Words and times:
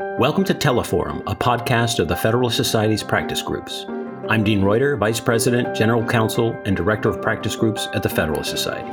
Welcome 0.00 0.42
to 0.46 0.54
Teleforum, 0.54 1.22
a 1.28 1.36
podcast 1.36 2.00
of 2.00 2.08
the 2.08 2.16
Federalist 2.16 2.56
Society's 2.56 3.04
practice 3.04 3.40
groups. 3.40 3.86
I'm 4.28 4.42
Dean 4.42 4.60
Reuter, 4.60 4.96
Vice 4.96 5.20
President, 5.20 5.72
General 5.72 6.04
Counsel, 6.04 6.50
and 6.64 6.76
Director 6.76 7.08
of 7.08 7.22
Practice 7.22 7.54
Groups 7.54 7.86
at 7.94 8.02
the 8.02 8.08
Federalist 8.08 8.50
Society. 8.50 8.90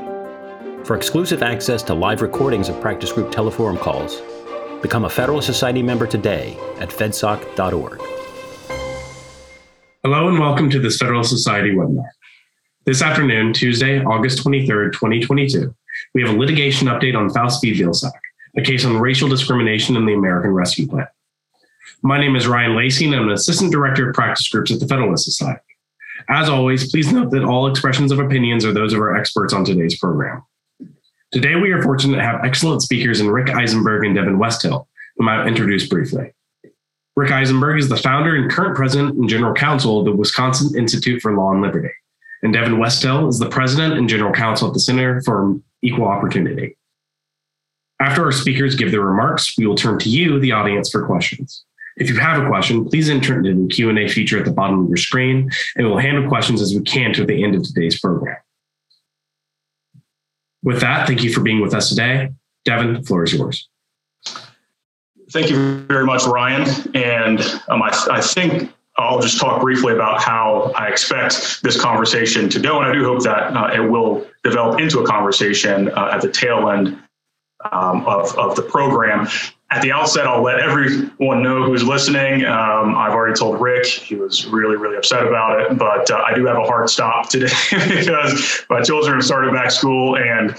For 0.83 0.95
exclusive 0.95 1.41
access 1.41 1.81
to 1.83 1.95
live 1.95 2.21
recordings 2.21 2.69
of 2.69 2.79
practice 2.81 3.11
group 3.11 3.31
Teleforum 3.31 3.79
calls, 3.79 4.21
become 4.83 5.05
a 5.05 5.09
Federalist 5.09 5.47
Society 5.47 5.81
member 5.81 6.05
today 6.05 6.55
at 6.77 6.89
fedsoc.org. 6.89 7.99
Hello 10.03 10.27
and 10.27 10.37
welcome 10.37 10.69
to 10.69 10.79
this 10.79 10.99
Federalist 10.99 11.31
Society 11.31 11.71
webinar. 11.71 12.09
This 12.85 13.01
afternoon, 13.01 13.53
Tuesday, 13.53 14.03
August 14.03 14.45
23rd, 14.45 14.93
2022, 14.93 15.73
we 16.13 16.21
have 16.21 16.35
a 16.35 16.37
litigation 16.37 16.89
update 16.89 17.17
on 17.17 17.31
Faust 17.31 17.59
v. 17.63 17.73
Vilsack, 17.73 18.11
a 18.57 18.61
case 18.61 18.85
on 18.85 18.97
racial 18.97 19.29
discrimination 19.29 19.95
in 19.95 20.05
the 20.05 20.13
American 20.13 20.51
Rescue 20.51 20.87
Plan. 20.87 21.07
My 22.01 22.19
name 22.19 22.35
is 22.35 22.47
Ryan 22.47 22.75
Lacey, 22.75 23.05
and 23.05 23.15
I'm 23.15 23.27
an 23.27 23.33
Assistant 23.33 23.71
Director 23.71 24.09
of 24.09 24.15
Practice 24.15 24.47
Groups 24.47 24.71
at 24.71 24.79
the 24.79 24.87
Federalist 24.87 25.25
Society. 25.25 25.61
As 26.29 26.49
always, 26.49 26.91
please 26.91 27.11
note 27.11 27.31
that 27.31 27.43
all 27.43 27.67
expressions 27.67 28.11
of 28.11 28.19
opinions 28.19 28.65
are 28.65 28.73
those 28.73 28.93
of 28.93 28.99
our 28.99 29.15
experts 29.15 29.53
on 29.53 29.63
today's 29.63 29.97
program. 29.97 30.43
Today, 31.31 31.55
we 31.55 31.71
are 31.71 31.81
fortunate 31.81 32.17
to 32.17 32.23
have 32.23 32.43
excellent 32.43 32.81
speakers 32.81 33.21
in 33.21 33.29
Rick 33.29 33.47
Esenberg 33.47 34.05
and 34.05 34.15
Devon 34.15 34.37
Westhill, 34.37 34.87
whom 35.15 35.29
I'll 35.29 35.47
introduce 35.47 35.87
briefly. 35.87 36.33
Rick 37.15 37.31
Esenberg 37.31 37.79
is 37.79 37.89
the 37.89 37.97
founder 37.97 38.35
and 38.35 38.51
current 38.51 38.75
president 38.75 39.15
and 39.15 39.29
general 39.29 39.53
counsel 39.53 39.99
of 39.99 40.05
the 40.05 40.11
Wisconsin 40.11 40.77
Institute 40.77 41.21
for 41.21 41.33
Law 41.35 41.53
and 41.53 41.61
Liberty. 41.61 41.91
And 42.43 42.53
Devon 42.53 42.79
Westhill 42.79 43.29
is 43.29 43.39
the 43.39 43.49
president 43.49 43.93
and 43.93 44.09
general 44.09 44.33
counsel 44.33 44.67
at 44.67 44.73
the 44.73 44.79
Center 44.79 45.21
for 45.21 45.55
Equal 45.81 46.05
Opportunity. 46.05 46.75
After 48.01 48.23
our 48.25 48.31
speakers 48.31 48.75
give 48.75 48.91
their 48.91 49.01
remarks, 49.01 49.55
we 49.59 49.67
will 49.67 49.75
turn 49.75 49.99
to 49.99 50.09
you, 50.09 50.39
the 50.39 50.51
audience, 50.51 50.89
for 50.89 51.05
questions. 51.05 51.63
If 51.97 52.09
you 52.09 52.17
have 52.17 52.41
a 52.41 52.47
question, 52.47 52.83
please 52.83 53.11
enter 53.11 53.39
it 53.39 53.45
in 53.45 53.67
the 53.67 53.73
Q&A 53.73 54.07
feature 54.07 54.39
at 54.39 54.45
the 54.45 54.51
bottom 54.51 54.83
of 54.83 54.89
your 54.89 54.97
screen, 54.97 55.51
and 55.75 55.85
we'll 55.85 55.99
handle 55.99 56.27
questions 56.27 56.63
as 56.63 56.73
we 56.73 56.81
can 56.81 57.13
to 57.13 57.23
the 57.23 57.43
end 57.43 57.53
of 57.53 57.63
today's 57.63 57.99
program. 57.99 58.37
With 60.63 60.81
that, 60.81 61.05
thank 61.05 61.23
you 61.23 61.31
for 61.31 61.41
being 61.41 61.61
with 61.61 61.75
us 61.75 61.89
today. 61.89 62.31
Devon, 62.65 62.93
the 62.93 63.03
floor 63.03 63.23
is 63.23 63.33
yours. 63.35 63.69
Thank 65.29 65.51
you 65.51 65.81
very 65.81 66.05
much, 66.05 66.25
Ryan. 66.25 66.67
And 66.95 67.39
um, 67.69 67.83
I, 67.83 68.07
I 68.09 68.21
think 68.21 68.73
I'll 68.97 69.21
just 69.21 69.39
talk 69.39 69.61
briefly 69.61 69.93
about 69.93 70.23
how 70.23 70.71
I 70.75 70.87
expect 70.87 71.61
this 71.61 71.79
conversation 71.79 72.49
to 72.49 72.59
go. 72.59 72.79
And 72.79 72.89
I 72.89 72.93
do 72.93 73.03
hope 73.05 73.21
that 73.23 73.55
uh, 73.55 73.71
it 73.73 73.79
will 73.79 74.25
develop 74.43 74.79
into 74.79 74.99
a 74.99 75.05
conversation 75.05 75.89
uh, 75.89 76.09
at 76.13 76.21
the 76.21 76.31
tail 76.31 76.67
end 76.71 76.97
um, 77.71 78.05
of, 78.05 78.37
of 78.37 78.55
the 78.55 78.61
program. 78.61 79.27
At 79.69 79.81
the 79.81 79.93
outset, 79.93 80.27
I'll 80.27 80.43
let 80.43 80.59
everyone 80.59 81.41
know 81.41 81.63
who's 81.63 81.83
listening. 81.83 82.45
Um, 82.45 82.95
I've 82.95 83.13
already 83.13 83.35
told 83.35 83.61
Rick, 83.61 83.85
he 83.85 84.15
was 84.15 84.45
really, 84.47 84.75
really 84.75 84.97
upset 84.97 85.25
about 85.25 85.61
it, 85.61 85.77
but 85.77 86.11
uh, 86.11 86.17
I 86.17 86.33
do 86.33 86.45
have 86.45 86.57
a 86.57 86.63
hard 86.63 86.89
stop 86.89 87.29
today 87.29 87.53
because 87.71 88.63
my 88.69 88.81
children 88.81 89.15
have 89.15 89.23
started 89.25 89.53
back 89.53 89.71
school 89.71 90.17
and 90.17 90.51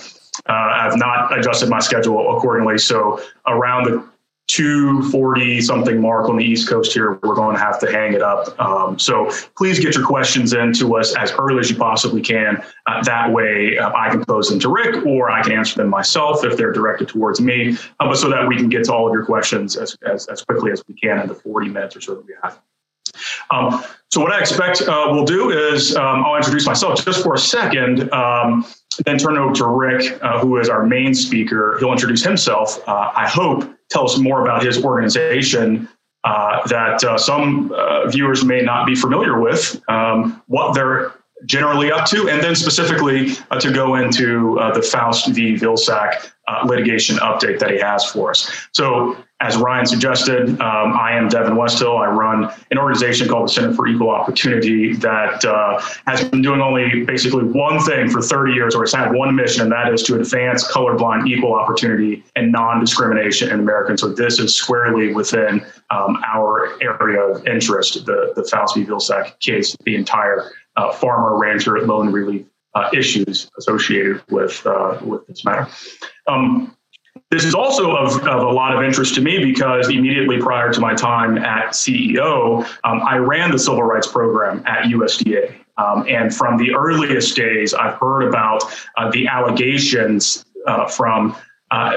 uh, 0.49 0.53
I've 0.53 0.97
not 0.97 1.39
adjusted 1.39 1.69
my 1.69 1.81
schedule 1.81 2.37
accordingly. 2.37 2.79
So 2.79 3.21
around 3.47 3.85
the 3.85 4.12
240 4.49 5.61
something 5.61 6.01
mark 6.01 6.29
on 6.29 6.37
the 6.37 6.45
East 6.45 6.69
Coast 6.69 6.93
here, 6.93 7.19
we're 7.23 7.35
going 7.35 7.55
to 7.55 7.63
have 7.63 7.79
to 7.81 7.91
hang 7.91 8.13
it 8.13 8.23
up. 8.23 8.59
Um, 8.61 8.99
so 8.99 9.31
please 9.57 9.79
get 9.79 9.95
your 9.95 10.07
questions 10.07 10.53
in 10.53 10.73
to 10.75 10.97
us 10.97 11.17
as 11.17 11.33
early 11.33 11.61
as 11.61 11.71
you 11.71 11.77
possibly 11.77 12.21
can. 12.21 12.63
Uh, 12.87 13.03
that 13.05 13.33
way 13.33 13.79
uh, 13.79 13.93
I 13.95 14.11
can 14.11 14.25
pose 14.25 14.49
them 14.49 14.59
to 14.61 14.69
Rick 14.69 15.07
or 15.07 15.31
I 15.31 15.43
can 15.43 15.53
answer 15.53 15.77
them 15.77 15.89
myself 15.89 16.45
if 16.45 16.57
they're 16.57 16.73
directed 16.73 17.09
towards 17.09 17.41
me, 17.41 17.77
uh, 18.01 18.09
but 18.09 18.17
so 18.17 18.29
that 18.31 18.47
we 18.47 18.57
can 18.57 18.69
get 18.69 18.85
to 18.85 18.93
all 18.93 19.07
of 19.07 19.13
your 19.13 19.25
questions 19.25 19.77
as, 19.77 19.97
as, 20.07 20.27
as 20.29 20.45
quickly 20.45 20.73
as 20.73 20.83
we 20.87 20.95
can 20.95 21.21
in 21.21 21.29
the 21.29 21.35
40 21.35 21.69
minutes 21.69 21.97
or 21.97 22.01
so 22.01 22.17
that 22.17 22.27
we 22.27 22.35
have. 22.43 22.61
Um, 23.51 23.83
so 24.11 24.21
what 24.21 24.33
I 24.33 24.41
expect 24.41 24.83
uh, 24.83 25.09
we'll 25.11 25.25
do 25.25 25.51
is 25.51 25.97
um, 25.97 26.25
I'll 26.25 26.37
introduce 26.37 26.67
myself 26.67 27.05
just 27.05 27.23
for 27.23 27.35
a 27.35 27.39
second, 27.39 28.13
um, 28.13 28.65
then 29.05 29.19
turn 29.19 29.37
it 29.37 29.41
over 29.41 29.55
to 29.55 29.67
Rick, 29.67 30.19
uh, 30.23 30.39
who 30.41 30.59
is 30.59 30.69
our 30.69 30.85
main 30.85 31.15
speaker. 31.15 31.77
He'll 31.79 31.93
introduce 31.93 32.23
himself. 32.23 32.87
Uh, 32.87 33.13
I 33.15 33.29
hope 33.29 33.75
tell 33.93 34.05
us 34.05 34.19
more 34.19 34.43
about 34.43 34.63
his 34.65 34.85
organization 34.85 35.89
uh, 36.25 36.67
that 36.69 37.03
uh, 37.05 37.19
some 37.19 37.73
uh, 37.77 38.09
viewers 38.09 38.45
may 38.45 38.63
not 38.63 38.87
be 38.87 38.95
familiar 38.95 39.41
with, 39.41 39.81
um, 39.89 40.43
what 40.47 40.75
they're 40.75 41.13
generally 41.47 41.91
up 41.91 42.07
to, 42.07 42.29
and 42.29 42.43
then 42.43 42.55
specifically 42.55 43.33
uh, 43.51 43.59
to 43.59 43.73
go 43.73 43.97
into 43.97 44.59
uh, 44.61 44.73
the 44.73 44.83
Faust 44.83 45.29
v. 45.29 45.55
Vilsack 45.55 46.31
uh, 46.49 46.65
litigation 46.65 47.17
update 47.17 47.59
that 47.59 47.71
he 47.71 47.79
has 47.81 48.05
for 48.05 48.31
us. 48.31 48.51
So, 48.73 49.17
as 49.43 49.57
Ryan 49.57 49.87
suggested, 49.87 50.49
um, 50.61 50.93
I 50.97 51.13
am 51.13 51.29
Devon 51.29 51.55
Westhill. 51.55 51.99
I 51.99 52.07
run 52.07 52.49
an 52.71 52.79
organization 52.79 53.29
called 53.29 53.49
the 53.49 53.53
Center 53.53 53.75
for 53.75 53.89
Equal 53.89 54.11
Opportunity 54.11 54.95
that 54.95 55.45
uh, 55.45 55.81
has 56.07 56.25
been 56.29 56.43
doing 56.43 56.61
only 56.61 57.05
basically 57.05 57.43
one 57.45 57.81
thing 57.81 58.09
for 58.09 58.23
30 58.23 58.53
years, 58.53 58.75
or 58.77 58.85
it's 58.85 58.95
had 58.95 59.13
one 59.13 59.35
mission, 59.35 59.63
and 59.63 59.73
that 59.73 59.93
is 59.93 60.05
to 60.05 60.21
advance 60.21 60.71
colorblind 60.71 61.27
equal 61.27 61.55
opportunity 61.55 62.23
and 62.37 62.53
non-discrimination 62.53 63.51
in 63.51 63.59
America. 63.59 63.91
And 63.91 63.99
so 63.99 64.09
this 64.11 64.39
is 64.39 64.55
squarely 64.55 65.13
within 65.13 65.67
um, 65.91 66.23
our 66.25 66.81
area 66.81 67.21
of 67.21 67.45
interest, 67.45 68.07
the, 68.07 68.33
the 68.37 68.45
Faust 68.45 68.77
v. 68.77 68.85
Vilsack 68.85 69.41
case, 69.41 69.77
the 69.85 69.97
entire 69.97 70.53
uh, 70.77 70.93
farmer 70.93 71.37
rancher 71.37 71.85
loan 71.85 72.13
relief 72.13 72.47
uh, 72.75 72.89
issues 72.95 73.51
associated 73.59 74.23
with 74.31 74.65
uh, 74.67 74.99
with 75.05 75.27
this 75.27 75.45
matter. 75.45 75.69
Um, 76.29 76.77
this 77.33 77.47
is 77.47 77.55
also 77.55 77.97
of, 77.97 78.17
of, 78.27 78.43
a 78.43 78.53
lot 78.53 78.77
of 78.77 78.85
interest 78.85 79.15
to 79.15 79.23
me 79.23 79.43
because 79.43 79.89
immediately 79.89 80.39
prior 80.39 80.71
to 80.71 80.81
my 80.81 80.93
time 80.93 81.39
at 81.39 81.69
CEO, 81.71 82.63
um, 82.85 83.01
I 83.09 83.17
ran 83.17 83.51
the 83.51 83.59
civil 83.59 83.83
rights 83.83 84.07
program 84.07 84.63
at 84.67 84.85
USDA. 84.85 85.55
Um, 85.79 86.05
and 86.07 86.35
from 86.35 86.59
the 86.59 86.75
earliest 86.75 87.35
days, 87.35 87.73
I've 87.73 87.95
heard 87.95 88.25
about 88.29 88.65
uh, 88.99 89.11
the 89.11 89.27
allegations 89.29 90.45
uh, 90.67 90.87
from 90.87 91.35
uh, 91.71 91.95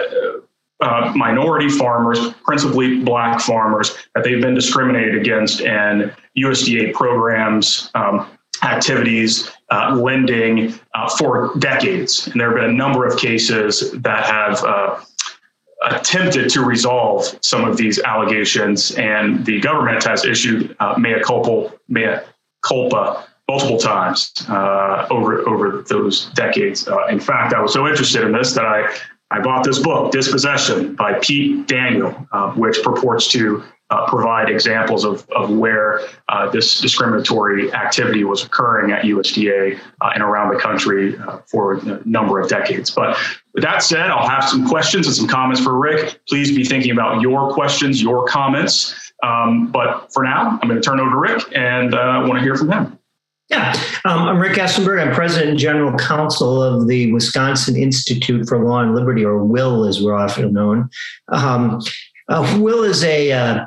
uh, 0.79 1.11
minority 1.13 1.67
farmers, 1.67 2.31
principally 2.45 3.01
black 3.01 3.41
farmers, 3.41 3.93
that 4.15 4.23
they've 4.23 4.41
been 4.41 4.55
discriminated 4.55 5.15
against 5.15 5.59
in 5.59 6.13
USDA 6.37 6.93
programs, 6.93 7.91
um, 7.93 8.29
activities, 8.63 9.51
uh, 9.69 9.95
lending 9.95 10.73
uh, 10.93 11.09
for 11.17 11.51
decades. 11.59 12.27
And 12.27 12.39
there 12.39 12.51
have 12.51 12.57
been 12.57 12.69
a 12.69 12.73
number 12.73 13.05
of 13.05 13.17
cases 13.17 13.91
that 13.91 14.25
have 14.25 14.63
uh, 14.63 15.01
attempted 15.91 16.49
to 16.49 16.61
resolve 16.61 17.25
some 17.41 17.65
of 17.65 17.77
these 17.77 17.99
allegations, 17.99 18.91
and 18.91 19.45
the 19.45 19.59
government 19.61 20.03
has 20.03 20.25
issued 20.25 20.75
uh, 20.79 20.95
mea 20.97 21.21
culpa, 21.21 21.73
mea 21.87 22.17
culpa 22.63 23.27
multiple 23.47 23.77
times 23.77 24.33
uh, 24.49 25.07
over 25.09 25.47
over 25.47 25.83
those 25.87 26.27
decades. 26.33 26.87
Uh, 26.87 27.05
in 27.07 27.19
fact, 27.19 27.53
I 27.53 27.61
was 27.61 27.73
so 27.73 27.87
interested 27.87 28.23
in 28.23 28.31
this 28.31 28.53
that 28.53 28.65
I 28.65 28.95
I 29.31 29.41
bought 29.41 29.63
this 29.63 29.79
book, 29.79 30.11
Dispossession 30.11 30.95
by 30.95 31.19
Pete 31.19 31.67
Daniel, 31.67 32.11
which 32.55 32.81
purports 32.83 33.27
to 33.29 33.63
uh, 33.91 34.07
provide 34.07 34.49
examples 34.49 35.05
of, 35.05 35.29
of 35.29 35.51
where 35.51 36.01
uh, 36.29 36.49
this 36.49 36.79
discriminatory 36.79 37.71
activity 37.73 38.23
was 38.23 38.43
occurring 38.43 38.91
at 38.91 39.03
USDA 39.03 39.79
uh, 40.01 40.11
and 40.13 40.23
around 40.23 40.53
the 40.53 40.59
country 40.59 41.17
uh, 41.19 41.39
for 41.45 41.73
a 41.73 42.01
number 42.05 42.39
of 42.39 42.49
decades. 42.49 42.89
But 42.89 43.17
with 43.53 43.63
that 43.63 43.83
said, 43.83 44.09
I'll 44.09 44.27
have 44.27 44.49
some 44.49 44.67
questions 44.67 45.05
and 45.05 45.15
some 45.15 45.27
comments 45.27 45.61
for 45.61 45.77
Rick. 45.77 46.19
Please 46.27 46.55
be 46.55 46.63
thinking 46.63 46.91
about 46.91 47.21
your 47.21 47.53
questions, 47.53 48.01
your 48.01 48.25
comments. 48.25 49.13
Um, 49.23 49.71
but 49.71 50.11
for 50.11 50.23
now, 50.23 50.59
I'm 50.61 50.67
going 50.67 50.81
to 50.81 50.85
turn 50.85 50.99
over 50.99 51.11
to 51.11 51.17
Rick 51.17 51.43
and 51.55 51.93
uh, 51.93 51.97
I 51.97 52.19
want 52.19 52.33
to 52.33 52.41
hear 52.41 52.55
from 52.55 52.71
him. 52.71 52.99
Yeah, 53.49 53.73
um, 54.05 54.23
I'm 54.23 54.39
Rick 54.39 54.57
Esenberg. 54.57 54.99
I'm 54.99 55.13
president 55.13 55.51
and 55.51 55.59
general 55.59 55.95
counsel 55.99 56.63
of 56.63 56.87
the 56.87 57.13
Wisconsin 57.13 57.75
Institute 57.75 58.47
for 58.47 58.57
Law 58.57 58.79
and 58.79 58.95
Liberty, 58.95 59.23
or 59.23 59.43
WILL 59.43 59.85
as 59.85 60.01
we're 60.01 60.15
often 60.15 60.51
known. 60.51 60.89
Um, 61.27 61.79
uh, 62.27 62.59
Will 62.59 62.83
is 62.83 63.03
a 63.03 63.31
uh, 63.31 63.65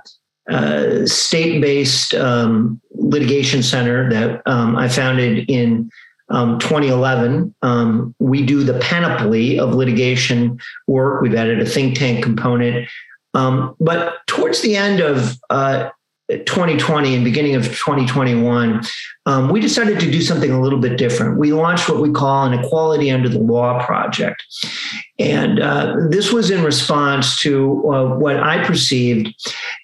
uh, 0.51 1.07
state-based 1.07 2.15
um, 2.15 2.81
litigation 2.93 3.63
center 3.63 4.09
that 4.11 4.43
um, 4.47 4.77
I 4.77 4.89
founded 4.89 5.49
in 5.49 5.91
um, 6.31 6.59
2011. 6.59 7.55
Um, 7.63 8.15
we 8.19 8.45
do 8.45 8.63
the 8.65 8.79
panoply 8.81 9.59
of 9.59 9.75
litigation 9.75 10.59
work. 10.87 11.23
We've 11.23 11.35
added 11.35 11.61
a 11.61 11.67
think 11.67 11.99
tank 11.99 12.23
component. 12.23 12.89
Um, 13.35 13.77
but 13.79 14.27
towards 14.27 14.63
the 14.63 14.77
end 14.77 15.01
of 15.01 15.39
uh, 15.51 15.91
2020 16.29 17.15
and 17.15 17.25
beginning 17.25 17.55
of 17.55 17.65
2021, 17.65 18.83
um, 19.25 19.49
we 19.49 19.61
decided 19.61 19.99
to 20.01 20.11
do 20.11 20.21
something 20.21 20.51
a 20.51 20.61
little 20.61 20.79
bit 20.79 20.99
different. 20.99 21.39
We 21.39 21.53
launched 21.53 21.89
what 21.89 22.01
we 22.01 22.11
call 22.11 22.45
an 22.45 22.53
Equality 22.53 23.11
Under 23.11 23.29
the 23.29 23.39
Law 23.39 23.85
project. 23.85 24.43
And 25.19 25.61
uh, 25.61 25.97
this 26.11 26.31
was 26.31 26.51
in 26.51 26.63
response 26.63 27.39
to 27.41 27.93
uh, 27.93 28.15
what 28.17 28.37
I 28.43 28.63
perceived 28.65 29.35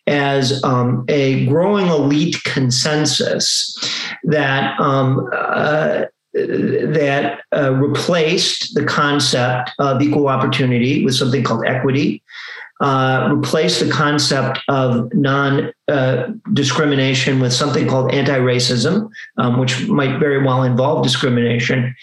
as 0.06 0.62
um, 0.64 1.04
a 1.08 1.46
growing 1.46 1.86
elite 1.86 2.42
consensus 2.44 3.76
that. 4.24 4.78
Um, 4.80 5.30
uh, 5.32 6.04
that 6.34 7.38
uh, 7.56 7.72
replaced 7.74 8.74
the 8.74 8.84
concept 8.84 9.70
of 9.78 10.02
equal 10.02 10.26
opportunity 10.26 11.04
with 11.04 11.14
something 11.14 11.44
called 11.44 11.64
equity 11.64 12.24
uh, 12.84 13.30
replace 13.32 13.80
the 13.80 13.90
concept 13.90 14.58
of 14.68 15.10
non 15.14 15.72
uh, 15.88 16.26
discrimination 16.52 17.40
with 17.40 17.50
something 17.50 17.88
called 17.88 18.12
anti 18.12 18.38
racism, 18.38 19.08
um, 19.38 19.58
which 19.58 19.88
might 19.88 20.20
very 20.20 20.44
well 20.44 20.64
involve 20.64 21.02
discrimination. 21.02 21.96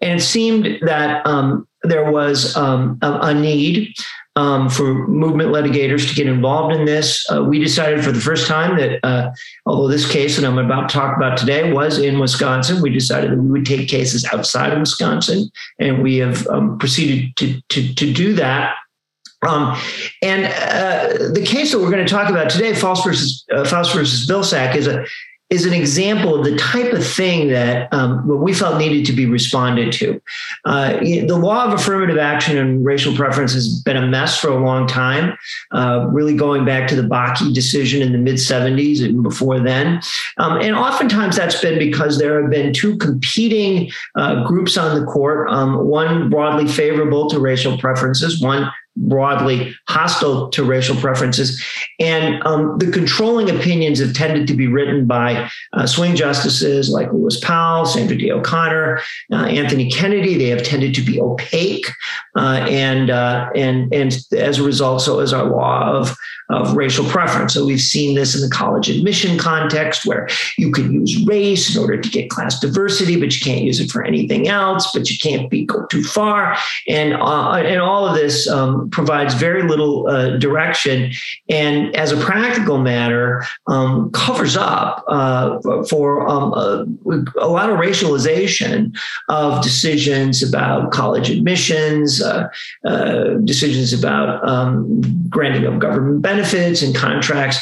And 0.00 0.18
it 0.18 0.24
seemed 0.24 0.80
that 0.82 1.24
um, 1.24 1.68
there 1.84 2.10
was 2.10 2.56
um, 2.56 2.98
a, 3.00 3.12
a, 3.28 3.34
need 3.34 3.94
um, 4.34 4.68
for 4.68 5.06
movement 5.06 5.50
litigators 5.50 6.08
to 6.08 6.16
get 6.16 6.26
involved 6.26 6.74
in 6.74 6.84
this. 6.84 7.24
Uh, 7.30 7.44
we 7.44 7.60
decided 7.60 8.04
for 8.04 8.10
the 8.10 8.20
first 8.20 8.48
time 8.48 8.76
that, 8.76 8.98
uh, 9.06 9.30
although 9.66 9.86
this 9.86 10.10
case 10.10 10.36
that 10.36 10.44
I'm 10.44 10.58
about 10.58 10.88
to 10.88 10.94
talk 10.94 11.16
about 11.16 11.38
today 11.38 11.72
was 11.72 11.98
in 11.98 12.18
Wisconsin, 12.18 12.82
we 12.82 12.90
decided 12.90 13.30
that 13.30 13.38
we 13.38 13.50
would 13.50 13.66
take 13.66 13.88
cases 13.88 14.24
outside 14.32 14.72
of 14.72 14.80
Wisconsin, 14.80 15.48
and 15.78 16.02
we 16.02 16.16
have 16.16 16.44
um, 16.48 16.76
proceeded 16.76 17.36
to, 17.36 17.62
to, 17.68 17.94
to 17.94 18.12
do 18.12 18.32
that. 18.34 18.74
Um, 19.46 19.76
and 20.22 20.46
uh, 20.46 21.32
the 21.32 21.44
case 21.44 21.72
that 21.72 21.78
we're 21.78 21.90
going 21.90 22.04
to 22.04 22.12
talk 22.12 22.30
about 22.30 22.50
today, 22.50 22.74
Faust 22.74 23.04
versus 23.04 23.44
uh, 23.52 23.64
Faust 23.64 23.94
versus 23.94 24.28
Vilsack, 24.28 24.74
is 24.74 24.86
a 24.86 25.04
is 25.50 25.66
an 25.66 25.74
example 25.74 26.34
of 26.34 26.44
the 26.44 26.56
type 26.56 26.92
of 26.92 27.06
thing 27.06 27.48
that 27.48 27.92
um, 27.92 28.26
we 28.26 28.52
felt 28.54 28.78
needed 28.78 29.04
to 29.06 29.12
be 29.12 29.26
responded 29.26 29.92
to. 29.92 30.20
Uh, 30.64 30.98
the 30.98 31.36
law 31.36 31.66
of 31.66 31.74
affirmative 31.74 32.16
action 32.16 32.56
and 32.56 32.84
racial 32.84 33.14
preference 33.14 33.52
has 33.52 33.80
been 33.82 33.96
a 33.96 34.06
mess 34.06 34.40
for 34.40 34.48
a 34.48 34.56
long 34.56 34.86
time, 34.86 35.36
uh, 35.72 36.08
really 36.10 36.34
going 36.34 36.64
back 36.64 36.88
to 36.88 36.96
the 36.96 37.02
Bakke 37.02 37.54
decision 37.54 38.00
in 38.00 38.12
the 38.12 38.18
mid 38.18 38.36
70s 38.36 39.04
and 39.04 39.22
before 39.22 39.60
then. 39.60 40.00
Um, 40.38 40.60
and 40.60 40.74
oftentimes 40.74 41.36
that's 41.36 41.60
been 41.60 41.78
because 41.78 42.18
there 42.18 42.40
have 42.40 42.50
been 42.50 42.72
two 42.72 42.96
competing 42.96 43.92
uh, 44.16 44.44
groups 44.44 44.78
on 44.78 44.98
the 44.98 45.06
court, 45.06 45.50
um, 45.50 45.86
one 45.86 46.30
broadly 46.30 46.66
favorable 46.66 47.28
to 47.28 47.38
racial 47.38 47.76
preferences, 47.78 48.40
one 48.40 48.72
broadly 48.96 49.74
hostile 49.88 50.48
to 50.50 50.64
racial 50.64 50.96
preferences. 50.96 51.62
And 51.98 52.42
um, 52.44 52.78
the 52.78 52.90
controlling 52.90 53.50
opinions 53.50 53.98
have 53.98 54.14
tended 54.14 54.46
to 54.48 54.54
be 54.54 54.66
written 54.66 55.06
by 55.06 55.50
uh, 55.72 55.86
swing 55.86 56.16
justices 56.16 56.90
like 56.90 57.12
Lewis 57.12 57.40
Powell, 57.40 57.86
Sandra 57.86 58.16
Day 58.16 58.30
O'Connor, 58.30 59.00
uh, 59.32 59.46
Anthony 59.46 59.90
Kennedy. 59.90 60.36
They 60.36 60.48
have 60.48 60.62
tended 60.62 60.94
to 60.94 61.02
be 61.02 61.20
opaque. 61.20 61.86
Uh, 62.36 62.66
and, 62.68 63.10
uh, 63.10 63.50
and, 63.54 63.92
and 63.92 64.16
as 64.36 64.58
a 64.58 64.62
result, 64.62 65.02
so 65.02 65.20
is 65.20 65.32
our 65.32 65.44
law 65.44 65.92
of 65.92 66.16
of 66.54 66.76
racial 66.76 67.04
preference. 67.06 67.54
So 67.54 67.64
we've 67.64 67.80
seen 67.80 68.14
this 68.14 68.34
in 68.34 68.40
the 68.40 68.48
college 68.48 68.88
admission 68.88 69.38
context 69.38 70.06
where 70.06 70.28
you 70.56 70.70
can 70.70 70.92
use 70.92 71.24
race 71.26 71.74
in 71.74 71.80
order 71.80 72.00
to 72.00 72.08
get 72.08 72.30
class 72.30 72.60
diversity, 72.60 73.18
but 73.18 73.34
you 73.34 73.40
can't 73.40 73.62
use 73.62 73.80
it 73.80 73.90
for 73.90 74.04
anything 74.04 74.48
else, 74.48 74.92
but 74.92 75.10
you 75.10 75.18
can't 75.18 75.50
be 75.50 75.64
go 75.64 75.86
too 75.86 76.02
far. 76.02 76.56
And, 76.88 77.14
uh, 77.14 77.52
and 77.52 77.80
all 77.80 78.06
of 78.06 78.14
this 78.14 78.48
um, 78.48 78.88
provides 78.90 79.34
very 79.34 79.62
little 79.62 80.06
uh, 80.08 80.36
direction. 80.38 81.12
And 81.48 81.94
as 81.96 82.12
a 82.12 82.16
practical 82.16 82.78
matter, 82.78 83.44
um, 83.66 84.10
covers 84.12 84.56
up 84.56 85.04
uh, 85.08 85.58
for 85.88 86.28
um, 86.28 86.52
a, 86.54 86.86
a, 87.40 87.48
lot 87.48 87.70
of 87.70 87.78
racialization 87.78 88.96
of 89.28 89.62
decisions 89.62 90.42
about 90.42 90.90
college 90.90 91.30
admissions, 91.30 92.22
uh, 92.22 92.48
uh, 92.84 93.34
decisions 93.44 93.92
about 93.92 94.46
um, 94.46 95.00
granting 95.28 95.64
of 95.64 95.78
government 95.78 96.22
benefits 96.22 96.43
benefits 96.44 96.82
and 96.82 96.94
contracts. 96.94 97.58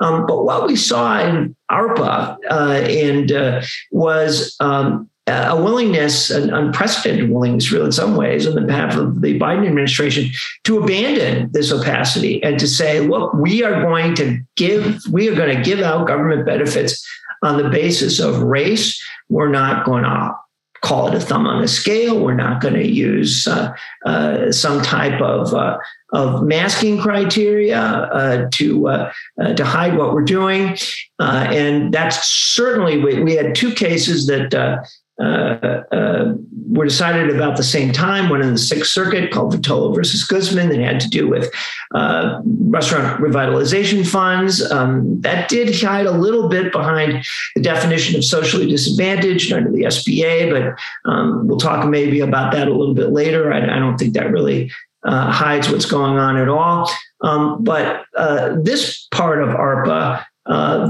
Um, 0.00 0.26
but 0.26 0.44
what 0.44 0.66
we 0.66 0.76
saw 0.76 1.20
in 1.20 1.54
ARPA 1.70 2.36
uh, 2.50 2.84
and 2.88 3.30
uh, 3.30 3.62
was 3.90 4.56
um, 4.60 5.08
a 5.26 5.54
willingness, 5.54 6.30
an 6.30 6.52
unprecedented 6.52 7.30
willingness, 7.30 7.70
really, 7.70 7.86
in 7.86 7.92
some 7.92 8.16
ways, 8.16 8.46
on 8.46 8.54
the 8.54 8.62
behalf 8.62 8.96
of 8.96 9.20
the 9.20 9.38
Biden 9.38 9.66
administration 9.66 10.30
to 10.64 10.82
abandon 10.82 11.50
this 11.52 11.70
opacity 11.72 12.42
and 12.42 12.58
to 12.58 12.66
say, 12.66 13.00
look, 13.00 13.32
we 13.34 13.62
are 13.62 13.82
going 13.82 14.14
to 14.16 14.40
give, 14.56 15.00
we 15.10 15.28
are 15.28 15.34
going 15.34 15.56
to 15.56 15.62
give 15.62 15.80
out 15.80 16.08
government 16.08 16.46
benefits 16.46 17.06
on 17.42 17.62
the 17.62 17.68
basis 17.68 18.18
of 18.18 18.42
race. 18.42 19.00
We're 19.28 19.50
not 19.50 19.84
going 19.84 20.04
to 20.04 20.34
call 20.82 21.06
it 21.06 21.14
a 21.14 21.20
thumb 21.20 21.46
on 21.46 21.62
a 21.62 21.68
scale. 21.68 22.20
We're 22.20 22.34
not 22.34 22.60
going 22.60 22.74
to 22.74 22.86
use 22.86 23.46
uh, 23.46 23.74
uh, 24.04 24.52
some 24.52 24.82
type 24.82 25.20
of 25.20 25.54
uh, 25.54 25.78
of 26.12 26.42
masking 26.42 27.00
criteria 27.00 27.80
uh, 27.80 28.48
to 28.52 28.88
uh, 28.88 29.12
to 29.54 29.64
hide 29.64 29.96
what 29.96 30.12
we're 30.12 30.22
doing, 30.22 30.76
and 31.18 31.94
that's 31.94 32.28
certainly 32.28 32.98
we, 32.98 33.22
we, 33.22 33.34
had 33.34 33.54
two 33.54 33.72
cases 33.72 34.26
that 34.26 34.84
uh, 35.22 35.84
uh, 35.92 36.34
were 36.68 36.84
decided 36.84 37.34
about 37.34 37.56
the 37.56 37.62
same 37.62 37.92
time. 37.92 38.28
One 38.28 38.42
in 38.42 38.52
the 38.52 38.58
Sixth 38.58 38.90
Circuit 38.90 39.30
called 39.30 39.54
Vitolo 39.54 39.94
versus 39.94 40.24
Guzman 40.24 40.70
that 40.70 40.80
had 40.80 40.98
to 41.00 41.08
do 41.08 41.28
with 41.28 41.52
uh, 41.94 42.40
restaurant 42.44 43.20
revitalization 43.20 44.04
funds. 44.04 44.68
Um, 44.72 45.20
that 45.20 45.48
did 45.48 45.80
hide 45.80 46.06
a 46.06 46.10
little 46.10 46.48
bit 46.48 46.72
behind 46.72 47.24
the 47.54 47.62
definition 47.62 48.16
of 48.16 48.24
socially 48.24 48.66
disadvantaged 48.66 49.52
under 49.52 49.70
the 49.70 49.82
SBA, 49.82 50.50
but 50.50 51.10
um, 51.10 51.46
we'll 51.46 51.58
talk 51.58 51.86
maybe 51.88 52.18
about 52.20 52.52
that 52.52 52.66
a 52.66 52.74
little 52.74 52.94
bit 52.94 53.10
later. 53.10 53.52
I, 53.52 53.58
I 53.58 53.78
don't 53.78 53.98
think 53.98 54.14
that 54.14 54.32
really 54.32 54.72
uh, 55.04 55.30
hides 55.30 55.70
what's 55.70 55.86
going 55.86 56.18
on 56.18 56.36
at 56.36 56.48
all. 56.48 56.90
Um, 57.20 57.62
but 57.62 58.06
uh, 58.16 58.56
this 58.60 59.06
part 59.12 59.40
of 59.40 59.50
ARPA, 59.50 60.24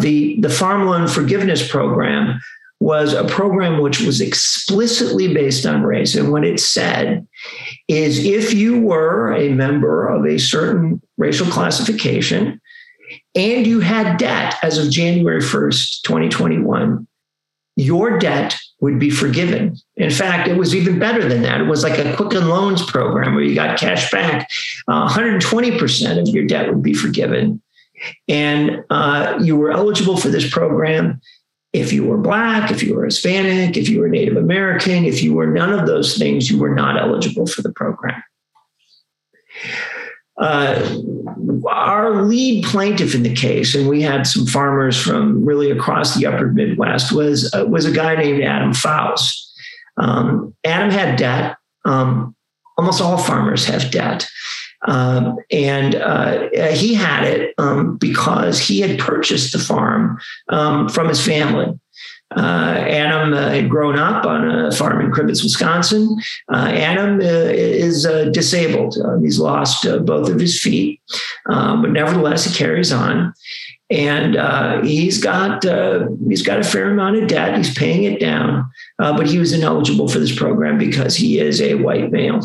the 0.01 0.41
the 0.41 0.49
Farm 0.49 0.87
Loan 0.87 1.07
Forgiveness 1.07 1.69
Program 1.69 2.41
was 2.83 3.13
a 3.13 3.25
program 3.25 3.81
which 3.81 4.01
was 4.01 4.21
explicitly 4.21 5.33
based 5.33 5.65
on 5.65 5.85
race. 5.85 6.17
And 6.17 6.33
what 6.33 6.45
it 6.45 6.59
said 6.59 7.27
is 7.87 8.25
if 8.25 8.53
you 8.53 8.81
were 8.81 9.33
a 9.35 9.51
member 9.51 10.09
of 10.09 10.27
a 10.27 10.37
certain 10.37 11.01
racial 11.17 11.47
classification 11.47 12.61
and 13.37 13.67
you 13.69 13.79
had 13.79 14.17
debt 14.17 14.57
as 14.65 14.79
of 14.79 14.91
January 14.91 15.41
1st, 15.41 16.03
2021, 16.03 17.07
your 17.77 18.19
debt 18.19 18.59
would 18.81 18.99
be 18.99 19.11
forgiven. 19.11 19.77
In 19.97 20.11
fact, 20.11 20.49
it 20.49 20.57
was 20.57 20.75
even 20.75 20.99
better 20.99 21.27
than 21.29 21.43
that. 21.43 21.61
It 21.61 21.69
was 21.69 21.85
like 21.85 22.01
a 22.01 22.17
Quicken 22.17 22.49
Loans 22.49 22.85
program 22.85 23.37
where 23.37 23.45
you 23.45 23.55
got 23.55 23.79
cash 23.79 24.11
back. 24.11 24.51
Uh, 24.89 25.09
120% 25.09 26.21
of 26.21 26.35
your 26.35 26.47
debt 26.47 26.69
would 26.69 26.83
be 26.83 26.95
forgiven. 26.95 27.63
And 28.29 28.85
uh, 28.91 29.39
you 29.41 29.57
were 29.57 29.71
eligible 29.71 30.17
for 30.17 30.29
this 30.29 30.51
program 30.51 31.21
if 31.73 31.93
you 31.93 32.05
were 32.05 32.19
black, 32.19 32.71
if 32.71 32.83
you 32.83 32.95
were 32.95 33.05
Hispanic, 33.05 33.77
if 33.77 33.89
you 33.89 34.01
were 34.01 34.09
Native 34.09 34.37
American, 34.37 35.05
if 35.05 35.23
you 35.23 35.35
were 35.35 35.47
none 35.47 35.73
of 35.73 35.87
those 35.87 36.19
things, 36.19 36.51
you 36.51 36.59
were 36.59 36.75
not 36.75 37.01
eligible 37.01 37.47
for 37.47 37.63
the 37.63 37.73
program. 37.73 38.23
Uh, 40.39 40.99
our 41.69 42.23
lead 42.23 42.65
plaintiff 42.65 43.15
in 43.15 43.23
the 43.23 43.35
case, 43.35 43.75
and 43.75 43.89
we 43.89 44.03
had 44.03 44.27
some 44.27 44.47
farmers 44.47 45.01
from 45.01 45.45
really 45.45 45.71
across 45.71 46.15
the 46.15 46.27
upper 46.27 46.49
Midwest, 46.49 47.13
was 47.13 47.53
uh, 47.55 47.65
was 47.67 47.85
a 47.85 47.93
guy 47.93 48.17
named 48.17 48.43
Adam 48.43 48.73
Faust. 48.73 49.51
Um, 49.99 50.55
Adam 50.65 50.91
had 50.91 51.17
debt. 51.17 51.57
Um, 51.85 52.35
almost 52.77 53.01
all 53.01 53.19
farmers 53.19 53.65
have 53.67 53.91
debt. 53.91 54.27
Um, 54.89 55.37
and 55.51 55.95
uh, 55.95 56.49
he 56.73 56.95
had 56.95 57.25
it 57.25 57.55
um, 57.59 57.97
because 57.97 58.59
he 58.59 58.81
had 58.81 58.99
purchased 58.99 59.53
the 59.53 59.59
farm 59.59 60.19
um, 60.49 60.89
from 60.89 61.09
his 61.09 61.25
family. 61.25 61.79
Uh, 62.37 62.85
Adam 62.89 63.35
uh, 63.35 63.51
had 63.51 63.69
grown 63.69 63.99
up 63.99 64.25
on 64.25 64.49
a 64.49 64.73
farm 64.73 65.05
in 65.05 65.13
Crivitz, 65.13 65.43
Wisconsin. 65.43 66.17
Uh, 66.51 66.73
Adam 66.75 67.21
uh, 67.21 67.25
is 67.25 68.07
uh, 68.07 68.27
disabled. 68.27 68.97
he's 69.23 69.39
lost 69.39 69.87
both 70.05 70.31
of 70.31 70.41
his 70.41 70.61
feet, 70.61 71.01
um, 71.51 71.83
but 71.83 71.91
nevertheless, 71.91 72.45
he 72.45 72.55
carries 72.55 72.93
on. 72.93 73.35
And 73.91 74.87
he's 74.87 75.23
got 75.23 75.65
he's 76.27 76.41
got 76.41 76.61
a 76.61 76.65
fair 76.65 76.91
amount 76.91 77.17
of 77.17 77.29
debt. 77.29 77.59
He's 77.59 77.75
paying 77.75 78.05
it 78.05 78.21
down, 78.21 78.71
but 78.97 79.27
he 79.27 79.39
was 79.39 79.53
ineligible 79.53 80.09
for 80.09 80.19
this 80.19 80.35
program 80.35 80.79
because 80.79 81.15
he 81.15 81.39
is 81.39 81.61
a 81.61 81.75
white 81.75 82.11
male. 82.11 82.41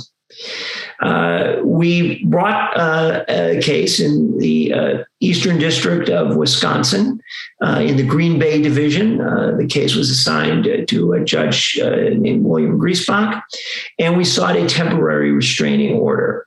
Uh, 0.99 1.57
we 1.63 2.23
brought 2.25 2.75
uh, 2.75 3.23
a 3.29 3.59
case 3.61 3.99
in 3.99 4.37
the 4.37 4.73
uh, 4.73 5.03
Eastern 5.19 5.57
District 5.57 6.09
of 6.09 6.35
Wisconsin 6.35 7.19
uh, 7.63 7.79
in 7.79 7.97
the 7.97 8.05
Green 8.05 8.37
Bay 8.37 8.61
Division. 8.61 9.21
Uh, 9.21 9.55
the 9.57 9.67
case 9.67 9.95
was 9.95 10.09
assigned 10.09 10.87
to 10.87 11.13
a 11.13 11.23
judge 11.23 11.79
named 11.81 12.43
William 12.43 12.77
Griesbach, 12.79 13.41
and 13.99 14.17
we 14.17 14.25
sought 14.25 14.55
a 14.55 14.67
temporary 14.67 15.31
restraining 15.31 15.95
order. 15.97 16.45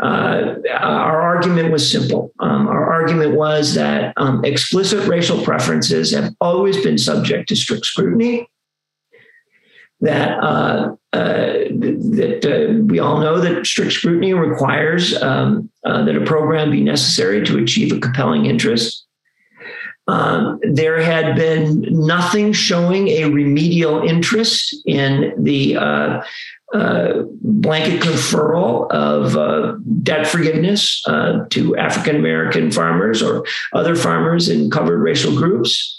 our 0.00 1.20
argument 1.20 1.72
was 1.72 1.90
simple. 1.90 2.32
Um, 2.40 2.68
our 2.68 2.92
argument 2.92 3.36
was 3.36 3.74
that 3.74 4.12
um, 4.16 4.44
explicit 4.44 5.08
racial 5.08 5.42
preferences 5.42 6.12
have 6.12 6.34
always 6.40 6.82
been 6.82 6.98
subject 6.98 7.48
to 7.48 7.56
strict 7.56 7.86
scrutiny 7.86 8.48
that 10.00 10.97
uh, 11.12 11.52
that 11.70 12.44
uh, 12.44 12.82
we 12.84 12.98
all 12.98 13.18
know 13.18 13.40
that 13.40 13.66
strict 13.66 13.92
scrutiny 13.92 14.34
requires 14.34 15.20
um, 15.22 15.70
uh, 15.84 16.04
that 16.04 16.16
a 16.16 16.24
program 16.24 16.70
be 16.70 16.82
necessary 16.82 17.44
to 17.46 17.58
achieve 17.58 17.92
a 17.92 18.00
compelling 18.00 18.44
interest. 18.44 19.06
Um, 20.06 20.58
there 20.62 21.00
had 21.00 21.36
been 21.36 21.84
nothing 21.90 22.52
showing 22.52 23.08
a 23.08 23.24
remedial 23.24 24.02
interest 24.02 24.74
in 24.86 25.34
the 25.36 25.76
uh, 25.76 26.22
uh, 26.74 27.22
blanket 27.42 28.00
conferral 28.00 28.90
of 28.90 29.36
uh, 29.36 29.76
debt 30.02 30.26
forgiveness 30.26 31.02
to 31.50 31.76
African 31.76 32.16
American 32.16 32.70
farmers 32.70 33.22
or 33.22 33.44
other 33.72 33.94
farmers 33.94 34.48
in 34.48 34.70
covered 34.70 35.00
racial 35.00 35.34
groups. 35.34 35.97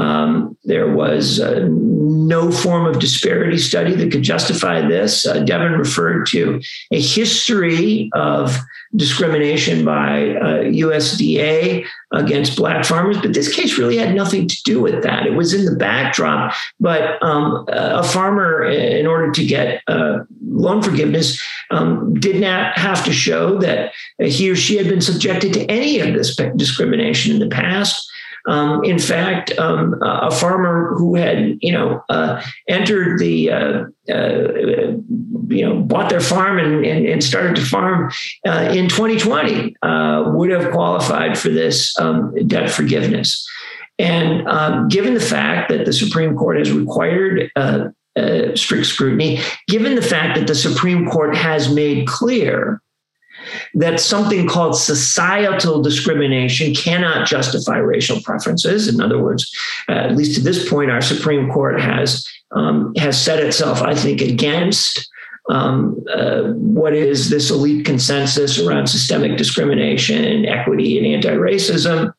Um, 0.00 0.56
there 0.64 0.90
was 0.90 1.40
uh, 1.40 1.68
no 1.70 2.50
form 2.50 2.86
of 2.86 2.98
disparity 2.98 3.58
study 3.58 3.94
that 3.94 4.10
could 4.10 4.22
justify 4.22 4.80
this. 4.80 5.26
Uh, 5.26 5.40
Devon 5.40 5.72
referred 5.72 6.26
to 6.28 6.60
a 6.90 7.00
history 7.00 8.08
of 8.14 8.56
discrimination 8.96 9.84
by 9.84 10.30
uh, 10.36 10.62
USDA 10.64 11.84
against 12.12 12.56
black 12.56 12.86
farmers, 12.86 13.18
but 13.20 13.34
this 13.34 13.54
case 13.54 13.76
really 13.76 13.98
had 13.98 14.14
nothing 14.14 14.48
to 14.48 14.62
do 14.64 14.80
with 14.80 15.02
that. 15.02 15.26
It 15.26 15.34
was 15.34 15.52
in 15.52 15.66
the 15.66 15.76
backdrop, 15.76 16.54
but 16.80 17.22
um, 17.22 17.66
a 17.68 18.02
farmer, 18.02 18.64
in 18.64 19.06
order 19.06 19.30
to 19.32 19.44
get 19.44 19.82
uh, 19.86 20.20
loan 20.42 20.80
forgiveness, 20.80 21.40
um, 21.70 22.14
did 22.14 22.40
not 22.40 22.76
have 22.78 23.04
to 23.04 23.12
show 23.12 23.58
that 23.58 23.92
he 24.18 24.50
or 24.50 24.56
she 24.56 24.76
had 24.76 24.88
been 24.88 25.02
subjected 25.02 25.52
to 25.52 25.70
any 25.70 26.00
of 26.00 26.14
this 26.14 26.34
discrimination 26.56 27.32
in 27.34 27.38
the 27.38 27.54
past. 27.54 28.09
Um, 28.48 28.82
in 28.84 28.98
fact, 28.98 29.56
um, 29.58 29.98
a 30.02 30.30
farmer 30.30 30.94
who 30.96 31.14
had, 31.16 31.58
you 31.60 31.72
know, 31.72 32.02
uh, 32.08 32.42
entered 32.68 33.18
the, 33.18 33.50
uh, 33.50 33.84
uh, 34.10 34.92
you 35.48 35.66
know, 35.66 35.80
bought 35.82 36.10
their 36.10 36.20
farm 36.20 36.58
and, 36.58 36.84
and, 36.84 37.06
and 37.06 37.22
started 37.22 37.56
to 37.56 37.64
farm 37.64 38.10
uh, 38.46 38.72
in 38.74 38.88
2020 38.88 39.76
uh, 39.82 40.24
would 40.34 40.50
have 40.50 40.72
qualified 40.72 41.38
for 41.38 41.48
this 41.48 41.98
um, 41.98 42.34
debt 42.46 42.70
forgiveness. 42.70 43.46
And 43.98 44.48
um, 44.48 44.88
given 44.88 45.14
the 45.14 45.20
fact 45.20 45.68
that 45.70 45.84
the 45.84 45.92
Supreme 45.92 46.34
Court 46.34 46.58
has 46.58 46.72
required 46.72 47.50
uh, 47.56 47.88
strict 48.54 48.86
scrutiny, 48.86 49.40
given 49.68 49.94
the 49.94 50.02
fact 50.02 50.38
that 50.38 50.46
the 50.46 50.54
Supreme 50.54 51.08
Court 51.08 51.36
has 51.36 51.72
made 51.72 52.06
clear 52.06 52.80
that 53.74 54.00
something 54.00 54.48
called 54.48 54.76
societal 54.76 55.82
discrimination 55.82 56.74
cannot 56.74 57.26
justify 57.26 57.78
racial 57.78 58.20
preferences. 58.22 58.88
In 58.88 59.00
other 59.00 59.22
words, 59.22 59.50
uh, 59.88 59.92
at 59.92 60.16
least 60.16 60.36
to 60.36 60.40
this 60.40 60.68
point, 60.68 60.90
our 60.90 61.02
Supreme 61.02 61.50
Court 61.50 61.80
has 61.80 62.26
um, 62.52 62.92
has 62.96 63.22
set 63.22 63.38
itself, 63.38 63.80
I 63.80 63.94
think, 63.94 64.20
against 64.20 65.08
um, 65.50 66.02
uh, 66.14 66.52
what 66.52 66.94
is 66.94 67.30
this 67.30 67.50
elite 67.50 67.84
consensus 67.84 68.58
around 68.58 68.86
systemic 68.86 69.36
discrimination, 69.36 70.24
and 70.24 70.46
equity, 70.46 70.98
and 70.98 71.06
anti-racism 71.06 72.12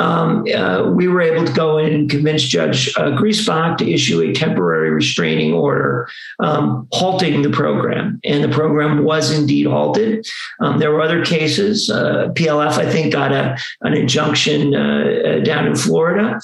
um, 0.00 0.44
uh, 0.52 0.90
we 0.92 1.06
were 1.06 1.20
able 1.20 1.46
to 1.46 1.52
go 1.52 1.78
in 1.78 1.94
and 1.94 2.10
convince 2.10 2.42
Judge 2.42 2.92
uh, 2.96 3.10
Griesbach 3.10 3.78
to 3.78 3.90
issue 3.90 4.20
a 4.22 4.32
temporary 4.32 4.90
restraining 4.90 5.52
order 5.52 6.08
um, 6.40 6.88
halting 6.92 7.42
the 7.42 7.50
program. 7.50 8.18
And 8.24 8.42
the 8.42 8.48
program 8.48 9.04
was 9.04 9.30
indeed 9.30 9.66
halted. 9.66 10.26
Um, 10.60 10.78
there 10.78 10.90
were 10.90 11.00
other 11.00 11.24
cases. 11.24 11.90
Uh, 11.90 12.28
PLF, 12.34 12.72
I 12.72 12.90
think, 12.90 13.12
got 13.12 13.32
a, 13.32 13.56
an 13.82 13.94
injunction 13.94 14.74
uh, 14.74 14.78
uh 14.80 15.40
down 15.40 15.66
in 15.66 15.76
Florida. 15.76 16.40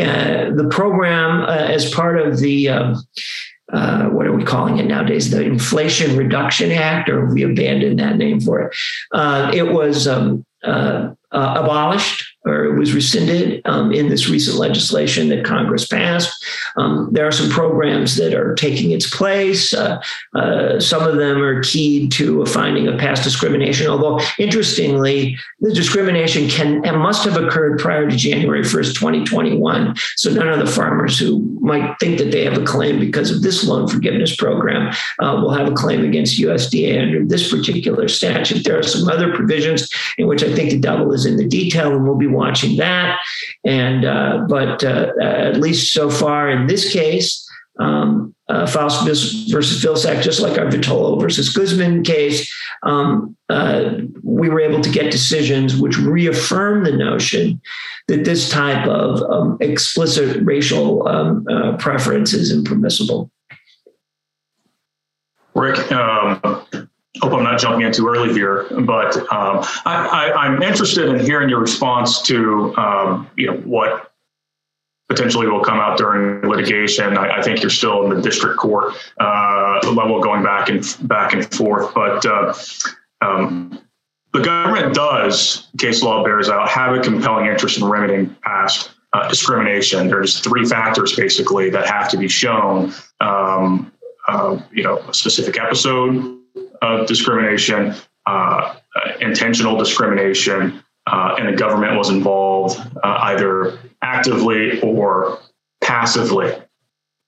Uh, 0.00 0.50
the 0.54 0.68
program, 0.70 1.44
as 1.48 1.92
part 1.92 2.18
of 2.18 2.38
the 2.38 2.68
um, 2.68 2.96
uh, 3.72 4.08
what 4.08 4.26
are 4.26 4.27
we 4.38 4.44
calling 4.44 4.78
it 4.78 4.86
nowadays? 4.86 5.30
The 5.30 5.42
Inflation 5.42 6.16
Reduction 6.16 6.70
Act, 6.70 7.08
or 7.08 7.26
we 7.26 7.42
abandoned 7.42 7.98
that 7.98 8.16
name 8.16 8.40
for 8.40 8.60
it. 8.62 8.76
Uh, 9.12 9.50
it 9.54 9.72
was 9.72 10.06
um, 10.08 10.44
uh, 10.64 11.10
abolished 11.30 12.24
or 12.48 12.64
it 12.64 12.78
was 12.78 12.94
rescinded 12.94 13.62
um, 13.66 13.92
in 13.92 14.08
this 14.08 14.28
recent 14.28 14.58
legislation 14.58 15.28
that 15.28 15.44
Congress 15.44 15.86
passed. 15.86 16.44
Um, 16.76 17.08
there 17.12 17.26
are 17.26 17.32
some 17.32 17.50
programs 17.50 18.16
that 18.16 18.34
are 18.34 18.54
taking 18.54 18.92
its 18.92 19.08
place. 19.14 19.74
Uh, 19.74 20.00
uh, 20.34 20.80
some 20.80 21.02
of 21.02 21.16
them 21.16 21.42
are 21.42 21.62
keyed 21.62 22.12
to 22.12 22.42
a 22.42 22.46
finding 22.46 22.88
of 22.88 22.98
past 22.98 23.24
discrimination, 23.24 23.86
although 23.86 24.20
interestingly, 24.38 25.36
the 25.60 25.72
discrimination 25.72 26.48
can 26.48 26.84
and 26.84 26.98
must 26.98 27.24
have 27.24 27.36
occurred 27.36 27.78
prior 27.78 28.08
to 28.08 28.16
January 28.16 28.62
1st, 28.62 28.94
2021. 28.94 29.94
So 30.16 30.30
none 30.30 30.48
of 30.48 30.58
the 30.58 30.72
farmers 30.72 31.18
who 31.18 31.40
might 31.60 31.96
think 31.98 32.18
that 32.18 32.30
they 32.30 32.44
have 32.44 32.56
a 32.56 32.64
claim 32.64 32.98
because 32.98 33.30
of 33.30 33.42
this 33.42 33.66
loan 33.66 33.88
forgiveness 33.88 34.36
program 34.36 34.94
uh, 35.18 35.40
will 35.40 35.52
have 35.52 35.68
a 35.68 35.74
claim 35.74 36.04
against 36.04 36.38
USDA 36.38 37.02
under 37.02 37.24
this 37.24 37.50
particular 37.50 38.08
statute. 38.08 38.64
There 38.64 38.78
are 38.78 38.82
some 38.82 39.08
other 39.08 39.34
provisions 39.34 39.88
in 40.16 40.26
which 40.26 40.42
I 40.42 40.54
think 40.54 40.70
the 40.70 40.78
devil 40.78 41.12
is 41.12 41.26
in 41.26 41.36
the 41.36 41.46
detail, 41.46 41.94
and 41.94 42.04
we'll 42.04 42.16
be 42.16 42.26
watching 42.38 42.76
that. 42.78 43.18
And 43.64 44.04
uh, 44.04 44.46
but 44.48 44.82
uh, 44.84 45.12
at 45.20 45.60
least 45.60 45.92
so 45.92 46.08
far 46.10 46.48
in 46.50 46.66
this 46.66 46.92
case, 46.92 47.44
um, 47.78 48.34
uh, 48.48 48.66
Faust 48.66 49.04
versus 49.04 49.84
Vilsack, 49.84 50.22
just 50.22 50.40
like 50.40 50.58
our 50.58 50.66
Vitolo 50.66 51.20
versus 51.20 51.48
Guzman 51.50 52.02
case, 52.02 52.52
um, 52.82 53.36
uh, 53.48 53.90
we 54.22 54.48
were 54.48 54.60
able 54.60 54.80
to 54.80 54.90
get 54.90 55.12
decisions 55.12 55.76
which 55.76 55.98
reaffirm 55.98 56.84
the 56.84 56.92
notion 56.92 57.60
that 58.08 58.24
this 58.24 58.48
type 58.48 58.86
of 58.88 59.22
um, 59.30 59.58
explicit 59.60 60.42
racial 60.44 61.06
um, 61.06 61.46
uh, 61.50 61.76
preference 61.76 62.32
is 62.32 62.50
impermissible. 62.50 63.30
Rick, 65.54 65.92
um, 65.92 66.64
hope 67.20 67.32
I'm 67.32 67.42
not 67.42 67.58
jumping 67.58 67.86
in 67.86 67.92
too 67.92 68.06
early 68.08 68.32
here, 68.32 68.66
but 68.82 69.16
um, 69.32 69.64
I, 69.84 70.46
am 70.46 70.62
interested 70.62 71.08
in 71.08 71.18
hearing 71.18 71.48
your 71.48 71.60
response 71.60 72.22
to 72.22 72.76
um, 72.76 73.30
you 73.36 73.46
know 73.46 73.56
what 73.58 74.12
potentially 75.08 75.48
will 75.48 75.64
come 75.64 75.78
out 75.78 75.96
during 75.96 76.48
litigation. 76.48 77.16
I, 77.16 77.38
I 77.38 77.42
think 77.42 77.62
you're 77.62 77.70
still 77.70 78.04
in 78.04 78.14
the 78.14 78.22
district 78.22 78.58
court 78.58 78.94
uh, 79.18 79.80
level, 79.84 80.20
going 80.20 80.42
back 80.42 80.68
and 80.68 80.84
back 81.02 81.32
and 81.32 81.52
forth, 81.54 81.94
but 81.94 82.24
uh, 82.26 82.54
um, 83.22 83.80
the 84.34 84.40
government 84.40 84.94
does, 84.94 85.68
case 85.78 86.02
law 86.02 86.22
bears 86.22 86.50
out, 86.50 86.68
have 86.68 86.94
a 86.94 87.00
compelling 87.00 87.46
interest 87.46 87.78
in 87.78 87.84
remedying 87.84 88.36
past 88.42 88.90
uh, 89.14 89.26
discrimination. 89.28 90.08
There's 90.08 90.40
three 90.40 90.66
factors 90.66 91.16
basically 91.16 91.70
that 91.70 91.88
have 91.88 92.10
to 92.10 92.18
be 92.18 92.28
shown. 92.28 92.92
Um, 93.20 93.92
uh, 94.28 94.60
you 94.70 94.82
know, 94.82 94.98
a 94.98 95.14
specific 95.14 95.58
episode 95.58 96.37
of 96.82 97.06
discrimination, 97.06 97.94
uh, 98.26 98.76
intentional 99.20 99.76
discrimination, 99.76 100.82
uh, 101.06 101.36
and 101.38 101.48
the 101.48 101.56
government 101.56 101.96
was 101.96 102.10
involved 102.10 102.78
uh, 103.02 103.18
either 103.22 103.78
actively 104.02 104.80
or 104.80 105.38
passively. 105.80 106.54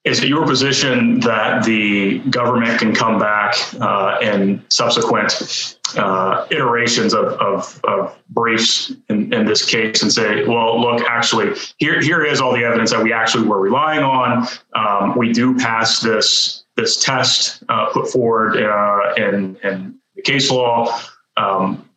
Is 0.05 0.23
it 0.23 0.29
your 0.29 0.47
position 0.47 1.21
that 1.21 1.65
the 1.65 2.19
government 2.31 2.79
can 2.79 2.95
come 2.95 3.19
back 3.19 3.55
uh, 3.81 4.19
in 4.23 4.65
subsequent 4.71 5.79
uh, 5.97 6.47
iterations 6.51 7.15
of, 7.15 7.35
of, 7.35 7.81
of 7.85 8.19
briefs 8.31 8.93
in, 9.09 9.33
in, 9.33 9.47
this 9.47 9.65
case 9.65 10.03
and 10.03 10.13
say, 10.13 10.47
well, 10.47 10.81
look, 10.81 11.03
actually, 11.09 11.55
here, 11.79 12.01
here 12.01 12.25
is 12.25 12.41
all 12.41 12.53
the 12.53 12.65
evidence 12.65 12.91
that 12.91 13.03
we 13.03 13.13
actually 13.13 13.47
were 13.47 13.61
relying 13.61 14.03
on. 14.03 14.47
Um, 14.75 15.17
we 15.17 15.33
do 15.33 15.57
pass 15.57 16.01
this 16.01 16.65
this 16.77 17.03
test 17.03 17.63
uh, 17.69 17.91
put 17.93 18.09
forward 18.09 18.57
uh, 18.57 19.15
in, 19.17 19.57
in 19.63 19.99
the 20.17 20.23
case 20.23 20.51
law. 20.51 20.99
Um, 21.37 21.89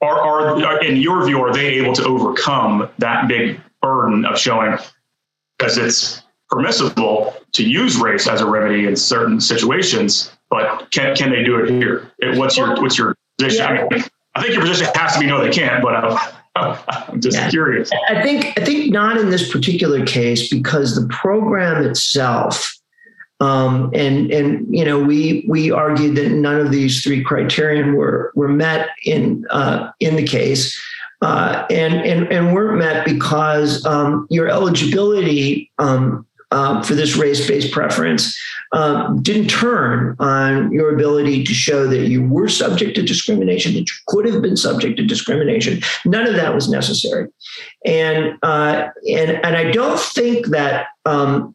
are, 0.00 0.20
are, 0.20 0.84
in 0.84 0.96
your 0.96 1.26
view, 1.26 1.40
are 1.40 1.52
they 1.52 1.66
able 1.74 1.92
to 1.94 2.04
overcome 2.04 2.88
that 2.98 3.26
big 3.26 3.60
burden 3.82 4.24
of 4.24 4.38
showing, 4.38 4.78
because 5.58 5.76
it's 5.76 6.22
permissible 6.48 7.34
to 7.52 7.64
use 7.64 7.96
race 7.96 8.28
as 8.28 8.40
a 8.40 8.46
remedy 8.46 8.86
in 8.86 8.96
certain 8.96 9.40
situations, 9.40 10.32
but 10.50 10.90
can, 10.92 11.14
can 11.16 11.30
they 11.30 11.42
do 11.42 11.58
it 11.58 11.70
here? 11.70 12.12
What's 12.36 12.56
your 12.56 12.80
what's 12.80 12.96
your 12.96 13.16
position? 13.38 13.64
Yeah. 13.64 13.86
I, 13.90 13.94
mean, 13.94 14.04
I 14.34 14.42
think 14.42 14.54
your 14.54 14.62
position 14.62 14.86
has 14.94 15.14
to 15.14 15.20
be 15.20 15.26
no, 15.26 15.42
they 15.42 15.50
can't, 15.50 15.82
but 15.82 15.94
I'm, 15.94 16.18
I'm 16.88 17.20
just 17.20 17.36
yeah. 17.36 17.50
curious. 17.50 17.90
I 18.08 18.22
think 18.22 18.58
I 18.58 18.64
think 18.64 18.92
not 18.92 19.16
in 19.16 19.30
this 19.30 19.50
particular 19.50 20.04
case 20.04 20.48
because 20.48 20.94
the 20.94 21.06
program 21.08 21.84
itself 21.84 22.78
um, 23.40 23.90
and 23.94 24.30
and 24.32 24.66
you 24.74 24.84
know 24.84 24.98
we 24.98 25.44
we 25.48 25.70
argued 25.70 26.16
that 26.16 26.30
none 26.30 26.60
of 26.60 26.70
these 26.70 27.02
three 27.02 27.22
criterion 27.22 27.94
were 27.94 28.32
were 28.34 28.48
met 28.48 28.90
in 29.04 29.44
uh, 29.50 29.90
in 30.00 30.16
the 30.16 30.24
case, 30.24 30.76
uh, 31.22 31.64
and 31.70 31.94
and 31.94 32.32
and 32.32 32.52
weren't 32.52 32.78
met 32.78 33.04
because 33.04 33.84
um, 33.86 34.26
your 34.28 34.48
eligibility 34.48 35.70
um, 35.78 36.26
uh, 36.50 36.82
for 36.82 36.94
this 36.94 37.16
race-based 37.16 37.72
preference 37.72 38.36
um, 38.72 39.22
didn't 39.22 39.48
turn 39.48 40.16
on 40.18 40.70
your 40.72 40.94
ability 40.94 41.44
to 41.44 41.54
show 41.54 41.86
that 41.86 42.08
you 42.08 42.26
were 42.26 42.48
subject 42.48 42.96
to 42.96 43.02
discrimination, 43.02 43.72
that 43.74 43.80
you 43.80 43.96
could 44.06 44.26
have 44.26 44.42
been 44.42 44.56
subject 44.56 44.96
to 44.98 45.04
discrimination. 45.04 45.80
None 46.04 46.26
of 46.26 46.34
that 46.34 46.54
was 46.54 46.68
necessary, 46.68 47.28
and 47.84 48.38
uh, 48.42 48.88
and 49.08 49.30
and 49.44 49.56
I 49.56 49.70
don't 49.70 49.98
think 49.98 50.48
that 50.48 50.88
um, 51.04 51.54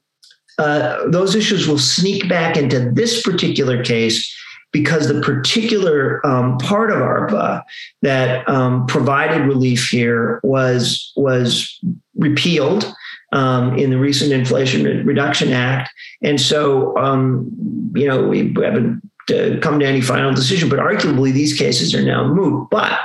uh, 0.58 1.08
those 1.08 1.36
issues 1.36 1.68
will 1.68 1.80
sneak 1.80 2.28
back 2.30 2.58
into 2.58 2.92
this 2.92 3.22
particular 3.22 3.84
case 3.84 4.32
because 4.72 5.08
the 5.08 5.22
particular 5.22 6.26
um, 6.26 6.58
part 6.58 6.92
of 6.92 6.98
ARPA 6.98 7.62
that 8.02 8.48
um, 8.50 8.88
provided 8.88 9.48
relief 9.48 9.90
here 9.90 10.40
was 10.44 11.14
was 11.16 11.80
repealed 12.18 12.94
um, 13.34 13.78
in 13.78 13.90
the 13.90 13.98
recent 13.98 14.32
Inflation 14.32 15.06
Reduction 15.06 15.52
Act. 15.52 15.92
And 16.22 16.40
so, 16.40 16.96
um, 16.98 17.52
you 17.96 18.08
know, 18.08 18.28
we 18.28 18.54
haven't 18.62 19.02
uh, 19.30 19.60
come 19.60 19.80
to 19.80 19.86
any 19.86 20.02
final 20.02 20.34
decision, 20.34 20.70
but 20.70 20.80
arguably 20.80 21.34
these 21.34 21.58
cases 21.58 21.94
are 21.94 22.04
now 22.04 22.25
moot. 22.32 22.70
But 22.70 22.98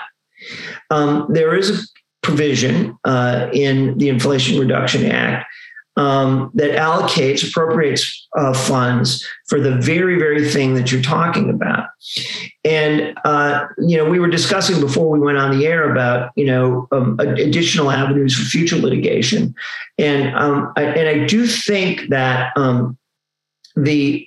um, 0.91 1.27
there 1.31 1.57
is 1.57 1.71
a 1.71 1.87
provision 2.23 2.97
uh, 3.05 3.49
in 3.53 3.97
the 3.99 4.11
Inflation 4.11 4.61
Reduction 4.61 5.11
Act 5.11 5.47
um, 5.99 6.53
that 6.55 6.79
allocates, 6.79 7.47
appropriates 7.47 8.29
uh, 8.39 8.55
funds 8.55 9.27
for 9.49 9.61
the 9.61 9.73
very, 9.79 10.17
very 10.17 10.49
thing 10.49 10.75
that 10.75 10.93
you're 10.93 11.03
talking 11.03 11.51
about. 11.51 11.89
And, 12.65 13.19
uh, 13.25 13.67
you 13.79 13.97
know, 13.97 14.09
we 14.09 14.21
were 14.21 14.29
discussing 14.29 14.81
before 14.81 15.11
we 15.11 15.19
went 15.19 15.39
on 15.39 15.59
the 15.59 15.67
air 15.67 15.91
about, 15.91 16.31
you 16.37 16.47
know, 16.47 16.87
um, 16.93 17.19
additional 17.19 17.91
avenues 17.91 18.33
for 18.33 18.45
future 18.45 18.77
litigation. 18.77 19.57
And, 19.99 20.35
um, 20.37 20.73
I, 20.77 20.85
and 20.85 21.09
I 21.09 21.27
do 21.27 21.49
think 21.49 22.11
that 22.11 22.57
um, 22.57 22.97
the, 23.75 24.25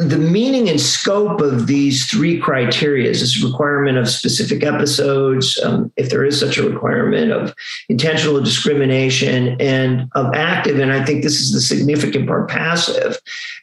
the 0.00 0.16
meaning 0.16 0.70
and 0.70 0.80
scope 0.80 1.42
of 1.42 1.66
these 1.66 2.06
three 2.06 2.40
criteria 2.40 3.10
is 3.10 3.44
requirement 3.44 3.98
of 3.98 4.08
specific 4.08 4.64
episodes, 4.64 5.60
um, 5.62 5.92
if 5.98 6.08
there 6.08 6.24
is 6.24 6.40
such 6.40 6.56
a 6.56 6.66
requirement 6.66 7.30
of 7.30 7.54
intentional 7.90 8.40
discrimination 8.40 9.60
and 9.60 10.08
of 10.14 10.32
active, 10.34 10.78
and 10.78 10.90
I 10.90 11.04
think 11.04 11.22
this 11.22 11.38
is 11.38 11.52
the 11.52 11.60
significant 11.60 12.26
part, 12.26 12.48
passive 12.48 13.18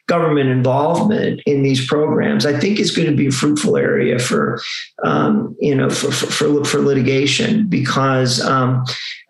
government 0.06 0.48
involvement 0.48 1.40
in 1.44 1.64
these 1.64 1.84
programs, 1.84 2.46
I 2.46 2.56
think 2.56 2.78
is 2.78 2.94
going 2.94 3.08
to 3.08 3.16
be 3.16 3.26
a 3.26 3.32
fruitful 3.32 3.76
area 3.76 4.20
for, 4.20 4.60
um, 5.04 5.56
you 5.58 5.74
know, 5.74 5.90
for, 5.90 6.12
for, 6.12 6.64
for, 6.64 6.78
litigation 6.78 7.68
because, 7.68 8.40
um, 8.40 8.84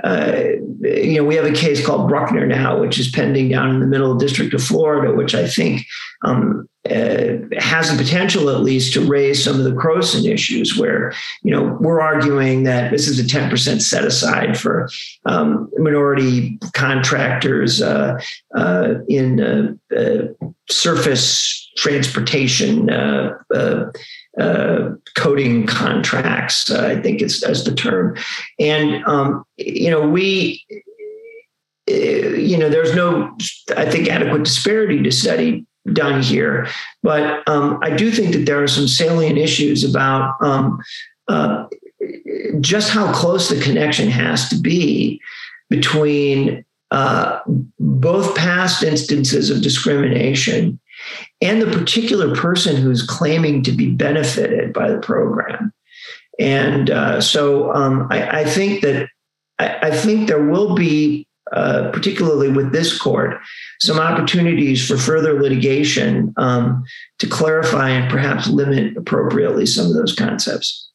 uh, 0.04 0.42
you 0.80 1.14
know, 1.14 1.24
we 1.24 1.34
have 1.34 1.44
a 1.44 1.52
case 1.52 1.84
called 1.84 2.08
Bruckner 2.08 2.46
now, 2.46 2.78
which 2.78 2.98
is 2.98 3.10
pending 3.10 3.48
down 3.48 3.70
in 3.70 3.80
the 3.80 3.86
middle 3.86 4.14
district 4.14 4.54
of 4.54 4.62
Florida, 4.62 5.12
which 5.12 5.34
I 5.34 5.48
think 5.48 5.84
um, 6.22 6.68
uh, 6.88 7.38
has 7.58 7.90
the 7.90 7.96
potential 7.96 8.48
at 8.48 8.60
least 8.60 8.92
to 8.92 9.00
raise 9.04 9.42
some 9.42 9.58
of 9.58 9.64
the 9.64 9.72
Croson 9.72 10.24
issues 10.30 10.78
where, 10.78 11.12
you 11.42 11.50
know, 11.50 11.76
we're 11.80 12.00
arguing 12.00 12.62
that 12.62 12.92
this 12.92 13.08
is 13.08 13.18
a 13.18 13.24
10% 13.24 13.82
set 13.82 14.04
aside 14.04 14.58
for 14.58 14.88
um, 15.26 15.68
minority 15.76 16.58
contractors 16.74 17.82
uh, 17.82 18.20
uh, 18.54 18.94
in 19.08 19.40
uh, 19.40 19.74
uh, 19.96 20.28
surface 20.70 21.70
transportation 21.76 22.88
uh, 24.38 24.90
coding 25.16 25.66
contracts, 25.66 26.70
I 26.70 27.00
think 27.00 27.20
it's 27.20 27.42
as 27.42 27.64
the 27.64 27.74
term. 27.74 28.16
And, 28.58 29.04
um, 29.06 29.44
you 29.56 29.90
know, 29.90 30.08
we, 30.08 30.64
you 31.86 32.56
know, 32.56 32.68
there's 32.68 32.94
no, 32.94 33.36
I 33.76 33.90
think, 33.90 34.08
adequate 34.08 34.44
disparity 34.44 35.02
to 35.02 35.10
study 35.10 35.66
done 35.92 36.22
here. 36.22 36.68
But 37.02 37.48
um, 37.48 37.78
I 37.82 37.90
do 37.90 38.10
think 38.10 38.32
that 38.34 38.46
there 38.46 38.62
are 38.62 38.68
some 38.68 38.88
salient 38.88 39.38
issues 39.38 39.84
about 39.84 40.34
um, 40.40 40.80
uh, 41.28 41.66
just 42.60 42.90
how 42.90 43.12
close 43.12 43.48
the 43.48 43.60
connection 43.60 44.08
has 44.08 44.48
to 44.50 44.60
be 44.60 45.20
between 45.70 46.64
uh, 46.90 47.40
both 47.78 48.36
past 48.36 48.82
instances 48.82 49.50
of 49.50 49.62
discrimination 49.62 50.78
and 51.40 51.60
the 51.62 51.70
particular 51.70 52.34
person 52.34 52.76
who's 52.76 53.02
claiming 53.02 53.62
to 53.62 53.72
be 53.72 53.90
benefited 53.90 54.72
by 54.72 54.90
the 54.90 54.98
program. 54.98 55.72
And 56.38 56.90
uh, 56.90 57.20
so 57.20 57.72
um, 57.72 58.06
I, 58.10 58.40
I, 58.40 58.44
think 58.44 58.82
that 58.82 59.08
I, 59.58 59.78
I, 59.82 59.90
think 59.90 60.28
there 60.28 60.44
will 60.44 60.74
be, 60.74 61.26
uh, 61.52 61.90
particularly 61.92 62.48
with 62.48 62.72
this 62.72 62.96
court, 62.96 63.40
some 63.80 63.98
opportunities 63.98 64.86
for 64.86 64.96
further 64.96 65.40
litigation 65.40 66.32
um, 66.36 66.84
to 67.18 67.26
clarify 67.26 67.90
and 67.90 68.10
perhaps 68.10 68.46
limit 68.48 68.96
appropriately 68.96 69.66
some 69.66 69.86
of 69.86 69.94
those 69.94 70.14
concepts. 70.14 70.87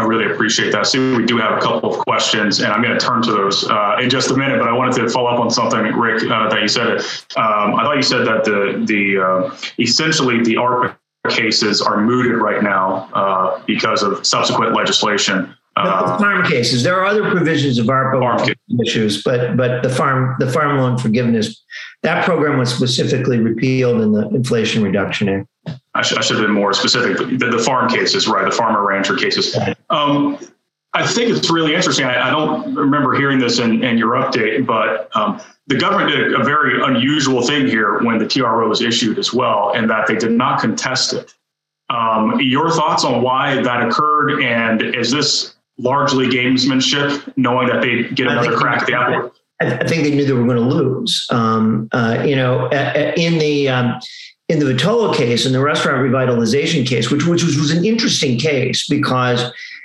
I 0.00 0.04
really 0.04 0.32
appreciate 0.32 0.72
that. 0.72 0.86
See, 0.86 1.14
we 1.14 1.26
do 1.26 1.36
have 1.36 1.58
a 1.58 1.60
couple 1.60 1.94
of 1.94 1.98
questions, 2.00 2.60
and 2.60 2.72
I'm 2.72 2.82
going 2.82 2.98
to 2.98 3.04
turn 3.04 3.20
to 3.22 3.32
those 3.32 3.68
uh, 3.68 3.98
in 4.00 4.08
just 4.08 4.30
a 4.30 4.36
minute. 4.36 4.58
But 4.58 4.68
I 4.68 4.72
wanted 4.72 4.94
to 4.96 5.10
follow 5.10 5.28
up 5.28 5.40
on 5.40 5.50
something, 5.50 5.82
Rick, 5.94 6.22
uh, 6.30 6.48
that 6.48 6.62
you 6.62 6.68
said. 6.68 7.00
Um, 7.36 7.74
I 7.74 7.82
thought 7.82 7.96
you 7.96 8.02
said 8.02 8.26
that 8.26 8.44
the 8.44 8.82
the 8.86 9.22
uh, 9.22 9.56
essentially 9.78 10.42
the 10.42 10.54
ARPA 10.54 10.96
cases 11.28 11.82
are 11.82 12.00
mooted 12.00 12.36
right 12.40 12.62
now 12.62 13.10
uh, 13.12 13.62
because 13.66 14.02
of 14.02 14.26
subsequent 14.26 14.74
legislation 14.74 15.54
uh, 15.76 16.12
the 16.16 16.18
farm 16.18 16.44
cases. 16.46 16.82
There 16.82 16.98
are 16.98 17.04
other 17.04 17.30
provisions 17.30 17.78
of 17.78 17.86
ARPA 17.86 18.54
issues, 18.84 19.22
but 19.22 19.56
but 19.56 19.82
the 19.82 19.88
farm 19.88 20.36
the 20.38 20.50
farm 20.50 20.78
loan 20.78 20.98
forgiveness 20.98 21.62
that 22.02 22.24
program 22.24 22.58
was 22.58 22.74
specifically 22.74 23.38
repealed 23.38 24.00
in 24.00 24.12
the 24.12 24.28
Inflation 24.28 24.82
Reduction 24.82 25.28
Act. 25.28 25.49
I 25.94 26.02
should, 26.02 26.18
I 26.18 26.20
should 26.20 26.36
have 26.36 26.46
been 26.46 26.54
more 26.54 26.72
specific. 26.72 27.16
The, 27.16 27.50
the 27.50 27.58
farm 27.58 27.88
cases, 27.90 28.28
right? 28.28 28.44
The 28.44 28.54
farmer 28.54 28.86
rancher 28.86 29.16
cases. 29.16 29.56
Um, 29.90 30.38
I 30.92 31.06
think 31.06 31.30
it's 31.30 31.50
really 31.50 31.74
interesting. 31.74 32.04
I, 32.06 32.28
I, 32.28 32.30
don't 32.30 32.74
remember 32.74 33.14
hearing 33.14 33.38
this 33.38 33.60
in, 33.60 33.84
in 33.84 33.96
your 33.96 34.14
update, 34.14 34.66
but 34.66 35.14
um, 35.16 35.40
the 35.68 35.76
government 35.76 36.10
did 36.10 36.34
a 36.34 36.42
very 36.42 36.82
unusual 36.82 37.42
thing 37.42 37.66
here 37.66 38.00
when 38.02 38.18
the 38.18 38.26
TRO 38.26 38.68
was 38.68 38.82
issued 38.82 39.18
as 39.18 39.32
well, 39.32 39.72
and 39.74 39.88
that 39.88 40.08
they 40.08 40.16
did 40.16 40.32
not 40.32 40.60
contest 40.60 41.12
it. 41.12 41.32
Um, 41.90 42.40
your 42.40 42.70
thoughts 42.70 43.04
on 43.04 43.22
why 43.22 43.62
that 43.62 43.88
occurred, 43.88 44.42
and 44.42 44.82
is 44.82 45.10
this 45.10 45.54
largely 45.78 46.26
gamesmanship, 46.26 47.36
knowing 47.36 47.68
that 47.68 47.82
they 47.82 48.04
get 48.14 48.26
another 48.26 48.56
crack 48.56 48.82
at 48.82 48.86
the 48.86 48.94
apple? 48.94 49.32
I 49.60 49.86
think 49.86 50.04
they 50.04 50.10
knew 50.10 50.24
they 50.24 50.32
were 50.32 50.44
going 50.44 50.56
to 50.56 50.62
lose. 50.62 51.26
Um, 51.30 51.88
uh, 51.92 52.24
you 52.26 52.34
know, 52.34 52.68
in 52.68 53.38
the 53.38 53.68
um, 53.68 54.00
in 54.50 54.58
the 54.58 54.66
Vitolo 54.66 55.14
case, 55.14 55.46
in 55.46 55.52
the 55.52 55.60
restaurant 55.60 55.98
revitalization 55.98 56.84
case, 56.84 57.10
which 57.10 57.24
which 57.24 57.44
was, 57.44 57.56
was 57.56 57.70
an 57.70 57.84
interesting 57.84 58.36
case 58.38 58.88
because 58.88 59.40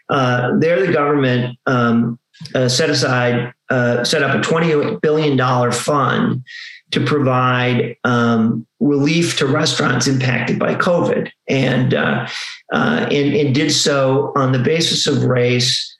uh, 0.10 0.58
there 0.58 0.84
the 0.86 0.91
government 0.91 1.58
um, 1.67 2.19
uh, 2.56 2.67
set 2.67 2.89
aside 2.89 3.54
uh, 3.69 4.04
set 4.04 4.23
up 4.23 4.36
a 4.36 4.41
twenty 4.41 4.97
billion 5.01 5.38
dollar 5.38 5.71
fund 5.71 6.43
to 6.91 7.06
provide 7.06 7.95
um, 8.04 8.65
relief 8.80 9.38
to 9.38 9.45
restaurants 9.45 10.08
impacted 10.08 10.58
by 10.58 10.73
COVID, 10.73 11.30
and, 11.47 11.93
uh, 11.93 12.28
uh, 12.73 13.08
and, 13.12 13.36
and 13.36 13.56
did 13.56 13.71
so 13.71 14.32
on 14.36 14.51
the 14.51 14.60
basis 14.60 15.06
of 15.08 15.25
race. 15.25 15.97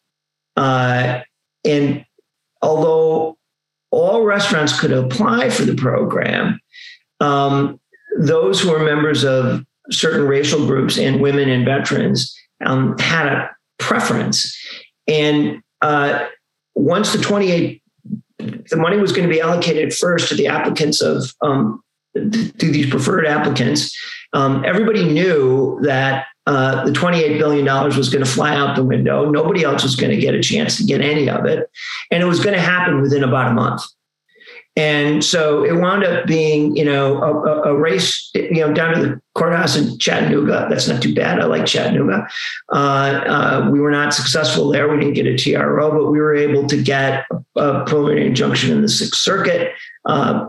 Uh, 0.56 1.21
and 1.63 2.06
although 2.62 3.38
all 3.91 4.23
restaurants 4.23 4.80
could 4.80 4.91
apply 4.91 5.49
for 5.49 5.63
the 5.63 5.75
program, 5.75 6.60
um, 7.19 7.80
those 8.17 8.62
who 8.62 8.73
are 8.73 8.84
members 8.84 9.23
of 9.23 9.65
certain 9.91 10.28
racial 10.28 10.65
groups 10.65 10.97
and 10.97 11.21
women 11.21 11.49
and 11.49 11.65
veterans 11.65 12.36
um, 12.65 12.97
had 12.97 13.28
a 13.28 13.49
preference. 13.78 14.58
And 15.08 15.62
uh, 15.82 16.25
once 16.73 17.13
the 17.13 17.21
28 17.21 17.82
the 18.38 18.78
money 18.78 18.97
was 18.97 19.12
going 19.12 19.28
to 19.28 19.34
be 19.34 19.41
allocated 19.41 19.93
first 19.93 20.30
to 20.30 20.36
the 20.36 20.47
applicants 20.47 21.01
of 21.01 21.34
um, 21.41 21.82
to 22.15 22.71
these 22.71 22.89
preferred 22.89 23.25
applicants. 23.25 23.95
Um, 24.34 24.63
everybody 24.65 25.04
knew 25.04 25.80
that 25.84 26.25
uh, 26.45 26.86
the 26.86 26.91
$28 26.91 27.38
billion 27.38 27.65
was 27.65 28.10
going 28.10 28.23
to 28.23 28.30
fly 28.30 28.56
out 28.56 28.75
the 28.75 28.84
window. 28.84 29.30
Nobody 29.30 29.63
else 29.63 29.84
was 29.84 29.95
going 29.95 30.12
to 30.12 30.17
get 30.17 30.34
a 30.34 30.41
chance 30.41 30.78
to 30.78 30.84
get 30.84 31.01
any 31.01 31.30
of 31.30 31.45
it. 31.45 31.69
And 32.12 32.23
it 32.23 32.25
was 32.25 32.39
going 32.39 32.56
to 32.56 32.62
happen 32.62 33.01
within 33.01 33.23
about 33.23 33.51
a 33.51 33.54
month. 33.54 33.82
And 34.77 35.23
so 35.23 35.63
it 35.63 35.73
wound 35.73 36.03
up 36.03 36.25
being, 36.25 36.75
you 36.75 36.83
know, 36.83 37.17
a, 37.23 37.69
a, 37.69 37.75
race, 37.75 38.29
you 38.33 38.59
know, 38.59 38.73
down 38.73 38.93
to 38.95 39.01
the 39.01 39.21
courthouse 39.33 39.77
in 39.77 39.97
Chattanooga. 39.99 40.67
That's 40.69 40.88
not 40.88 41.01
too 41.01 41.15
bad. 41.15 41.39
I 41.39 41.45
like 41.45 41.65
Chattanooga. 41.65 42.27
Uh, 42.73 42.75
uh, 42.75 43.69
we 43.71 43.79
were 43.79 43.91
not 43.91 44.13
successful 44.13 44.69
there. 44.69 44.89
We 44.89 44.99
didn't 44.99 45.13
get 45.13 45.27
a 45.27 45.38
TRO, 45.38 45.91
but 45.91 46.11
we 46.11 46.19
were 46.19 46.35
able 46.35 46.67
to 46.67 46.81
get 46.81 47.25
a 47.55 47.85
preliminary 47.85 48.27
injunction 48.27 48.71
in 48.71 48.81
the 48.81 48.89
Sixth 48.89 49.21
Circuit, 49.21 49.71
uh, 50.05 50.45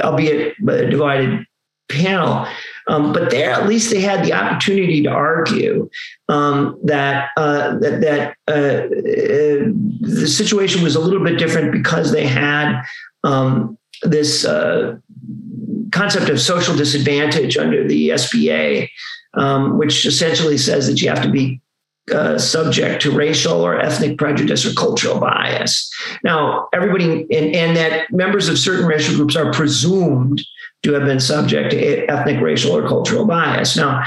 albeit 0.00 0.56
a 0.68 0.90
divided 0.90 1.46
panel. 1.88 2.46
Um, 2.88 3.12
but 3.12 3.30
there, 3.30 3.52
at 3.52 3.68
least 3.68 3.92
they 3.92 4.00
had 4.00 4.24
the 4.24 4.32
opportunity 4.32 5.02
to 5.02 5.08
argue 5.08 5.88
um, 6.28 6.78
that 6.84 7.28
uh, 7.36 7.78
that, 7.78 8.00
that 8.00 8.36
uh, 8.48 8.52
uh, 8.52 9.70
the 10.00 10.26
situation 10.26 10.82
was 10.82 10.96
a 10.96 11.00
little 11.00 11.22
bit 11.22 11.38
different 11.38 11.70
because 11.70 12.10
they 12.10 12.26
had 12.26 12.82
um, 13.24 13.78
this 14.02 14.44
uh, 14.44 14.96
concept 15.92 16.28
of 16.28 16.40
social 16.40 16.74
disadvantage 16.74 17.56
under 17.56 17.86
the 17.86 18.10
SBA, 18.10 18.88
um, 19.34 19.78
which 19.78 20.06
essentially 20.06 20.58
says 20.58 20.86
that 20.86 21.00
you 21.00 21.08
have 21.08 21.22
to 21.22 21.30
be 21.30 21.60
uh, 22.12 22.36
subject 22.36 23.00
to 23.00 23.12
racial 23.12 23.64
or 23.64 23.78
ethnic 23.78 24.18
prejudice 24.18 24.66
or 24.66 24.74
cultural 24.74 25.20
bias. 25.20 25.88
Now, 26.24 26.68
everybody, 26.74 27.22
and, 27.30 27.54
and, 27.54 27.76
that 27.76 28.10
members 28.10 28.48
of 28.48 28.58
certain 28.58 28.86
racial 28.86 29.14
groups 29.14 29.36
are 29.36 29.52
presumed 29.52 30.42
to 30.82 30.92
have 30.92 31.04
been 31.04 31.20
subject 31.20 31.70
to 31.70 32.06
ethnic, 32.08 32.40
racial, 32.40 32.76
or 32.76 32.86
cultural 32.88 33.24
bias. 33.24 33.76
Now, 33.76 34.04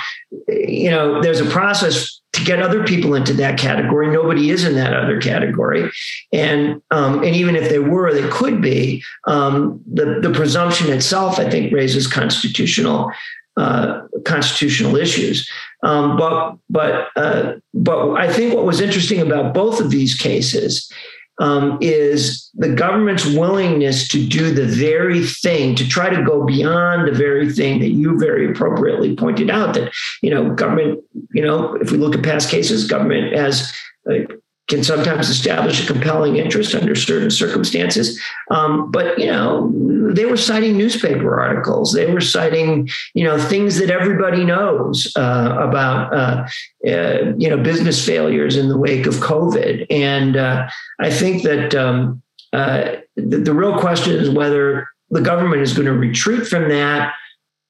you 0.47 0.89
know, 0.89 1.21
there's 1.21 1.39
a 1.39 1.49
process 1.49 2.21
to 2.33 2.43
get 2.43 2.61
other 2.61 2.83
people 2.83 3.15
into 3.15 3.33
that 3.33 3.57
category. 3.57 4.11
Nobody 4.11 4.49
is 4.49 4.65
in 4.65 4.75
that 4.75 4.93
other 4.93 5.21
category, 5.21 5.89
and 6.33 6.81
um, 6.91 7.23
and 7.23 7.35
even 7.35 7.55
if 7.55 7.69
they 7.69 7.79
were, 7.79 8.13
they 8.13 8.27
could 8.29 8.61
be. 8.61 9.03
Um, 9.25 9.81
the 9.91 10.19
the 10.21 10.31
presumption 10.31 10.91
itself, 10.91 11.39
I 11.39 11.49
think, 11.49 11.71
raises 11.71 12.07
constitutional 12.07 13.11
uh, 13.57 14.01
constitutional 14.25 14.97
issues. 14.97 15.49
Um, 15.83 16.17
but 16.17 16.57
but 16.69 17.07
uh, 17.15 17.53
but 17.73 18.15
I 18.15 18.31
think 18.31 18.53
what 18.53 18.65
was 18.65 18.81
interesting 18.81 19.21
about 19.21 19.53
both 19.53 19.79
of 19.79 19.91
these 19.91 20.13
cases 20.13 20.91
um, 21.39 21.77
is 21.81 22.49
the 22.53 22.69
government's 22.69 23.25
willingness 23.25 24.07
to 24.09 24.25
do 24.25 24.53
the 24.53 24.65
very 24.65 25.25
thing, 25.25 25.75
to 25.75 25.87
try 25.87 26.09
to 26.09 26.23
go 26.23 26.45
beyond 26.45 27.07
the 27.07 27.11
very 27.11 27.51
thing 27.51 27.79
that 27.79 27.89
you 27.89 28.17
very 28.17 28.49
appropriately 28.49 29.15
pointed 29.15 29.49
out 29.49 29.73
that, 29.73 29.91
you 30.21 30.29
know, 30.29 30.51
government, 30.51 31.03
you 31.33 31.43
know, 31.43 31.75
if 31.75 31.91
we 31.91 31.97
look 31.97 32.15
at 32.15 32.23
past 32.23 32.49
cases, 32.49 32.87
government 32.87 33.35
has 33.35 33.71
uh, 34.09 34.19
can 34.67 34.83
sometimes 34.83 35.29
establish 35.29 35.83
a 35.83 35.93
compelling 35.93 36.37
interest 36.37 36.73
under 36.73 36.95
certain 36.95 37.29
circumstances. 37.29 38.19
Um, 38.49 38.89
but 38.89 39.19
you 39.19 39.27
know, 39.27 39.71
they 40.13 40.25
were 40.25 40.37
citing 40.37 40.77
newspaper 40.77 41.39
articles. 41.39 41.93
They 41.93 42.11
were 42.11 42.21
citing 42.21 42.89
you 43.13 43.23
know 43.23 43.37
things 43.37 43.77
that 43.79 43.91
everybody 43.91 44.43
knows 44.43 45.13
uh, 45.15 45.55
about 45.59 46.13
uh, 46.13 46.47
uh, 46.87 47.33
you 47.37 47.49
know 47.49 47.57
business 47.57 48.03
failures 48.03 48.55
in 48.55 48.69
the 48.69 48.77
wake 48.77 49.05
of 49.05 49.15
COVID. 49.15 49.85
And 49.89 50.35
uh, 50.35 50.67
I 50.99 51.11
think 51.11 51.43
that 51.43 51.75
um, 51.75 52.21
uh, 52.53 52.95
the, 53.15 53.37
the 53.37 53.53
real 53.53 53.79
question 53.79 54.13
is 54.13 54.29
whether 54.29 54.87
the 55.11 55.21
government 55.21 55.61
is 55.61 55.73
going 55.73 55.85
to 55.85 55.93
retreat 55.93 56.47
from 56.47 56.69
that, 56.69 57.13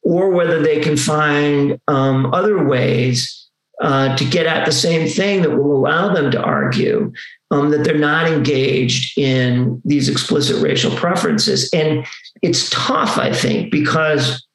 or 0.01 0.29
whether 0.29 0.61
they 0.61 0.79
can 0.79 0.95
find 0.95 1.79
um, 1.89 2.33
other 2.33 2.63
ways 2.63 3.44
uh, 3.81 4.15
to 4.15 4.25
get 4.25 4.45
at 4.45 4.65
the 4.65 4.71
same 4.71 5.07
thing 5.07 5.41
that 5.41 5.51
will 5.51 5.75
allow 5.75 6.13
them 6.13 6.31
to 6.31 6.41
argue 6.41 7.11
um, 7.51 7.69
that 7.69 7.83
they're 7.83 7.97
not 7.97 8.27
engaged 8.27 9.17
in 9.17 9.81
these 9.85 10.09
explicit 10.09 10.61
racial 10.61 10.95
preferences. 10.95 11.69
And 11.73 12.05
it's 12.41 12.69
tough, 12.69 13.17
I 13.17 13.33
think, 13.33 13.71
because 13.71 14.45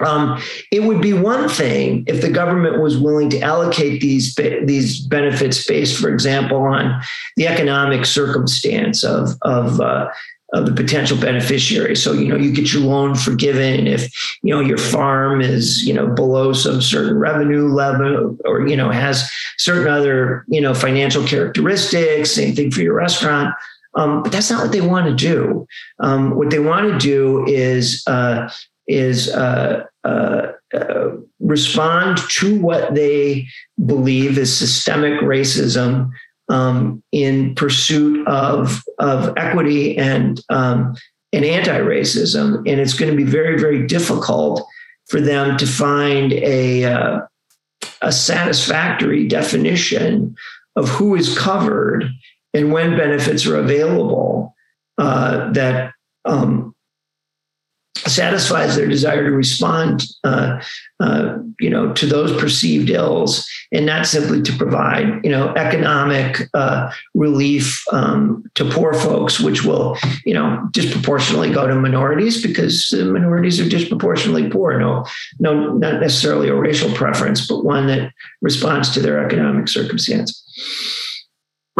um, 0.00 0.40
it 0.72 0.82
would 0.82 1.02
be 1.02 1.12
one 1.12 1.48
thing 1.48 2.04
if 2.06 2.22
the 2.22 2.30
government 2.30 2.80
was 2.80 2.96
willing 2.96 3.28
to 3.30 3.40
allocate 3.40 4.00
these 4.00 4.34
these 4.64 5.00
benefits 5.06 5.66
based, 5.66 6.00
for 6.00 6.08
example, 6.08 6.62
on 6.62 7.00
the 7.36 7.46
economic 7.46 8.06
circumstance 8.06 9.04
of 9.04 9.36
of 9.42 9.80
uh, 9.80 10.08
of 10.52 10.66
the 10.66 10.72
potential 10.72 11.16
beneficiary. 11.16 11.94
So, 11.94 12.12
you 12.12 12.26
know, 12.28 12.36
you 12.36 12.52
get 12.52 12.72
your 12.72 12.82
loan 12.82 13.14
forgiven 13.14 13.86
if, 13.86 14.10
you 14.42 14.52
know, 14.52 14.60
your 14.60 14.78
farm 14.78 15.40
is, 15.40 15.82
you 15.82 15.94
know, 15.94 16.08
below 16.08 16.52
some 16.52 16.80
certain 16.80 17.16
revenue 17.16 17.68
level 17.68 18.36
or, 18.44 18.66
you 18.66 18.76
know, 18.76 18.90
has 18.90 19.30
certain 19.58 19.86
other, 19.86 20.44
you 20.48 20.60
know, 20.60 20.74
financial 20.74 21.24
characteristics, 21.24 22.32
same 22.32 22.54
thing 22.54 22.70
for 22.70 22.80
your 22.80 22.94
restaurant. 22.94 23.54
Um, 23.94 24.22
but 24.22 24.32
that's 24.32 24.50
not 24.50 24.62
what 24.62 24.72
they 24.72 24.80
want 24.80 25.06
to 25.06 25.14
do. 25.14 25.66
Um, 26.00 26.36
what 26.36 26.50
they 26.50 26.60
want 26.60 26.92
to 26.92 26.98
do 26.98 27.44
is, 27.46 28.02
uh, 28.06 28.50
is 28.86 29.32
uh, 29.32 29.84
uh, 30.02 30.52
uh 30.74 31.10
respond 31.38 32.18
to 32.28 32.60
what 32.60 32.94
they 32.94 33.46
believe 33.84 34.36
is 34.36 34.56
systemic 34.56 35.20
racism 35.20 36.10
um, 36.50 37.02
in 37.12 37.54
pursuit 37.54 38.26
of 38.26 38.82
of 38.98 39.32
equity 39.36 39.96
and 39.96 40.40
um, 40.50 40.94
and 41.32 41.44
anti-racism, 41.44 42.56
and 42.58 42.80
it's 42.80 42.94
going 42.94 43.10
to 43.10 43.16
be 43.16 43.24
very 43.24 43.58
very 43.58 43.86
difficult 43.86 44.66
for 45.08 45.20
them 45.20 45.56
to 45.56 45.66
find 45.66 46.32
a 46.32 46.84
uh, 46.84 47.20
a 48.02 48.12
satisfactory 48.12 49.26
definition 49.26 50.34
of 50.76 50.88
who 50.88 51.14
is 51.14 51.38
covered 51.38 52.10
and 52.54 52.72
when 52.72 52.96
benefits 52.96 53.46
are 53.46 53.56
available 53.56 54.54
uh, 54.98 55.50
that 55.52 55.92
um, 56.24 56.74
satisfies 58.06 58.76
their 58.76 58.86
desire 58.86 59.24
to 59.24 59.30
respond, 59.30 60.04
uh, 60.24 60.60
uh, 61.00 61.38
you 61.58 61.70
know, 61.70 61.92
to 61.92 62.06
those 62.06 62.38
perceived 62.40 62.90
ills, 62.90 63.46
and 63.72 63.86
not 63.86 64.06
simply 64.06 64.42
to 64.42 64.52
provide, 64.56 65.24
you 65.24 65.30
know, 65.30 65.52
economic 65.54 66.48
uh, 66.54 66.90
relief 67.14 67.82
um, 67.92 68.44
to 68.54 68.64
poor 68.70 68.94
folks, 68.94 69.40
which 69.40 69.64
will, 69.64 69.96
you 70.24 70.34
know, 70.34 70.68
disproportionately 70.72 71.52
go 71.52 71.66
to 71.66 71.74
minorities 71.74 72.42
because 72.42 72.92
minorities 72.92 73.60
are 73.60 73.68
disproportionately 73.68 74.48
poor. 74.48 74.78
No, 74.78 75.04
no, 75.38 75.74
not 75.74 76.00
necessarily 76.00 76.48
a 76.48 76.54
racial 76.54 76.92
preference, 76.94 77.46
but 77.46 77.64
one 77.64 77.86
that 77.86 78.12
responds 78.40 78.90
to 78.90 79.00
their 79.00 79.24
economic 79.24 79.68
circumstance. 79.68 80.36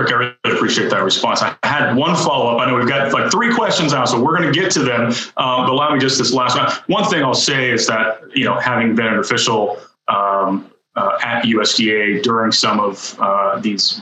Rick, 0.00 0.12
I 0.12 0.16
really 0.16 0.56
appreciate 0.56 0.90
that 0.90 1.04
response. 1.04 1.42
I 1.42 1.54
had 1.62 1.94
one 1.94 2.16
follow 2.16 2.54
up. 2.54 2.60
I 2.60 2.70
know 2.70 2.76
we've 2.76 2.88
got 2.88 3.12
like 3.12 3.30
three 3.30 3.54
questions 3.54 3.92
now, 3.92 4.06
so 4.06 4.22
we're 4.22 4.36
going 4.36 4.52
to 4.52 4.58
get 4.58 4.70
to 4.72 4.82
them. 4.82 5.08
Um, 5.36 5.66
but 5.66 5.70
allow 5.70 5.92
me 5.92 6.00
just 6.00 6.18
this 6.18 6.32
last 6.32 6.56
one. 6.56 6.70
One 6.86 7.10
thing 7.10 7.22
I'll 7.22 7.34
say 7.34 7.70
is 7.70 7.86
that, 7.86 8.20
you 8.34 8.44
know, 8.44 8.58
having 8.58 8.94
been 8.94 9.06
an 9.06 9.18
official 9.18 9.78
um, 10.08 10.70
uh, 10.96 11.18
at 11.22 11.44
USDA 11.44 12.22
during 12.22 12.50
some 12.50 12.80
of 12.80 13.14
uh, 13.20 13.60
these, 13.60 14.00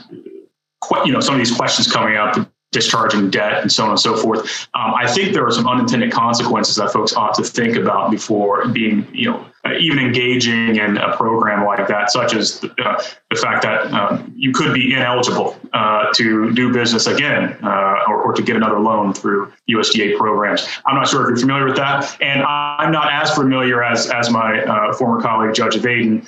you 1.05 1.11
know, 1.11 1.19
some 1.19 1.35
of 1.35 1.39
these 1.39 1.55
questions 1.55 1.91
coming 1.91 2.15
up, 2.15 2.49
discharging 2.71 3.29
debt 3.29 3.61
and 3.61 3.71
so 3.71 3.83
on 3.83 3.89
and 3.89 3.99
so 3.99 4.15
forth. 4.15 4.67
Um, 4.75 4.93
I 4.95 5.11
think 5.11 5.33
there 5.33 5.45
are 5.45 5.51
some 5.51 5.67
unintended 5.67 6.11
consequences 6.11 6.77
that 6.77 6.93
folks 6.93 7.13
ought 7.13 7.33
to 7.35 7.43
think 7.43 7.75
about 7.75 8.11
before 8.11 8.67
being, 8.69 9.07
you 9.11 9.31
know, 9.31 9.45
uh, 9.69 9.77
even 9.77 9.99
engaging 9.99 10.75
in 10.75 10.97
a 10.97 11.15
program 11.15 11.65
like 11.65 11.87
that, 11.87 12.11
such 12.11 12.33
as 12.33 12.59
the, 12.59 12.69
uh, 12.83 13.01
the 13.29 13.35
fact 13.35 13.63
that 13.63 13.91
um, 13.93 14.33
you 14.35 14.51
could 14.51 14.73
be 14.73 14.93
ineligible 14.93 15.59
uh, 15.73 16.11
to 16.13 16.51
do 16.53 16.73
business 16.73 17.07
again 17.07 17.57
uh, 17.63 18.03
or, 18.07 18.23
or, 18.23 18.33
to 18.33 18.41
get 18.41 18.55
another 18.55 18.79
loan 18.79 19.13
through 19.13 19.51
USDA 19.69 20.17
programs. 20.17 20.67
I'm 20.85 20.95
not 20.95 21.07
sure 21.07 21.23
if 21.23 21.29
you're 21.29 21.37
familiar 21.37 21.65
with 21.65 21.75
that, 21.77 22.17
and 22.21 22.43
I'm 22.43 22.91
not 22.91 23.11
as 23.11 23.33
familiar 23.33 23.83
as 23.83 24.09
as 24.09 24.29
my 24.29 24.61
uh, 24.63 24.93
former 24.93 25.21
colleague 25.21 25.53
Judge 25.53 25.75
Vaden. 25.75 26.25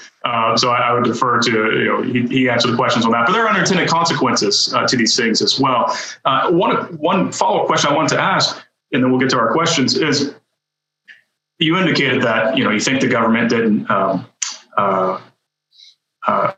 So 0.60 0.70
I, 0.70 0.90
I, 0.90 0.94
would 0.94 1.04
defer 1.04 1.40
to 1.42 1.52
you 1.52 1.86
know 1.86 2.02
he, 2.02 2.28
he 2.28 2.50
answered 2.50 2.72
the 2.72 2.76
questions 2.76 3.06
on 3.06 3.12
that. 3.12 3.28
But 3.28 3.34
there 3.34 3.46
are 3.46 3.50
unintended 3.50 3.90
consequences 3.90 4.76
to 4.88 4.98
these 4.98 5.16
things 5.16 5.42
as 5.42 5.60
well. 5.60 5.96
one 6.50 6.98
one 6.98 7.32
follow 7.32 7.62
up 7.62 7.68
question 7.68 7.92
I 7.92 7.96
wanted 7.96 8.16
to 8.16 8.22
ask, 8.22 8.62
and 8.92 9.04
then 9.04 9.12
we'll 9.12 9.20
get 9.20 9.30
to 9.32 9.40
our 9.40 9.52
questions 9.52 9.98
is 9.98 10.34
you 11.62 11.78
indicated 11.78 12.22
that 12.24 12.58
you 12.58 12.64
know 12.64 12.72
you 12.72 12.80
think 12.80 13.02
the 13.02 13.08
government 13.08 13.50
didn't 13.50 13.90
um, 13.90 14.28
uh, 14.78 15.22
uh, 16.28 16.54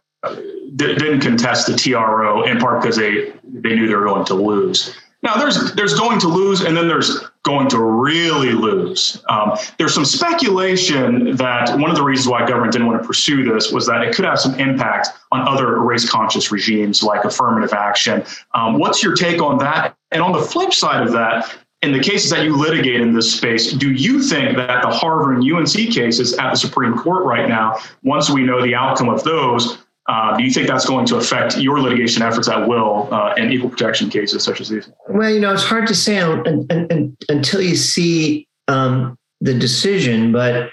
didn't 0.75 1.19
contest 1.19 1.67
the 1.67 1.73
TRO 1.73 2.43
in 2.43 2.57
part 2.57 2.81
because 2.81 2.95
they 2.95 3.33
they 3.43 3.75
knew 3.75 3.87
they 3.87 3.95
were 3.95 4.05
going 4.05 4.25
to 4.25 4.33
lose. 4.33 4.95
Now 5.21 5.35
there's 5.35 5.73
there's 5.73 5.97
going 5.97 6.19
to 6.19 6.27
lose, 6.27 6.61
and 6.61 6.75
then 6.75 6.87
there's 6.87 7.19
going 7.43 7.69
to 7.69 7.79
really 7.79 8.51
lose. 8.51 9.21
Um, 9.29 9.57
there's 9.77 9.93
some 9.93 10.05
speculation 10.05 11.35
that 11.35 11.77
one 11.77 11.89
of 11.89 11.95
the 11.95 12.03
reasons 12.03 12.27
why 12.29 12.45
government 12.45 12.71
didn't 12.71 12.87
want 12.87 13.01
to 13.01 13.07
pursue 13.07 13.43
this 13.43 13.71
was 13.71 13.85
that 13.87 14.01
it 14.01 14.15
could 14.15 14.25
have 14.25 14.39
some 14.39 14.55
impact 14.55 15.09
on 15.31 15.47
other 15.47 15.79
race 15.79 16.09
conscious 16.09 16.51
regimes 16.51 17.03
like 17.03 17.25
affirmative 17.25 17.73
action. 17.73 18.23
Um, 18.53 18.79
what's 18.79 19.03
your 19.03 19.15
take 19.15 19.41
on 19.41 19.57
that? 19.59 19.95
And 20.11 20.21
on 20.21 20.31
the 20.31 20.41
flip 20.41 20.73
side 20.73 21.05
of 21.05 21.11
that, 21.13 21.53
in 21.83 21.91
the 21.91 21.99
cases 21.99 22.29
that 22.31 22.45
you 22.45 22.55
litigate 22.55 23.01
in 23.01 23.13
this 23.13 23.35
space, 23.35 23.73
do 23.73 23.91
you 23.91 24.23
think 24.23 24.55
that 24.55 24.81
the 24.81 24.89
Harvard 24.89 25.37
and 25.37 25.53
UNC 25.53 25.93
cases 25.93 26.33
at 26.37 26.51
the 26.51 26.57
Supreme 26.57 26.97
Court 26.97 27.25
right 27.25 27.47
now, 27.47 27.77
once 28.03 28.29
we 28.29 28.41
know 28.41 28.61
the 28.63 28.73
outcome 28.73 29.09
of 29.09 29.21
those, 29.25 29.77
uh, 30.07 30.35
do 30.37 30.43
you 30.43 30.51
think 30.51 30.67
that's 30.67 30.85
going 30.85 31.05
to 31.05 31.17
affect 31.17 31.57
your 31.57 31.81
litigation 31.81 32.21
efforts 32.21 32.47
at 32.47 32.67
will 32.67 33.13
uh, 33.13 33.33
in 33.35 33.51
equal 33.51 33.69
protection 33.69 34.09
cases 34.09 34.43
such 34.43 34.61
as 34.61 34.69
these? 34.69 34.89
Well, 35.09 35.29
you 35.29 35.41
know, 35.41 35.53
it's 35.53 35.63
hard 35.63 35.87
to 35.87 35.95
say 35.95 36.17
until 36.19 37.61
you 37.61 37.75
see 37.75 38.47
um, 38.69 39.17
the 39.41 39.53
decision, 39.53 40.31
but 40.31 40.69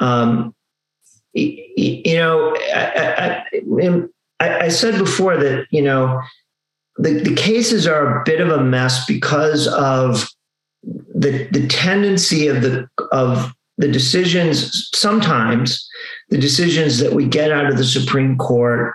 um, 0.00 0.54
you 1.32 2.14
know, 2.14 2.56
I, 2.74 3.44
I, 4.40 4.64
I, 4.64 4.68
said 4.68 4.98
before 4.98 5.36
that 5.36 5.66
you 5.70 5.82
know 5.82 6.20
the, 6.96 7.20
the 7.20 7.34
cases 7.34 7.86
are 7.86 8.20
a 8.20 8.24
bit 8.24 8.40
of 8.40 8.48
a 8.48 8.62
mess 8.62 9.04
because 9.06 9.68
of 9.68 10.28
the 11.20 11.46
the 11.52 11.66
tendency 11.68 12.48
of 12.48 12.62
the 12.62 12.88
of 13.12 13.52
the 13.76 13.88
decisions 13.88 14.88
sometimes 14.94 15.88
the 16.30 16.38
decisions 16.38 16.98
that 16.98 17.12
we 17.12 17.26
get 17.26 17.52
out 17.52 17.66
of 17.66 17.76
the 17.76 17.84
Supreme 17.84 18.36
Court 18.38 18.94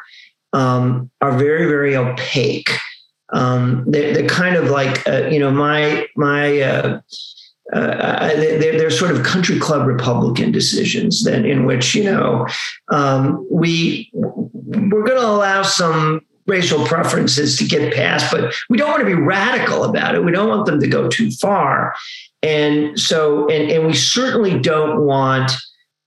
um, 0.53 1.09
are 1.21 1.37
very 1.37 1.67
very 1.67 1.95
opaque. 1.95 2.71
Um, 3.33 3.83
they're, 3.87 4.13
they're, 4.13 4.27
kind 4.27 4.55
of 4.55 4.69
like 4.69 5.07
uh, 5.07 5.27
you 5.31 5.39
know 5.39 5.51
my 5.51 6.07
my 6.15 6.61
uh, 6.61 7.01
uh, 7.73 8.27
they're, 8.35 8.77
they're, 8.77 8.91
sort 8.91 9.11
of 9.11 9.23
country 9.23 9.59
club 9.59 9.87
Republican 9.87 10.51
decisions 10.51 11.23
that 11.23 11.45
in 11.45 11.65
which 11.65 11.95
you 11.95 12.03
know 12.03 12.47
um, 12.91 13.45
we 13.51 14.09
we're 14.13 15.03
going 15.03 15.19
to 15.19 15.27
allow 15.27 15.63
some 15.63 16.21
racial 16.47 16.85
preferences 16.85 17.57
to 17.57 17.65
get 17.65 17.93
past, 17.93 18.31
but 18.31 18.53
we 18.69 18.77
don't 18.77 18.89
want 18.89 19.01
to 19.01 19.05
be 19.05 19.13
radical 19.13 19.83
about 19.83 20.15
it. 20.15 20.23
We 20.23 20.31
don't 20.31 20.49
want 20.49 20.65
them 20.65 20.79
to 20.79 20.87
go 20.87 21.07
too 21.07 21.31
far. 21.31 21.95
And 22.43 22.99
so, 22.99 23.49
and, 23.49 23.71
and 23.71 23.87
we 23.87 23.93
certainly 23.93 24.59
don't 24.59 25.05
want 25.05 25.51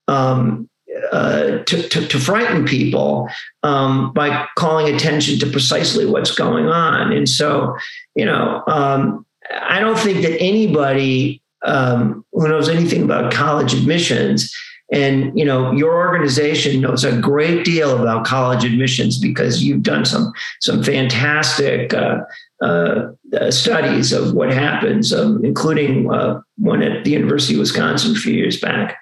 um, 0.06 0.68
uh, 1.12 1.58
to, 1.64 1.88
to, 1.88 2.06
to, 2.06 2.18
frighten 2.18 2.64
people 2.64 3.28
um, 3.62 4.12
by 4.12 4.46
calling 4.56 4.94
attention 4.94 5.38
to 5.38 5.46
precisely 5.46 6.06
what's 6.06 6.34
going 6.34 6.66
on. 6.66 7.12
And 7.12 7.28
so, 7.28 7.76
you 8.14 8.24
know, 8.24 8.62
um, 8.66 9.26
I 9.60 9.80
don't 9.80 9.98
think 9.98 10.22
that 10.22 10.40
anybody 10.40 11.42
um, 11.62 12.24
who 12.32 12.48
knows 12.48 12.68
anything 12.68 13.02
about 13.02 13.32
college 13.32 13.74
admissions 13.74 14.52
and 14.92 15.38
you 15.38 15.44
know 15.44 15.72
your 15.72 15.94
organization 15.94 16.80
knows 16.80 17.04
a 17.04 17.20
great 17.20 17.64
deal 17.64 18.00
about 18.00 18.24
college 18.24 18.64
admissions 18.64 19.18
because 19.18 19.62
you've 19.62 19.82
done 19.82 20.04
some 20.04 20.32
some 20.60 20.82
fantastic 20.82 21.92
uh, 21.92 22.20
uh, 22.62 23.10
uh, 23.38 23.50
studies 23.50 24.12
of 24.12 24.32
what 24.34 24.52
happens, 24.52 25.12
um, 25.12 25.44
including 25.44 26.10
uh, 26.10 26.40
one 26.56 26.82
at 26.82 27.04
the 27.04 27.10
University 27.10 27.54
of 27.54 27.60
Wisconsin 27.60 28.12
a 28.12 28.18
few 28.18 28.32
years 28.32 28.58
back. 28.58 28.98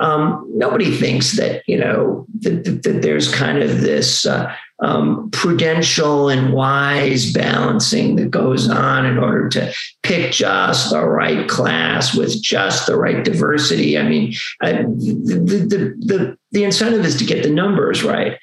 Um, 0.00 0.44
nobody 0.52 0.90
thinks 0.90 1.36
that 1.36 1.62
you 1.68 1.78
know 1.78 2.26
that, 2.40 2.64
that, 2.64 2.82
that 2.82 3.02
there's 3.02 3.32
kind 3.32 3.62
of 3.62 3.80
this 3.80 4.26
uh, 4.26 4.52
um, 4.84 5.30
prudential 5.30 6.28
and 6.28 6.52
wise 6.52 7.32
balancing 7.32 8.16
that 8.16 8.30
goes 8.30 8.68
on 8.68 9.06
in 9.06 9.18
order 9.18 9.48
to 9.48 9.72
pick 10.02 10.30
just 10.30 10.90
the 10.90 11.00
right 11.00 11.48
class 11.48 12.14
with 12.14 12.42
just 12.42 12.86
the 12.86 12.96
right 12.96 13.24
diversity. 13.24 13.98
I 13.98 14.02
mean, 14.02 14.34
I, 14.60 14.72
the, 14.72 15.66
the, 15.68 15.94
the, 15.98 16.38
the 16.52 16.64
incentive 16.64 17.04
is 17.04 17.16
to 17.16 17.24
get 17.24 17.42
the 17.42 17.50
numbers 17.50 18.04
right. 18.04 18.38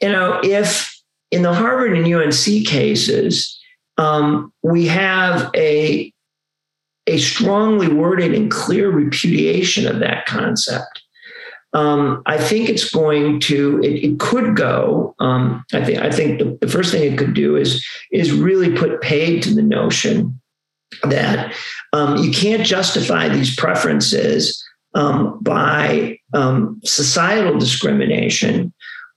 You 0.00 0.12
know, 0.12 0.40
if 0.44 0.96
in 1.32 1.42
the 1.42 1.52
Harvard 1.52 1.96
and 1.96 2.06
UNC 2.06 2.64
cases, 2.64 3.58
um, 3.98 4.52
we 4.62 4.86
have 4.86 5.50
a, 5.56 6.12
a 7.08 7.18
strongly 7.18 7.88
worded 7.88 8.32
and 8.32 8.48
clear 8.48 8.90
repudiation 8.90 9.88
of 9.88 9.98
that 9.98 10.24
concept 10.26 11.01
um, 11.74 12.22
I 12.26 12.36
think 12.36 12.68
it's 12.68 12.90
going 12.90 13.40
to. 13.40 13.80
It, 13.82 14.04
it 14.04 14.20
could 14.20 14.56
go. 14.56 15.14
Um, 15.18 15.64
I 15.72 15.84
think. 15.84 15.98
I 15.98 16.10
think 16.10 16.38
the, 16.38 16.58
the, 16.60 16.68
first 16.68 16.92
thing 16.92 17.10
it 17.10 17.18
could 17.18 17.34
do 17.34 17.56
is 17.56 17.84
is 18.10 18.32
really 18.32 18.76
put 18.76 19.00
paid 19.00 19.42
to 19.44 19.54
the 19.54 19.62
notion 19.62 20.38
that 21.04 21.54
um, 21.94 22.18
you 22.18 22.30
can't 22.30 22.64
justify 22.64 23.28
these 23.28 23.56
preferences 23.56 24.62
um, 24.94 25.38
by 25.42 26.18
um, 26.34 26.80
societal 26.84 27.58
discrimination 27.58 28.72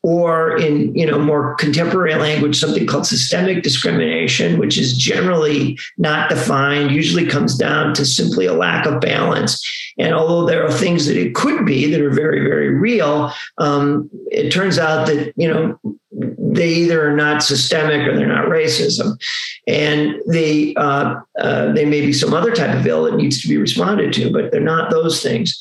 or 0.06 0.56
in 0.58 0.94
you 0.94 1.04
know 1.04 1.18
more 1.18 1.56
contemporary 1.56 2.14
language 2.14 2.60
something 2.60 2.86
called 2.86 3.08
systemic 3.08 3.64
discrimination 3.64 4.60
which 4.60 4.78
is 4.78 4.96
generally 4.96 5.76
not 5.98 6.30
defined 6.30 6.92
usually 6.92 7.26
comes 7.26 7.58
down 7.58 7.92
to 7.92 8.06
simply 8.06 8.46
a 8.46 8.54
lack 8.54 8.86
of 8.86 9.02
balance. 9.02 9.60
And 9.98 10.14
although 10.14 10.46
there 10.46 10.64
are 10.64 10.72
things 10.72 11.08
that 11.08 11.18
it 11.18 11.34
could 11.34 11.66
be 11.66 11.90
that 11.90 12.00
are 12.00 12.12
very 12.12 12.42
very 12.42 12.70
real 12.70 13.34
um, 13.58 14.08
it 14.28 14.52
turns 14.52 14.78
out 14.78 15.08
that 15.08 15.34
you 15.38 15.52
know 15.52 15.80
they 16.12 16.70
either 16.70 17.10
are 17.10 17.16
not 17.16 17.42
systemic 17.42 18.08
or 18.08 18.16
they're 18.16 18.28
not 18.28 18.46
racism. 18.46 19.20
And 19.68 20.22
they 20.28 20.76
uh, 20.76 21.16
uh, 21.40 21.72
they 21.74 21.86
may 21.86 22.02
be 22.02 22.14
some 22.14 22.32
other 22.32 22.54
type 22.54 22.78
of 22.78 22.86
ill 22.86 23.06
that 23.06 23.16
needs 23.16 23.42
to 23.42 23.48
be 23.48 23.58
responded 23.58 24.14
to 24.14 24.32
but 24.32 24.52
they're 24.52 24.62
not 24.62 24.92
those 24.92 25.24
things. 25.24 25.60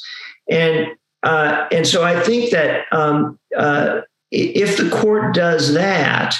And 0.51 0.89
uh, 1.23 1.67
and 1.73 1.87
so 1.87 2.05
I 2.05 2.21
think 2.21 2.51
that 2.51 2.85
um, 2.93 3.39
uh, 3.57 4.03
if 4.31 4.77
the 4.77 4.91
court 4.91 5.35
does 5.35 5.75
that, 5.75 6.37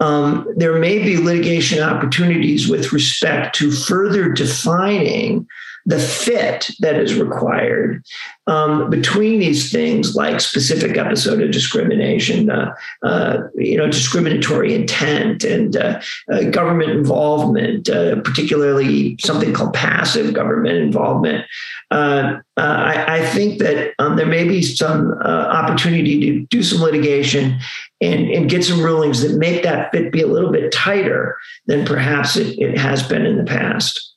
um, 0.00 0.46
there 0.56 0.78
may 0.78 0.98
be 0.98 1.16
litigation 1.16 1.82
opportunities 1.82 2.68
with 2.68 2.92
respect 2.92 3.56
to 3.56 3.70
further 3.70 4.28
defining 4.28 5.46
the 5.86 5.98
fit 5.98 6.70
that 6.80 6.96
is 6.96 7.14
required 7.14 8.04
um, 8.46 8.88
between 8.90 9.40
these 9.40 9.70
things 9.70 10.14
like 10.14 10.40
specific 10.40 10.96
episode 10.96 11.42
of 11.42 11.50
discrimination, 11.50 12.50
uh, 12.50 12.74
uh, 13.02 13.38
you 13.54 13.76
know, 13.76 13.86
discriminatory 13.86 14.74
intent 14.74 15.44
and 15.44 15.76
uh, 15.76 16.00
uh 16.32 16.44
government 16.44 16.90
involvement, 16.90 17.88
uh, 17.90 18.20
particularly 18.22 19.16
something 19.24 19.52
called 19.52 19.74
passive 19.74 20.32
government 20.32 20.78
involvement. 20.78 21.44
Uh, 21.90 22.38
I, 22.56 23.18
I, 23.18 23.26
think 23.26 23.58
that 23.60 23.94
um, 23.98 24.16
there 24.16 24.26
may 24.26 24.48
be 24.48 24.62
some 24.62 25.12
opportunity 25.12 26.20
to 26.20 26.46
do 26.46 26.62
some 26.62 26.80
litigation 26.80 27.58
and, 28.00 28.30
and, 28.30 28.50
get 28.50 28.64
some 28.64 28.82
rulings 28.82 29.22
that 29.22 29.36
make 29.36 29.62
that 29.62 29.92
fit 29.92 30.10
be 30.10 30.22
a 30.22 30.26
little 30.26 30.50
bit 30.50 30.72
tighter 30.72 31.36
than 31.66 31.84
perhaps 31.84 32.36
it, 32.36 32.58
it 32.58 32.76
has 32.78 33.06
been 33.06 33.26
in 33.26 33.36
the 33.36 33.44
past. 33.44 34.13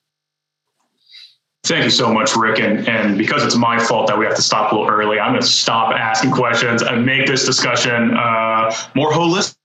Thank 1.68 1.84
you 1.84 1.90
so 1.90 2.14
much, 2.14 2.36
Rick. 2.36 2.60
And, 2.60 2.88
and 2.88 3.18
because 3.18 3.44
it's 3.44 3.56
my 3.56 3.78
fault 3.78 4.08
that 4.08 4.18
we 4.18 4.26
have 4.26 4.36
to 4.36 4.42
stop 4.42 4.72
a 4.72 4.76
little 4.76 4.90
early, 4.90 5.20
I'm 5.20 5.32
going 5.32 5.42
to 5.42 5.48
stop 5.48 5.94
asking 5.94 6.32
questions 6.32 6.82
and 6.82 7.06
make 7.06 7.28
this 7.28 7.46
discussion 7.46 8.16
uh, 8.16 8.74
more 8.96 9.12
holistic. 9.12 9.58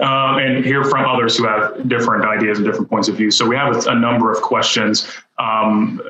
Um, 0.00 0.38
and 0.38 0.64
hear 0.64 0.84
from 0.84 1.04
others 1.04 1.36
who 1.36 1.46
have 1.46 1.86
different 1.86 2.24
ideas 2.24 2.58
and 2.58 2.66
different 2.66 2.88
points 2.88 3.08
of 3.08 3.16
view. 3.16 3.30
So 3.30 3.46
we 3.46 3.56
have 3.56 3.86
a, 3.86 3.94
number 3.94 4.32
of 4.32 4.40
questions. 4.40 5.06
Um, 5.38 6.00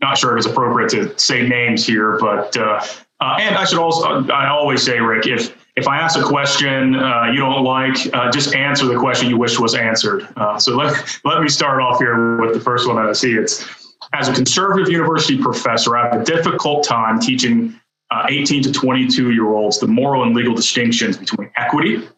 not 0.00 0.18
sure 0.18 0.36
if 0.36 0.44
it's 0.44 0.52
appropriate 0.52 0.90
to 0.90 1.16
say 1.18 1.46
names 1.46 1.86
here, 1.86 2.18
but 2.18 2.56
uh, 2.56 2.84
uh, 3.20 3.36
and 3.40 3.56
I 3.56 3.64
should 3.64 3.78
also 3.78 4.24
I 4.28 4.48
always 4.48 4.82
say, 4.82 4.98
Rick, 4.98 5.26
if 5.26 5.56
if 5.76 5.86
I 5.86 5.98
ask 5.98 6.18
a 6.18 6.22
question 6.22 6.96
uh, 6.96 7.26
you 7.32 7.38
don't 7.38 7.62
like, 7.62 7.96
uh, 8.12 8.30
just 8.30 8.56
answer 8.56 8.86
the 8.86 8.98
question 8.98 9.28
you 9.28 9.36
wish 9.36 9.58
was 9.60 9.76
answered. 9.76 10.28
Uh, 10.36 10.58
so 10.58 10.76
let 10.76 11.20
let 11.24 11.40
me 11.40 11.48
start 11.48 11.80
off 11.80 11.98
here 11.98 12.40
with 12.40 12.54
the 12.54 12.60
first 12.60 12.88
one 12.88 12.96
that 12.96 13.06
I 13.06 13.12
see. 13.12 13.34
It's 13.34 13.87
as 14.12 14.28
a 14.28 14.32
conservative 14.32 14.88
university 14.90 15.40
professor, 15.40 15.96
I 15.96 16.08
have 16.08 16.20
a 16.20 16.24
difficult 16.24 16.84
time 16.84 17.20
teaching 17.20 17.78
uh, 18.10 18.26
18 18.28 18.62
to 18.64 18.72
22 18.72 19.32
year 19.32 19.48
olds 19.48 19.78
the 19.78 19.86
moral 19.86 20.22
and 20.22 20.34
legal 20.34 20.54
distinctions 20.54 21.16
between 21.16 21.50
equity 21.56 22.08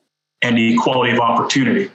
and 0.43 0.59
equality 0.59 1.13
of 1.13 1.21
opportunity. 1.21 1.91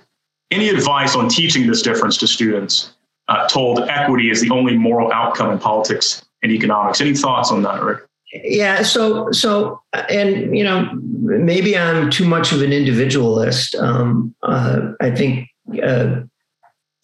Any 0.52 0.70
advice 0.70 1.16
on 1.16 1.30
teaching 1.30 1.68
this 1.68 1.82
difference 1.82 2.18
to 2.18 2.28
students 2.28 2.94
uh, 3.28 3.48
told 3.48 3.80
equity 3.90 4.30
is 4.30 4.42
the 4.42 4.52
only 4.52 4.78
moral 4.78 5.12
outcome 5.12 5.52
in 5.52 5.60
politics 5.60 6.24
and 6.44 6.52
economics? 6.52 7.02
Any 7.02 7.16
thoughts 7.16 7.52
on 7.52 7.64
that, 7.64 7.82
Rick? 7.82 8.04
Yeah, 8.44 8.84
so 8.84 9.32
so 9.32 9.82
and 10.10 10.56
you 10.58 10.64
know 10.64 10.90
maybe 11.22 11.78
I'm 11.78 12.10
too 12.10 12.28
much 12.28 12.52
of 12.52 12.62
an 12.62 12.74
individualist. 12.74 13.76
Um, 13.76 14.36
uh, 14.44 14.92
I 15.00 15.12
think 15.12 15.48
uh, 15.82 16.22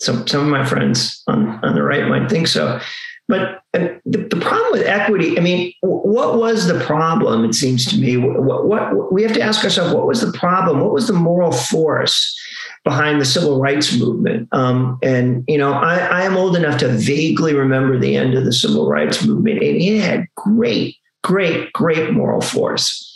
some 0.02 0.28
some 0.28 0.42
of 0.42 0.48
my 0.48 0.66
friends 0.66 1.24
on, 1.28 1.60
on 1.64 1.76
the 1.76 1.84
right 1.84 2.08
might 2.08 2.30
think 2.30 2.48
so. 2.48 2.80
But 3.28 3.62
uh, 3.74 3.88
the, 4.04 4.28
the 4.30 4.42
problem 4.42 4.72
with 4.74 4.86
equity, 4.86 5.38
I 5.38 5.42
mean, 5.42 5.72
what 5.82 6.38
was 6.38 6.68
the 6.68 6.78
problem? 6.82 7.46
It 7.46 7.54
seems 7.54 7.86
to 7.86 7.98
me, 7.98 8.18
what, 8.18 8.66
what 8.66 9.14
we 9.14 9.24
have 9.24 9.32
to 9.34 9.42
ask 9.42 9.64
ourselves, 9.64 9.94
what 9.94 10.06
was 10.06 10.20
the 10.20 10.38
problem? 10.38 10.82
What 10.82 10.92
was 10.92 11.08
the 11.08 11.14
moral 11.14 11.54
force 11.54 12.38
behind 12.84 13.22
the 13.22 13.26
civil 13.26 13.62
rights 13.62 13.98
movement? 13.98 14.50
Um, 14.52 15.00
and 15.02 15.46
you 15.48 15.58
know, 15.58 15.72
I, 15.72 16.00
I 16.00 16.22
am 16.24 16.36
old 16.36 16.58
enough 16.58 16.78
to 16.80 16.90
vaguely 16.90 17.54
remember 17.54 17.98
the 17.98 18.18
end 18.18 18.34
of 18.34 18.44
the 18.44 18.52
civil 18.52 18.90
rights 18.90 19.26
movement, 19.26 19.64
and 19.64 19.78
it 19.78 20.02
had 20.02 20.28
great, 20.36 20.98
great, 21.24 21.72
great 21.72 22.12
moral 22.12 22.42
force. 22.42 23.08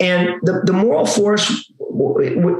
And 0.00 0.30
the, 0.42 0.62
the 0.64 0.72
moral 0.72 1.06
force, 1.06 1.70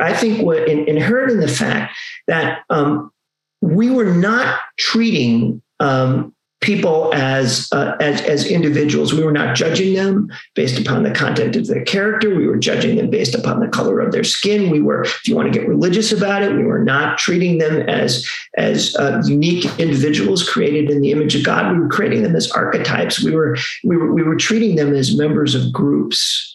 I 0.01 0.13
think, 0.13 0.39
inherent 0.39 1.33
in 1.33 1.41
the 1.41 1.49
fact 1.49 1.97
that 2.29 2.61
um, 2.71 3.11
we 3.65 3.89
were 3.91 4.13
not 4.13 4.61
treating 4.77 5.63
um, 5.81 6.35
people 6.61 7.13
as, 7.15 7.69
uh, 7.73 7.97
as 8.01 8.21
as 8.23 8.47
individuals. 8.47 9.13
We 9.13 9.23
were 9.23 9.33
not 9.33 9.55
judging 9.57 9.95
them 9.95 10.31
based 10.55 10.79
upon 10.79 11.03
the 11.03 11.11
content 11.11 11.57
of 11.57 11.67
their 11.67 11.83
character. 11.85 12.35
We 12.35 12.47
were 12.47 12.59
judging 12.59 12.97
them 12.97 13.11
based 13.11 13.35
upon 13.35 13.61
the 13.61 13.69
color 13.69 14.01
of 14.01 14.13
their 14.13 14.25
skin. 14.25 14.71
We 14.71 14.81
were, 14.81 15.03
if 15.05 15.27
you 15.27 15.35
want 15.35 15.53
to 15.53 15.59
get 15.59 15.69
religious 15.69 16.13
about 16.13 16.43
it, 16.43 16.55
we 16.55 16.65
were 16.65 16.83
not 16.83 17.19
treating 17.19 17.59
them 17.59 17.89
as 17.89 18.27
as 18.57 18.95
uh, 18.97 19.23
unique 19.27 19.65
individuals 19.79 20.49
created 20.49 20.91
in 20.91 21.01
the 21.01 21.11
image 21.11 21.35
of 21.35 21.45
God. 21.45 21.73
We 21.73 21.81
were 21.81 21.89
creating 21.89 22.23
them 22.23 22.37
as 22.37 22.51
archetypes. 22.51 23.23
We 23.23 23.35
were 23.35 23.57
we 23.83 23.97
were 23.97 24.13
we 24.13 24.23
were 24.23 24.37
treating 24.37 24.77
them 24.77 24.95
as 24.95 25.17
members 25.17 25.55
of 25.55 25.73
groups. 25.73 26.51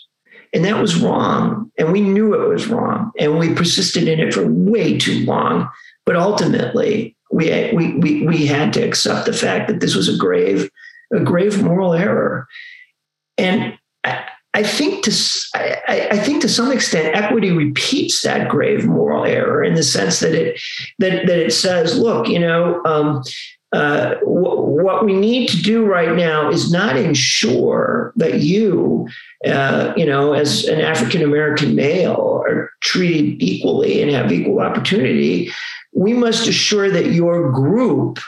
And 0.52 0.66
that 0.66 0.82
was 0.82 1.00
wrong. 1.00 1.72
And 1.78 1.92
we 1.92 2.02
knew 2.02 2.34
it 2.34 2.48
was 2.48 2.66
wrong. 2.66 3.12
And 3.20 3.38
we 3.38 3.54
persisted 3.54 4.08
in 4.08 4.20
it 4.20 4.34
for 4.34 4.48
way 4.48 4.98
too 4.98 5.24
long 5.24 5.70
but 6.10 6.16
ultimately, 6.16 7.16
we, 7.32 7.72
we, 7.72 7.94
we, 8.00 8.26
we 8.26 8.48
had 8.48 8.74
to 8.74 8.82
accept 8.82 9.28
the 9.28 9.32
fact 9.32 9.68
that 9.68 9.80
this 9.80 9.94
was 9.94 10.10
a 10.10 10.18
grave, 10.18 10.68
a 11.14 11.20
grave 11.20 11.62
moral 11.62 11.94
error. 11.94 12.48
And 13.38 13.78
I, 14.04 14.26
I 14.56 14.64
think 14.64 15.04
to 15.04 15.12
I, 15.54 16.08
I, 16.14 16.18
think 16.18 16.42
to 16.42 16.50
some 16.50 16.72
extent 16.72 17.16
equity 17.16 17.52
repeats 17.52 18.24
that 18.24 18.50
grave 18.50 18.88
moral 18.88 19.24
error 19.24 19.64
in 19.64 19.76
the 19.76 19.84
sense 19.84 20.20
that 20.22 20.34
it 20.34 20.60
that 20.98 21.28
that 21.28 21.38
it 21.38 21.54
says, 21.54 22.00
look, 22.00 22.28
you 22.28 22.40
know, 22.40 22.82
um, 22.86 23.22
uh, 23.72 24.16
w- 24.22 24.62
what 24.62 25.06
we 25.06 25.14
need 25.14 25.48
to 25.50 25.62
do 25.62 25.86
right 25.86 26.16
now 26.16 26.50
is 26.50 26.72
not 26.72 26.98
ensure 26.98 28.14
that 28.16 28.40
you, 28.40 29.08
uh, 29.46 29.94
you 29.96 30.08
know, 30.08 30.34
as 30.34 30.66
an 30.66 30.82
African 30.82 31.22
American 31.22 31.76
male, 31.76 32.42
are 32.48 32.72
treated 32.82 33.44
equally 33.44 34.02
and 34.02 34.10
have 34.10 34.32
equal 34.32 34.60
opportunity 34.60 35.52
we 35.94 36.14
must 36.14 36.48
assure 36.48 36.90
that 36.90 37.12
your 37.12 37.52
group 37.52 38.20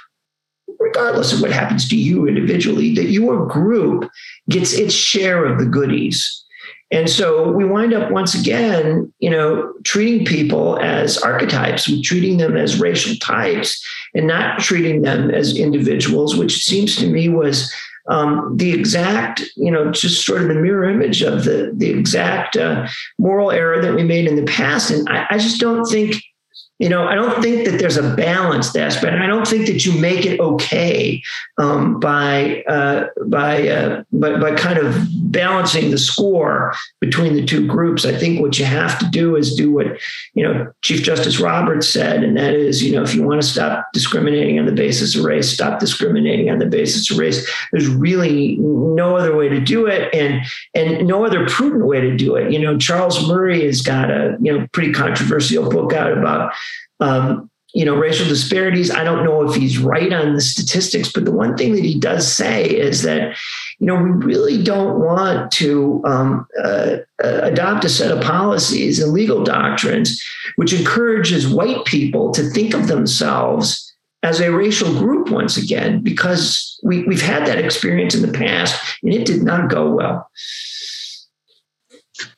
regardless 0.82 1.32
of 1.32 1.42
what 1.42 1.52
happens 1.52 1.88
to 1.88 1.96
you 1.96 2.28
individually, 2.28 2.94
that 2.96 3.12
your 3.12 3.46
group 3.46 4.10
gets 4.50 4.74
its 4.74 4.94
share 4.94 5.46
of 5.46 5.60
the 5.60 5.66
goodies. 5.66 6.44
And 6.92 7.10
so 7.10 7.50
we 7.50 7.64
wind 7.64 7.94
up 7.94 8.12
once 8.12 8.36
again, 8.36 9.14
you 9.20 9.30
know, 9.30 9.74
treating 9.86 10.26
people 10.26 10.78
as 10.80 11.18
archetypes, 11.18 11.88
we're 11.88 12.02
treating 12.04 12.38
them 12.38 12.58
as 12.58 12.82
racial 12.82 13.16
types 13.18 13.82
and 14.14 14.28
not 14.28 14.60
treating 14.60 15.02
them 15.02 15.32
as 15.32 15.58
individuals, 15.58 16.36
which 16.36 16.64
seems 16.66 16.98
to 16.98 17.08
me 17.08 17.30
was 17.30 17.74
um, 18.10 18.58
the 18.58 18.74
exact, 18.74 19.42
you 19.56 19.72
know, 19.72 19.92
just 19.92 20.26
sort 20.26 20.42
of 20.42 20.50
the 20.50 20.56
mirror 20.56 20.90
image 20.90 21.22
of 21.22 21.46
the 21.46 21.72
the 21.74 21.90
exact 21.90 22.58
uh, 22.58 22.88
moral 23.20 23.52
error 23.52 23.82
that 23.82 23.94
we 23.94 24.04
made 24.04 24.28
in 24.28 24.36
the 24.36 24.52
past. 24.52 24.90
And 24.90 25.08
I, 25.08 25.28
I 25.30 25.38
just 25.38 25.62
don't 25.62 25.86
think 25.86 26.22
you 26.82 26.90
know, 26.90 27.08
I 27.08 27.14
don't 27.14 27.40
think 27.44 27.66
that 27.66 27.78
there's 27.78 27.98
a 27.98 28.16
balanced 28.16 28.76
aspect. 28.76 29.16
I 29.16 29.28
don't 29.28 29.48
think 29.48 29.68
that 29.68 29.86
you 29.86 29.94
make 30.02 30.26
it 30.26 30.40
okay 30.40 31.22
um, 31.60 32.00
by, 32.00 32.64
uh, 32.64 33.06
by, 33.28 33.68
uh, 33.68 34.04
by 34.12 34.40
by 34.40 34.56
kind 34.56 34.80
of 34.80 35.08
balancing 35.32 35.92
the 35.92 36.00
score 36.00 36.74
between 37.00 37.36
the 37.36 37.46
two 37.46 37.68
groups. 37.68 38.04
I 38.04 38.18
think 38.18 38.42
what 38.42 38.58
you 38.58 38.66
have 38.66 38.98
to 38.98 39.06
do 39.12 39.36
is 39.36 39.54
do 39.54 39.72
what 39.72 39.86
you 40.34 40.44
know 40.44 40.74
Chief 40.82 41.04
Justice 41.04 41.40
Roberts 41.40 41.88
said, 41.88 42.24
and 42.24 42.36
that 42.36 42.56
is, 42.56 42.84
you 42.84 42.96
know, 42.96 43.04
if 43.04 43.14
you 43.14 43.22
want 43.22 43.40
to 43.42 43.48
stop 43.48 43.86
discriminating 43.94 44.58
on 44.58 44.66
the 44.66 44.72
basis 44.72 45.16
of 45.16 45.24
race, 45.24 45.52
stop 45.52 45.80
discriminating 45.80 46.50
on 46.50 46.58
the 46.58 46.66
basis 46.66 47.12
of 47.12 47.20
race. 47.20 47.48
There's 47.72 47.88
really 47.88 48.58
no 48.58 49.16
other 49.16 49.36
way 49.36 49.50
to 49.50 49.60
do 49.60 49.86
it, 49.86 50.14
and 50.16 50.42
and 50.74 51.08
no 51.08 51.26
other 51.26 51.48
prudent 51.48 51.86
way 51.86 52.02
to 52.02 52.18
do 52.18 52.36
it. 52.36 52.52
You 52.52 52.60
know, 52.60 52.76
Charles 52.80 53.28
Murray 53.28 53.66
has 53.68 53.84
got 53.84 54.10
a 54.10 54.36
you 54.42 54.52
know 54.52 54.68
pretty 54.72 54.94
controversial 54.94 55.70
book 55.70 55.94
out 55.94 56.18
about 56.18 56.54
um, 57.02 57.50
you 57.74 57.86
know, 57.86 57.96
racial 57.96 58.28
disparities. 58.28 58.92
I 58.92 59.04
don't 59.04 59.24
know 59.24 59.50
if 59.50 59.56
he's 59.56 59.78
right 59.78 60.12
on 60.12 60.34
the 60.34 60.42
statistics, 60.42 61.12
but 61.12 61.24
the 61.24 61.32
one 61.32 61.56
thing 61.56 61.74
that 61.74 61.84
he 61.84 61.98
does 61.98 62.32
say 62.32 62.66
is 62.66 63.04
that, 63.04 63.38
you 63.80 63.88
know, 63.88 63.96
we 63.96 64.10
really 64.10 64.62
don't 64.62 65.00
want 65.00 65.52
to 65.54 66.02
um, 66.06 66.48
uh, 66.62 66.98
uh, 67.24 67.40
adopt 67.44 67.86
a 67.86 67.90
set 67.90 68.12
of 68.12 68.22
policies 68.22 69.00
and 69.00 69.14
legal 69.14 69.44
doctrines 69.44 70.22
which 70.58 70.74
encourages 70.74 71.48
white 71.48 71.86
people 71.86 72.32
to 72.34 72.44
think 72.50 72.74
of 72.74 72.88
themselves 72.88 73.88
as 74.24 74.40
a 74.40 74.52
racial 74.52 74.94
group 75.00 75.32
once 75.32 75.58
again, 75.58 76.02
because 76.02 76.80
we, 76.84 77.04
we've 77.06 77.22
had 77.22 77.48
that 77.48 77.58
experience 77.58 78.14
in 78.14 78.22
the 78.22 78.38
past 78.38 78.80
and 79.02 79.14
it 79.14 79.26
did 79.26 79.44
not 79.44 79.70
go 79.70 79.90
well. 79.90 80.30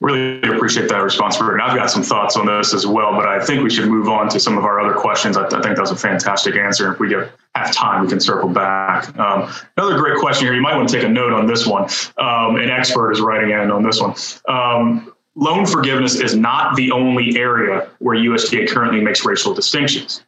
Really 0.01 0.41
appreciate 0.41 0.89
that 0.89 1.01
response, 1.01 1.37
Bert. 1.37 1.53
And 1.53 1.61
I've 1.61 1.75
got 1.75 1.89
some 1.89 2.03
thoughts 2.03 2.35
on 2.35 2.45
this 2.45 2.73
as 2.73 2.85
well, 2.85 3.13
but 3.13 3.27
I 3.27 3.43
think 3.43 3.63
we 3.63 3.69
should 3.69 3.89
move 3.89 4.07
on 4.07 4.29
to 4.29 4.39
some 4.39 4.57
of 4.57 4.65
our 4.65 4.79
other 4.79 4.93
questions. 4.93 5.37
I, 5.37 5.47
th- 5.47 5.53
I 5.53 5.61
think 5.61 5.75
that 5.75 5.81
was 5.81 5.91
a 5.91 5.95
fantastic 5.95 6.55
answer. 6.55 6.93
If 6.93 6.99
we 6.99 7.09
get 7.09 7.31
have 7.55 7.73
time, 7.73 8.01
we 8.01 8.09
can 8.09 8.19
circle 8.19 8.49
back. 8.49 9.15
Um, 9.17 9.51
another 9.77 9.97
great 9.97 10.17
question 10.17 10.47
here. 10.47 10.55
You 10.55 10.61
might 10.61 10.75
want 10.75 10.89
to 10.89 10.95
take 10.95 11.05
a 11.05 11.09
note 11.09 11.33
on 11.33 11.45
this 11.45 11.67
one. 11.67 11.83
Um, 12.17 12.55
an 12.55 12.69
expert 12.69 13.11
is 13.11 13.21
writing 13.21 13.51
in 13.51 13.69
on 13.69 13.83
this 13.83 14.01
one. 14.01 14.15
Um, 14.47 15.13
loan 15.35 15.65
forgiveness 15.65 16.19
is 16.19 16.35
not 16.35 16.75
the 16.75 16.91
only 16.91 17.37
area 17.37 17.89
where 17.99 18.17
USDA 18.17 18.69
currently 18.69 19.01
makes 19.01 19.23
racial 19.25 19.53
distinctions. 19.53 20.23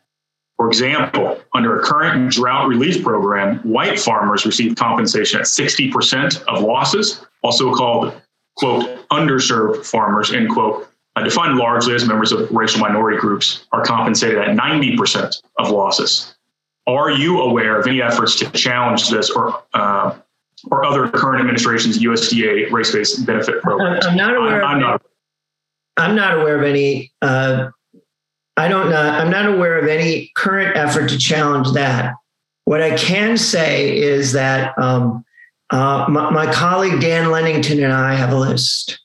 For 0.57 0.67
example, 0.67 1.41
under 1.53 1.79
a 1.79 1.83
current 1.83 2.31
drought 2.31 2.67
relief 2.67 3.03
program, 3.03 3.59
white 3.59 3.99
farmers 3.99 4.45
receive 4.45 4.75
compensation 4.75 5.39
at 5.39 5.47
60% 5.47 6.43
of 6.43 6.61
losses, 6.61 7.25
also 7.43 7.73
called 7.73 8.13
quote, 8.55 9.07
underserved 9.09 9.85
farmers, 9.85 10.31
end 10.33 10.49
quote, 10.49 10.87
uh, 11.15 11.23
defined 11.23 11.57
largely 11.57 11.95
as 11.95 12.07
members 12.07 12.31
of 12.31 12.49
racial 12.51 12.79
minority 12.79 13.17
groups, 13.17 13.65
are 13.71 13.83
compensated 13.83 14.37
at 14.37 14.49
90% 14.49 15.41
of 15.57 15.69
losses. 15.69 16.35
Are 16.87 17.09
you 17.09 17.41
aware 17.41 17.79
of 17.79 17.87
any 17.87 18.01
efforts 18.01 18.37
to 18.39 18.49
challenge 18.51 19.09
this 19.09 19.29
or 19.29 19.63
uh, 19.73 20.15
or 20.71 20.85
other 20.85 21.09
current 21.09 21.41
administration's 21.41 21.99
USDA 21.99 22.71
race-based 22.71 23.25
benefit 23.25 23.61
programs? 23.61 24.05
I'm 24.05 24.15
not 24.15 24.35
aware. 24.35 24.63
I'm, 24.63 24.75
I'm 24.75 24.81
not. 24.81 25.01
I'm 25.97 26.15
not 26.15 26.39
aware 26.39 26.57
of 26.57 26.63
any. 26.63 27.11
Uh, 27.21 27.69
I 28.57 28.67
don't 28.67 28.89
know. 28.89 29.01
I'm 29.01 29.31
not 29.31 29.47
aware 29.47 29.79
of 29.79 29.87
any 29.87 30.31
current 30.35 30.77
effort 30.77 31.09
to 31.09 31.17
challenge 31.17 31.71
that. 31.73 32.13
What 32.65 32.81
I 32.81 32.95
can 32.97 33.37
say 33.37 33.97
is 33.97 34.31
that 34.33 34.77
um, 34.77 35.24
uh, 35.71 36.05
my, 36.09 36.29
my, 36.29 36.51
colleague 36.53 37.01
Dan 37.01 37.31
Lennington 37.31 37.83
and 37.83 37.91
I 37.91 38.13
have 38.13 38.31
a 38.31 38.37
list, 38.37 38.99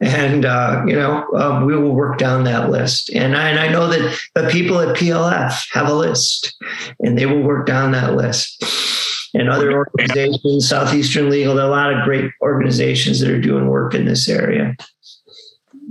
and 0.00 0.44
uh, 0.44 0.82
you 0.86 0.94
know 0.94 1.24
uh, 1.36 1.62
we 1.64 1.76
will 1.76 1.94
work 1.94 2.18
down 2.18 2.44
that 2.44 2.68
list. 2.68 3.10
And 3.10 3.36
I, 3.36 3.50
and 3.50 3.60
I 3.60 3.68
know 3.68 3.86
that 3.88 4.18
the 4.34 4.48
people 4.48 4.80
at 4.80 4.96
PLF 4.96 5.64
have 5.72 5.88
a 5.88 5.94
list, 5.94 6.56
and 6.98 7.16
they 7.16 7.26
will 7.26 7.42
work 7.42 7.66
down 7.66 7.92
that 7.92 8.16
list. 8.16 8.64
And 9.34 9.48
other 9.48 9.72
organizations, 9.72 10.68
Southeastern 10.68 11.30
Legal, 11.30 11.54
there 11.54 11.64
are 11.64 11.68
a 11.68 11.70
lot 11.70 11.92
of 11.92 12.02
great 12.04 12.32
organizations 12.42 13.20
that 13.20 13.30
are 13.30 13.40
doing 13.40 13.68
work 13.68 13.94
in 13.94 14.04
this 14.04 14.28
area. 14.28 14.74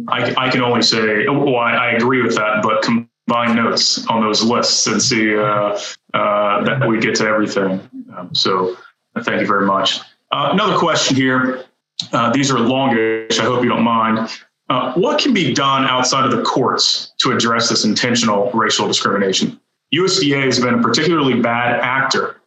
I, 0.09 0.33
I 0.35 0.49
can 0.49 0.61
only 0.61 0.81
say, 0.81 1.27
well, 1.27 1.55
I, 1.55 1.73
I, 1.73 1.91
agree 1.91 2.21
with 2.21 2.35
that, 2.35 2.61
but 2.61 2.81
combine 2.81 3.55
notes 3.55 4.05
on 4.07 4.21
those 4.21 4.43
lists 4.43 4.87
and 4.87 5.01
see 5.01 5.35
uh, 5.35 5.79
uh, 6.13 6.63
that 6.63 6.87
we 6.87 6.99
get 6.99 7.15
to 7.15 7.25
everything. 7.25 7.81
Um, 8.17 8.33
so 8.33 8.77
thank 9.23 9.41
you 9.41 9.47
very 9.47 9.65
much. 9.65 9.99
Uh, 10.31 10.49
another 10.53 10.77
question 10.77 11.15
here. 11.15 11.65
Uh, 12.13 12.31
these 12.31 12.51
are 12.51 12.59
longish. 12.59 13.39
I 13.39 13.43
hope 13.43 13.63
you 13.63 13.69
don't 13.69 13.83
mind. 13.83 14.29
Uh, 14.69 14.93
what 14.93 15.19
can 15.19 15.33
be 15.33 15.53
done 15.53 15.85
outside 15.85 16.25
of 16.25 16.31
the 16.31 16.43
courts 16.43 17.13
to 17.19 17.31
address 17.31 17.69
this 17.69 17.83
intentional 17.85 18.51
racial 18.51 18.87
discrimination? 18.87 19.59
USDA 19.93 20.45
has 20.45 20.59
been 20.59 20.75
a 20.75 20.81
particularly 20.81 21.41
bad 21.41 21.79
actor. 21.79 22.39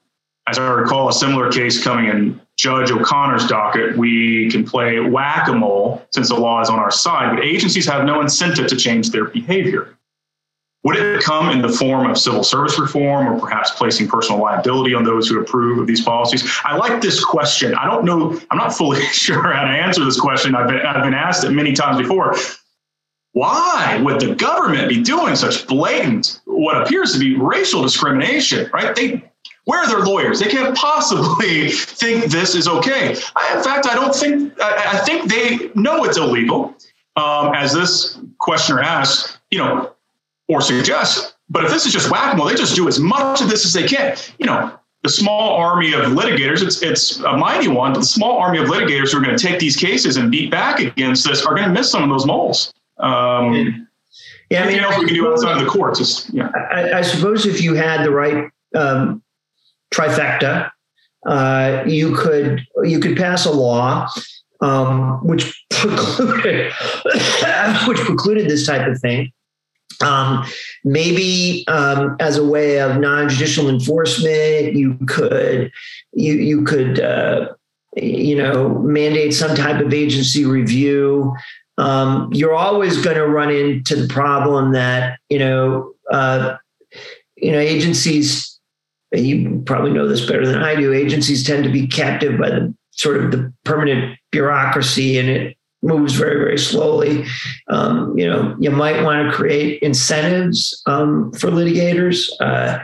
As 0.48 0.58
I 0.58 0.68
recall, 0.70 1.08
a 1.08 1.12
similar 1.12 1.50
case 1.50 1.82
coming 1.82 2.06
in 2.06 2.40
Judge 2.56 2.90
O'Connor's 2.90 3.46
docket, 3.46 3.96
we 3.96 4.50
can 4.50 4.64
play 4.64 5.00
whack 5.00 5.48
a 5.48 5.52
mole 5.52 6.06
since 6.12 6.28
the 6.28 6.36
law 6.36 6.60
is 6.60 6.68
on 6.68 6.78
our 6.78 6.90
side, 6.90 7.34
but 7.34 7.44
agencies 7.44 7.86
have 7.86 8.04
no 8.04 8.20
incentive 8.20 8.68
to 8.68 8.76
change 8.76 9.10
their 9.10 9.24
behavior. 9.24 9.96
Would 10.84 10.96
it 10.96 11.22
come 11.22 11.50
in 11.50 11.62
the 11.62 11.68
form 11.68 12.10
of 12.10 12.18
civil 12.18 12.42
service 12.42 12.78
reform 12.78 13.28
or 13.28 13.38
perhaps 13.38 13.70
placing 13.70 14.08
personal 14.08 14.40
liability 14.40 14.94
on 14.94 15.04
those 15.04 15.28
who 15.28 15.40
approve 15.40 15.78
of 15.78 15.86
these 15.86 16.02
policies? 16.02 16.44
I 16.64 16.76
like 16.76 17.00
this 17.00 17.24
question. 17.24 17.74
I 17.74 17.86
don't 17.86 18.04
know, 18.04 18.40
I'm 18.50 18.58
not 18.58 18.74
fully 18.74 19.00
sure 19.12 19.52
how 19.52 19.64
to 19.64 19.70
answer 19.70 20.04
this 20.04 20.18
question. 20.18 20.56
I've 20.56 20.68
been, 20.68 20.80
I've 20.80 21.04
been 21.04 21.14
asked 21.14 21.44
it 21.44 21.50
many 21.50 21.72
times 21.72 21.98
before. 21.98 22.34
Why 23.32 24.00
would 24.02 24.20
the 24.20 24.34
government 24.34 24.88
be 24.88 25.02
doing 25.02 25.36
such 25.36 25.66
blatant, 25.66 26.40
what 26.44 26.82
appears 26.82 27.12
to 27.12 27.18
be 27.18 27.36
racial 27.36 27.82
discrimination, 27.82 28.68
right? 28.74 28.94
They, 28.94 29.22
where 29.64 29.80
are 29.80 29.88
their 29.88 30.04
lawyers? 30.04 30.40
They 30.40 30.48
can't 30.50 30.76
possibly 30.76 31.70
think 31.70 32.24
this 32.24 32.56
is 32.56 32.66
okay. 32.66 33.16
I, 33.36 33.56
in 33.56 33.62
fact, 33.62 33.86
I 33.86 33.94
don't 33.94 34.14
think, 34.14 34.60
I, 34.60 34.94
I 34.94 34.98
think 34.98 35.30
they 35.30 35.70
know 35.80 36.04
it's 36.04 36.18
illegal. 36.18 36.74
Um, 37.14 37.54
as 37.54 37.74
this 37.74 38.18
questioner 38.38 38.80
asks, 38.80 39.38
you 39.50 39.58
know, 39.58 39.91
or 40.48 40.60
suggest. 40.60 41.36
But 41.48 41.64
if 41.64 41.70
this 41.70 41.86
is 41.86 41.92
just 41.92 42.10
whack-a-mole, 42.10 42.46
they 42.46 42.54
just 42.54 42.74
do 42.74 42.88
as 42.88 42.98
much 42.98 43.40
of 43.40 43.50
this 43.50 43.64
as 43.64 43.72
they 43.72 43.86
can. 43.86 44.16
You 44.38 44.46
know, 44.46 44.78
the 45.02 45.08
small 45.08 45.54
army 45.56 45.92
of 45.92 46.02
litigators, 46.06 46.62
it's 46.62 46.82
it's 46.82 47.18
a 47.20 47.36
mighty 47.36 47.68
one, 47.68 47.92
but 47.92 48.00
the 48.00 48.06
small 48.06 48.38
army 48.38 48.58
of 48.58 48.68
litigators 48.68 49.12
who 49.12 49.18
are 49.18 49.22
going 49.22 49.36
to 49.36 49.46
take 49.46 49.58
these 49.58 49.76
cases 49.76 50.16
and 50.16 50.30
beat 50.30 50.50
back 50.50 50.80
against 50.80 51.26
this 51.26 51.44
are 51.44 51.54
going 51.54 51.66
to 51.66 51.72
miss 51.72 51.90
some 51.90 52.02
of 52.02 52.08
those 52.08 52.24
moles. 52.24 52.72
Um, 52.98 53.88
yeah, 54.50 54.64
I 54.64 54.66
mean, 54.66 54.80
else 54.80 54.98
we 54.98 55.06
can 55.06 55.14
do 55.14 55.32
outside 55.32 55.58
of 55.58 55.64
the 55.64 55.70
courts? 55.70 55.98
Is, 55.98 56.30
yeah. 56.32 56.50
I, 56.70 56.98
I, 56.98 57.02
suppose 57.02 57.46
if 57.46 57.62
you 57.62 57.74
had 57.74 58.04
the 58.04 58.10
right 58.10 58.50
um, 58.74 59.22
trifecta, 59.92 60.70
uh, 61.26 61.82
you 61.86 62.14
could 62.14 62.60
you 62.82 63.00
could 63.00 63.16
pass 63.16 63.46
a 63.46 63.50
law 63.50 64.08
um, 64.60 65.26
which 65.26 65.64
precluded 65.70 66.72
which 67.86 67.98
precluded 67.98 68.48
this 68.48 68.66
type 68.66 68.86
of 68.86 69.00
thing. 69.00 69.32
Um, 70.00 70.44
maybe 70.84 71.64
um, 71.68 72.16
as 72.20 72.36
a 72.36 72.44
way 72.44 72.80
of 72.80 72.98
non-judicial 72.98 73.68
enforcement, 73.68 74.74
you 74.74 74.98
could 75.06 75.70
you 76.12 76.34
you 76.34 76.64
could 76.64 77.00
uh, 77.00 77.48
you 77.96 78.36
know 78.36 78.78
mandate 78.80 79.34
some 79.34 79.54
type 79.56 79.84
of 79.84 79.92
agency 79.92 80.44
review. 80.44 81.34
Um, 81.78 82.30
you're 82.32 82.54
always 82.54 83.02
going 83.02 83.16
to 83.16 83.26
run 83.26 83.50
into 83.50 83.96
the 83.96 84.08
problem 84.08 84.72
that 84.72 85.18
you 85.28 85.38
know 85.38 85.92
uh, 86.10 86.56
you 87.36 87.52
know 87.52 87.58
agencies. 87.58 88.48
You 89.14 89.62
probably 89.66 89.92
know 89.92 90.08
this 90.08 90.24
better 90.24 90.46
than 90.46 90.62
I 90.62 90.74
do. 90.74 90.94
Agencies 90.94 91.44
tend 91.44 91.64
to 91.64 91.70
be 91.70 91.86
captive 91.86 92.38
by 92.38 92.48
the 92.48 92.74
sort 92.92 93.22
of 93.22 93.30
the 93.30 93.52
permanent 93.64 94.18
bureaucracy, 94.30 95.18
and 95.18 95.28
it 95.28 95.56
moves 95.82 96.14
very 96.14 96.36
very 96.36 96.58
slowly 96.58 97.24
um, 97.68 98.16
you 98.16 98.28
know 98.28 98.56
you 98.58 98.70
might 98.70 99.02
want 99.02 99.28
to 99.28 99.36
create 99.36 99.82
incentives 99.82 100.82
um, 100.86 101.32
for 101.32 101.50
litigators 101.50 102.28
uh, 102.40 102.78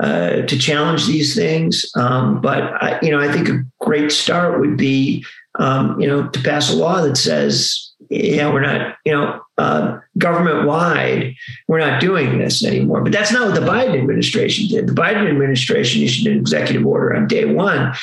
uh, 0.00 0.42
to 0.42 0.58
challenge 0.58 1.06
these 1.06 1.34
things 1.34 1.90
um, 1.96 2.40
but 2.40 2.62
I, 2.82 2.98
you 3.02 3.10
know 3.10 3.20
i 3.20 3.32
think 3.32 3.48
a 3.48 3.64
great 3.80 4.12
start 4.12 4.60
would 4.60 4.76
be 4.76 5.24
um, 5.58 6.00
you 6.00 6.06
know 6.06 6.28
to 6.28 6.42
pass 6.42 6.72
a 6.72 6.76
law 6.76 7.02
that 7.02 7.16
says 7.16 7.92
yeah, 8.12 8.52
we're 8.52 8.60
not, 8.60 8.96
you 9.04 9.12
know, 9.12 9.40
uh, 9.58 9.98
government 10.18 10.66
wide, 10.66 11.34
we're 11.68 11.78
not 11.78 12.00
doing 12.00 12.38
this 12.38 12.64
anymore. 12.64 13.00
But 13.00 13.12
that's 13.12 13.32
not 13.32 13.46
what 13.46 13.54
the 13.54 13.66
Biden 13.66 13.98
administration 13.98 14.68
did. 14.68 14.86
The 14.86 14.92
Biden 14.92 15.28
administration 15.28 16.02
issued 16.02 16.26
an 16.26 16.38
executive 16.38 16.86
order 16.86 17.16
on 17.16 17.26
day 17.26 17.46
one, 17.46 17.94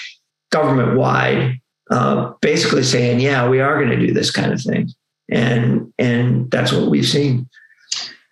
government 0.52 0.98
wide, 0.98 1.60
uh, 1.90 2.34
basically 2.42 2.84
saying, 2.84 3.20
yeah, 3.20 3.48
we 3.48 3.60
are 3.60 3.84
going 3.84 3.98
to 3.98 4.08
do 4.08 4.14
this 4.14 4.32
kind 4.32 4.54
of 4.54 4.62
thing. 4.62 4.90
And, 5.32 5.94
and 6.00 6.50
that's 6.50 6.72
what 6.72 6.90
we've 6.90 7.06
seen. 7.08 7.48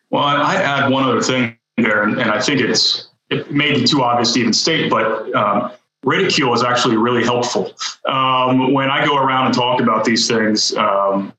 Well, 0.10 0.24
I 0.24 0.56
add 0.56 0.92
one 0.92 1.04
other 1.04 1.22
thing 1.22 1.58
there, 1.78 2.04
and, 2.04 2.20
and 2.20 2.32
I 2.32 2.40
think 2.40 2.62
it's 2.62 3.10
it 3.30 3.52
may 3.52 3.74
be 3.74 3.86
too 3.86 4.04
obvious 4.04 4.34
to 4.34 4.40
even 4.40 4.54
state, 4.54 4.90
but 4.90 5.34
um, 5.36 5.72
ridicule 6.04 6.54
is 6.54 6.64
actually 6.64 6.98
really 6.98 7.24
helpful. 7.24 7.74
Um, 8.06 8.74
when 8.74 8.90
I 8.90 9.06
go 9.06 9.18
around 9.18 9.48
and 9.48 9.56
talk 9.56 9.82
about 9.82 10.06
these 10.06 10.28
things, 10.28 10.74
um, 10.76 11.34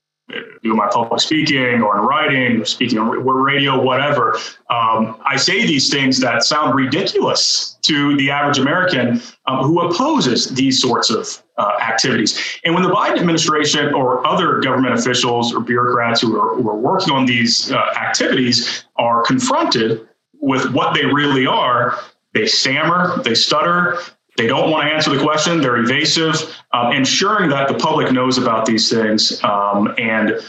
do 0.63 0.75
my 0.75 0.87
public 0.91 1.21
speaking 1.21 1.81
or 1.81 1.97
in 1.97 2.05
writing 2.05 2.61
or 2.61 2.65
speaking 2.65 2.99
on 2.99 3.09
radio, 3.09 3.81
whatever, 3.81 4.37
um, 4.69 5.19
I 5.25 5.37
say 5.37 5.65
these 5.65 5.89
things 5.89 6.19
that 6.19 6.43
sound 6.43 6.75
ridiculous 6.75 7.77
to 7.83 8.15
the 8.17 8.29
average 8.29 8.59
American 8.59 9.21
um, 9.47 9.63
who 9.65 9.81
opposes 9.81 10.53
these 10.53 10.81
sorts 10.81 11.09
of 11.09 11.41
uh, 11.57 11.77
activities. 11.81 12.59
And 12.63 12.73
when 12.73 12.83
the 12.83 12.89
Biden 12.89 13.19
administration 13.19 13.93
or 13.93 14.25
other 14.25 14.59
government 14.59 14.93
officials 14.93 15.53
or 15.53 15.61
bureaucrats 15.61 16.21
who 16.21 16.39
are, 16.39 16.55
who 16.55 16.69
are 16.69 16.77
working 16.77 17.13
on 17.13 17.25
these 17.25 17.71
uh, 17.71 17.77
activities 17.97 18.85
are 18.97 19.23
confronted 19.23 20.07
with 20.39 20.71
what 20.71 20.93
they 20.93 21.05
really 21.05 21.45
are, 21.45 21.99
they 22.33 22.45
stammer, 22.45 23.21
they 23.23 23.33
stutter, 23.33 23.99
they 24.39 24.47
don't 24.47 24.71
want 24.71 24.87
to 24.87 24.93
answer 24.93 25.13
the 25.13 25.21
question. 25.21 25.59
They're 25.59 25.77
evasive. 25.77 26.33
Um, 26.71 26.93
ensuring 26.93 27.49
that 27.49 27.67
the 27.67 27.73
public 27.73 28.11
knows 28.13 28.37
about 28.37 28.65
these 28.65 28.89
things 28.89 29.43
um, 29.43 29.93
and 29.97 30.39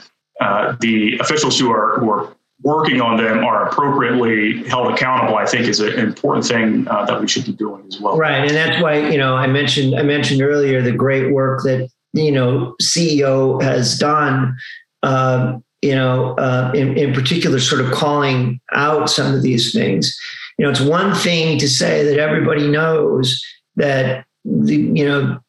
uh, 0.41 0.76
the 0.80 1.18
officials 1.18 1.59
who 1.59 1.72
are 1.72 1.99
who 1.99 2.09
are 2.09 2.36
working 2.62 3.01
on 3.01 3.16
them 3.16 3.45
are 3.45 3.68
appropriately 3.68 4.62
held 4.68 4.93
accountable. 4.93 5.36
I 5.36 5.45
think 5.45 5.66
is 5.66 5.80
an 5.80 5.99
important 5.99 6.47
thing 6.47 6.86
uh, 6.86 7.05
that 7.07 7.20
we 7.20 7.26
should 7.26 7.45
be 7.47 7.53
doing 7.53 7.84
as 7.88 8.01
well. 8.01 8.16
Right, 8.16 8.47
and 8.47 8.51
that's 8.51 8.80
why 8.80 9.11
you 9.11 9.18
know 9.18 9.34
I 9.34 9.49
mentioned 9.49 9.99
I 9.99 10.03
mentioned 10.03 10.41
earlier 10.41 10.80
the 10.82 10.93
great 10.93 11.32
work 11.32 11.64
that 11.64 11.91
you 12.12 12.30
know 12.30 12.76
CEO 12.80 13.61
has 13.61 13.99
done. 13.99 14.57
Uh, 15.03 15.59
you 15.82 15.95
know, 15.95 16.34
uh, 16.34 16.70
in, 16.74 16.99
in 16.99 17.14
particular, 17.14 17.59
sort 17.59 17.80
of 17.80 17.91
calling 17.91 18.61
out 18.72 19.09
some 19.09 19.34
of 19.34 19.41
these 19.41 19.72
things. 19.72 20.14
You 20.59 20.66
know, 20.66 20.70
it's 20.70 20.80
one 20.80 21.14
thing 21.14 21.59
to 21.59 21.66
say 21.66 22.05
that 22.05 22.18
everybody 22.18 22.68
knows 22.68 23.43
that 23.81 24.24
the 24.45 24.76
you 24.76 25.05
know 25.05 25.41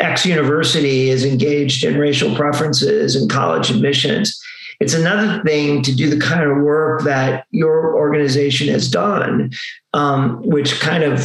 X 0.00 0.26
university 0.26 1.10
is 1.10 1.24
engaged 1.24 1.84
in 1.84 1.98
racial 1.98 2.34
preferences 2.34 3.16
and 3.16 3.30
college 3.30 3.70
admissions. 3.70 4.38
It's 4.80 4.94
another 4.94 5.42
thing 5.42 5.82
to 5.82 5.94
do 5.94 6.08
the 6.08 6.20
kind 6.24 6.48
of 6.48 6.58
work 6.58 7.02
that 7.02 7.46
your 7.50 7.96
organization 7.96 8.68
has 8.68 8.88
done, 8.88 9.50
um, 9.92 10.40
which 10.42 10.78
kind 10.78 11.02
of 11.02 11.18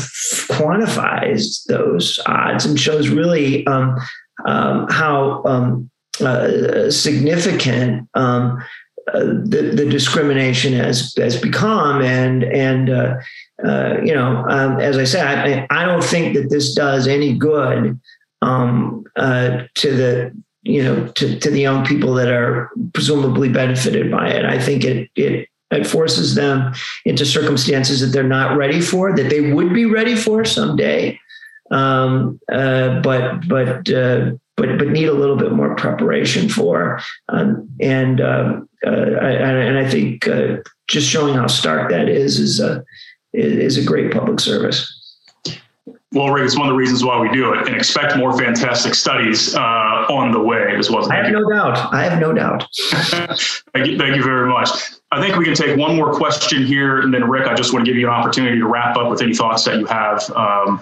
quantifies 0.50 1.64
those 1.68 2.20
odds 2.26 2.66
and 2.66 2.80
shows 2.80 3.10
really 3.10 3.66
um, 3.68 3.96
um, 4.48 4.88
how 4.90 5.44
um, 5.46 5.92
uh, 6.20 6.90
significant 6.90 8.10
um, 8.16 8.64
the, 9.14 9.74
the 9.76 9.86
discrimination 9.86 10.74
has 10.74 11.14
has 11.18 11.40
become, 11.40 12.02
and 12.02 12.44
and 12.44 12.90
uh, 12.90 13.16
uh, 13.64 13.98
you 14.04 14.14
know, 14.14 14.46
um, 14.50 14.80
as 14.80 14.98
I 14.98 15.04
said, 15.04 15.26
I, 15.26 15.68
I, 15.70 15.86
don't 15.86 16.04
think 16.04 16.36
that 16.36 16.50
this 16.50 16.74
does 16.74 17.08
any 17.08 17.38
good 17.38 18.00
um, 18.42 19.04
uh, 19.16 19.64
to 19.76 19.96
the 19.96 20.44
you 20.64 20.84
know 20.84 21.08
to, 21.10 21.40
to 21.40 21.52
the 21.52 21.60
young 21.62 21.86
people 21.86 22.14
that 22.16 22.30
are 22.30 22.72
presumably 22.94 23.50
benefited 23.50 24.10
by 24.10 24.30
it. 24.30 24.46
I 24.46 24.58
think 24.58 24.84
it 24.84 25.10
it 25.16 25.48
it 25.72 25.86
forces 25.86 26.36
them 26.36 26.74
into 27.06 27.26
circumstances 27.26 28.02
that 28.02 28.08
they're 28.08 28.24
not 28.24 28.58
ready 28.58 28.82
for, 28.82 29.16
that 29.16 29.30
they 29.30 29.52
would 29.54 29.74
be 29.74 29.86
ready 29.86 30.16
for 30.16 30.44
someday, 30.46 31.20
um, 31.72 32.40
uh, 32.52 33.00
but 33.02 33.48
but 33.48 33.90
uh, 33.92 34.32
but 34.56 34.78
but 34.78 34.90
need 34.90 35.08
a 35.08 35.14
little 35.14 35.36
bit 35.36 35.52
more 35.52 35.76
preparation 35.76 36.50
for. 36.50 37.02
Um, 37.30 37.70
and 37.80 38.22
um, 38.22 38.70
uh, 38.86 38.90
I, 38.90 39.32
and 39.32 39.78
I 39.78 39.90
think 39.90 40.28
uh, 40.28 40.58
just 40.88 41.08
showing 41.08 41.34
how 41.36 41.48
stark 41.48 41.90
that 41.92 42.10
is 42.10 42.40
is 42.40 42.60
a 42.60 42.84
is 43.34 43.78
a 43.78 43.84
great 43.84 44.12
public 44.12 44.40
service. 44.40 45.00
Well, 46.14 46.30
Rick, 46.30 46.46
it's 46.46 46.56
one 46.56 46.68
of 46.68 46.74
the 46.74 46.78
reasons 46.78 47.04
why 47.04 47.20
we 47.20 47.32
do 47.32 47.54
it, 47.54 47.66
and 47.66 47.76
expect 47.76 48.16
more 48.16 48.38
fantastic 48.38 48.94
studies 48.94 49.56
uh, 49.56 49.60
on 49.60 50.32
the 50.32 50.40
way 50.40 50.76
as 50.78 50.92
well. 50.92 51.12
I 51.12 51.16
have 51.16 51.26
you. 51.26 51.32
no 51.32 51.50
doubt. 51.50 51.92
I 51.92 52.04
have 52.04 52.20
no 52.20 52.32
doubt. 52.32 52.68
thank, 53.74 53.88
you, 53.88 53.98
thank 53.98 54.16
you 54.16 54.24
very 54.24 54.48
much. 54.48 54.70
I 55.12 55.20
think 55.20 55.38
we 55.38 55.46
can 55.46 55.56
take 55.56 55.76
one 55.76 55.96
more 55.96 56.14
question 56.14 56.68
here, 56.68 57.00
and 57.00 57.12
then 57.12 57.28
Rick, 57.28 57.48
I 57.48 57.56
just 57.56 57.74
want 57.74 57.86
to 57.86 57.92
give 57.92 58.00
you 58.00 58.08
an 58.08 58.14
opportunity 58.14 58.60
to 58.60 58.68
wrap 58.68 58.96
up 58.96 59.10
with 59.10 59.24
any 59.24 59.34
thoughts 59.34 59.64
that 59.66 59.80
you 59.80 59.88
have. 59.88 60.22
Um, 60.36 60.82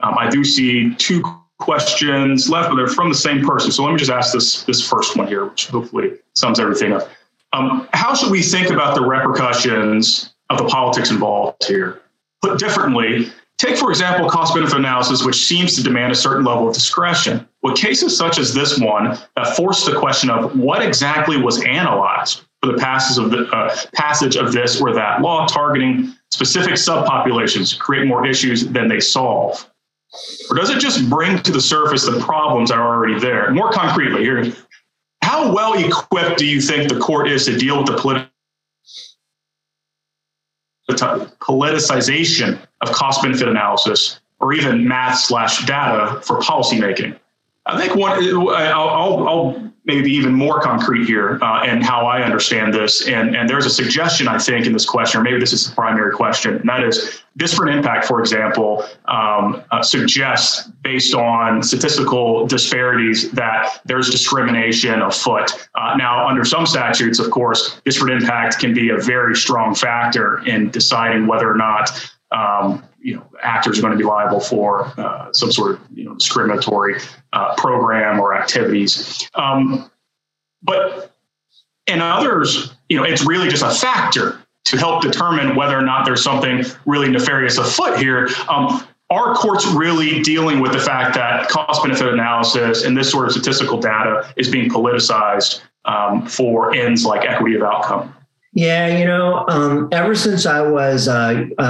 um, 0.00 0.18
I 0.18 0.28
do 0.28 0.42
see 0.42 0.92
two 0.96 1.22
questions 1.62 2.50
left, 2.50 2.68
but 2.68 2.76
they're 2.76 2.88
from 2.88 3.08
the 3.08 3.14
same 3.14 3.46
person. 3.46 3.70
So 3.70 3.84
let 3.84 3.92
me 3.92 3.98
just 3.98 4.10
ask 4.10 4.32
this 4.32 4.64
this 4.64 4.86
first 4.86 5.16
one 5.16 5.26
here, 5.28 5.46
which 5.46 5.68
hopefully 5.68 6.18
sums 6.34 6.58
everything 6.58 6.92
up. 6.92 7.08
Um, 7.52 7.88
how 7.92 8.14
should 8.14 8.30
we 8.30 8.42
think 8.42 8.70
about 8.70 8.94
the 8.94 9.04
repercussions 9.04 10.34
of 10.50 10.58
the 10.58 10.64
politics 10.64 11.10
involved 11.10 11.64
here? 11.64 12.02
Put 12.40 12.58
differently, 12.58 13.30
take 13.58 13.76
for 13.76 13.90
example 13.90 14.28
cost 14.28 14.54
benefit 14.54 14.76
analysis, 14.76 15.24
which 15.24 15.36
seems 15.36 15.76
to 15.76 15.82
demand 15.82 16.12
a 16.12 16.16
certain 16.16 16.44
level 16.44 16.66
of 16.66 16.74
discretion. 16.74 17.46
With 17.62 17.76
cases 17.76 18.16
such 18.16 18.38
as 18.38 18.52
this 18.52 18.80
one 18.80 19.18
that 19.36 19.56
force 19.56 19.84
the 19.86 19.96
question 19.98 20.30
of 20.30 20.58
what 20.58 20.82
exactly 20.82 21.36
was 21.36 21.62
analyzed 21.64 22.42
for 22.60 22.72
the 22.72 22.78
passage 22.78 23.22
of 23.22 23.30
the 23.30 23.46
uh, 23.48 23.76
passage 23.94 24.36
of 24.36 24.52
this 24.52 24.80
or 24.80 24.92
that 24.94 25.20
law 25.20 25.46
targeting 25.46 26.14
specific 26.30 26.74
subpopulations 26.74 27.78
create 27.78 28.06
more 28.06 28.26
issues 28.26 28.66
than 28.66 28.88
they 28.88 28.98
solve? 28.98 29.68
Or 30.50 30.56
does 30.56 30.70
it 30.70 30.78
just 30.78 31.08
bring 31.08 31.42
to 31.42 31.52
the 31.52 31.60
surface 31.60 32.04
the 32.04 32.20
problems 32.20 32.70
that 32.70 32.78
are 32.78 32.94
already 32.94 33.18
there? 33.18 33.50
More 33.52 33.70
concretely, 33.70 34.22
here, 34.22 34.52
how 35.22 35.52
well 35.52 35.72
equipped 35.74 36.38
do 36.38 36.46
you 36.46 36.60
think 36.60 36.90
the 36.92 36.98
court 36.98 37.28
is 37.28 37.46
to 37.46 37.56
deal 37.56 37.78
with 37.78 37.86
the 37.86 38.28
politicization 40.88 42.58
of 42.82 42.92
cost 42.92 43.22
benefit 43.22 43.48
analysis 43.48 44.20
or 44.40 44.52
even 44.52 44.86
math 44.86 45.18
slash 45.18 45.64
data 45.64 46.20
for 46.22 46.40
policymaking? 46.40 47.18
I 47.72 47.80
think 47.80 47.96
one, 47.96 48.12
I'll, 48.50 48.88
I'll, 48.88 49.28
I'll 49.28 49.72
maybe 49.84 50.12
even 50.12 50.32
more 50.32 50.60
concrete 50.60 51.06
here 51.06 51.40
uh, 51.42 51.62
and 51.64 51.82
how 51.82 52.06
I 52.06 52.22
understand 52.22 52.72
this. 52.72 53.08
And, 53.08 53.34
and 53.34 53.48
there's 53.48 53.66
a 53.66 53.70
suggestion, 53.70 54.28
I 54.28 54.38
think, 54.38 54.66
in 54.66 54.72
this 54.72 54.84
question, 54.84 55.20
or 55.20 55.24
maybe 55.24 55.40
this 55.40 55.52
is 55.52 55.68
the 55.68 55.74
primary 55.74 56.12
question, 56.12 56.56
and 56.56 56.68
that 56.68 56.84
is 56.84 57.22
disparate 57.36 57.74
impact, 57.74 58.06
for 58.06 58.20
example, 58.20 58.84
um, 59.06 59.64
uh, 59.72 59.82
suggests 59.82 60.68
based 60.82 61.14
on 61.14 61.62
statistical 61.62 62.46
disparities 62.46 63.32
that 63.32 63.80
there's 63.84 64.08
discrimination 64.08 65.02
afoot. 65.02 65.68
Uh, 65.74 65.96
now, 65.96 66.28
under 66.28 66.44
some 66.44 66.64
statutes, 66.64 67.18
of 67.18 67.30
course, 67.30 67.80
disparate 67.84 68.12
impact 68.22 68.60
can 68.60 68.72
be 68.72 68.90
a 68.90 68.98
very 68.98 69.34
strong 69.34 69.74
factor 69.74 70.46
in 70.46 70.70
deciding 70.70 71.26
whether 71.26 71.50
or 71.50 71.56
not 71.56 71.90
um, 72.30 72.84
you 73.02 73.16
know 73.16 73.26
actors 73.42 73.78
are 73.78 73.82
going 73.82 73.92
to 73.92 73.98
be 73.98 74.04
liable 74.04 74.40
for 74.40 74.86
uh, 74.98 75.32
some 75.32 75.50
sort 75.50 75.72
of 75.72 75.80
you 75.94 76.04
know 76.04 76.14
discriminatory 76.14 77.00
uh, 77.32 77.54
program 77.56 78.20
or 78.20 78.34
activities. 78.34 79.28
Um, 79.34 79.90
but 80.62 81.14
in 81.86 82.00
others, 82.00 82.74
you 82.88 82.96
know, 82.96 83.04
it's 83.04 83.26
really 83.26 83.48
just 83.48 83.62
a 83.62 83.70
factor 83.70 84.38
to 84.64 84.76
help 84.76 85.02
determine 85.02 85.56
whether 85.56 85.76
or 85.76 85.82
not 85.82 86.04
there's 86.04 86.22
something 86.22 86.64
really 86.86 87.08
nefarious 87.08 87.58
afoot 87.58 87.98
here. 87.98 88.28
Um, 88.48 88.86
are 89.10 89.34
courts 89.34 89.66
really 89.66 90.22
dealing 90.22 90.60
with 90.60 90.72
the 90.72 90.80
fact 90.80 91.14
that 91.14 91.48
cost 91.48 91.82
benefit 91.82 92.08
analysis 92.08 92.84
and 92.84 92.96
this 92.96 93.10
sort 93.10 93.26
of 93.26 93.32
statistical 93.32 93.78
data 93.78 94.32
is 94.36 94.48
being 94.48 94.70
politicized 94.70 95.60
um, 95.84 96.26
for 96.26 96.72
ends 96.74 97.04
like 97.04 97.28
equity 97.28 97.56
of 97.56 97.62
outcome? 97.62 98.14
Yeah, 98.54 98.98
you 98.98 99.06
know, 99.06 99.46
um, 99.48 99.88
ever 99.92 100.14
since 100.14 100.44
I 100.44 100.60
was 100.60 101.08
uh, 101.08 101.46
a, 101.58 101.62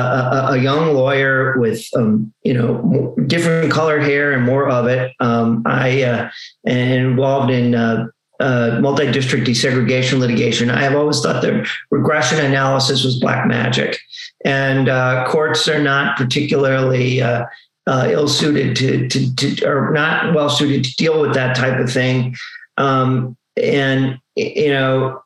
a, 0.54 0.58
young 0.58 0.94
lawyer 0.94 1.56
with, 1.58 1.86
um, 1.94 2.32
you 2.42 2.54
know, 2.54 3.14
different 3.28 3.70
color 3.70 4.00
hair 4.00 4.32
and 4.32 4.44
more 4.44 4.68
of 4.68 4.88
it, 4.88 5.12
um, 5.20 5.62
I 5.64 6.02
uh, 6.02 6.30
involved 6.64 7.52
in 7.52 7.76
uh, 7.76 8.08
uh, 8.40 8.78
multi-district 8.80 9.46
desegregation 9.46 10.18
litigation. 10.18 10.70
I 10.70 10.82
have 10.82 10.96
always 10.96 11.20
thought 11.20 11.42
that 11.42 11.68
regression 11.92 12.44
analysis 12.44 13.04
was 13.04 13.20
black 13.20 13.46
magic, 13.46 14.00
and 14.44 14.88
uh, 14.88 15.24
courts 15.28 15.68
are 15.68 15.80
not 15.80 16.16
particularly 16.16 17.20
ill-suited 17.86 18.74
to, 18.74 19.08
to, 19.08 19.36
to, 19.36 19.68
or 19.68 19.92
not 19.92 20.34
well-suited 20.34 20.82
to 20.82 20.94
deal 20.96 21.20
with 21.20 21.34
that 21.34 21.54
type 21.54 21.78
of 21.78 21.92
thing. 21.92 22.34
Um, 22.76 23.36
and 23.56 24.18
you 24.34 24.70
know 24.70 25.22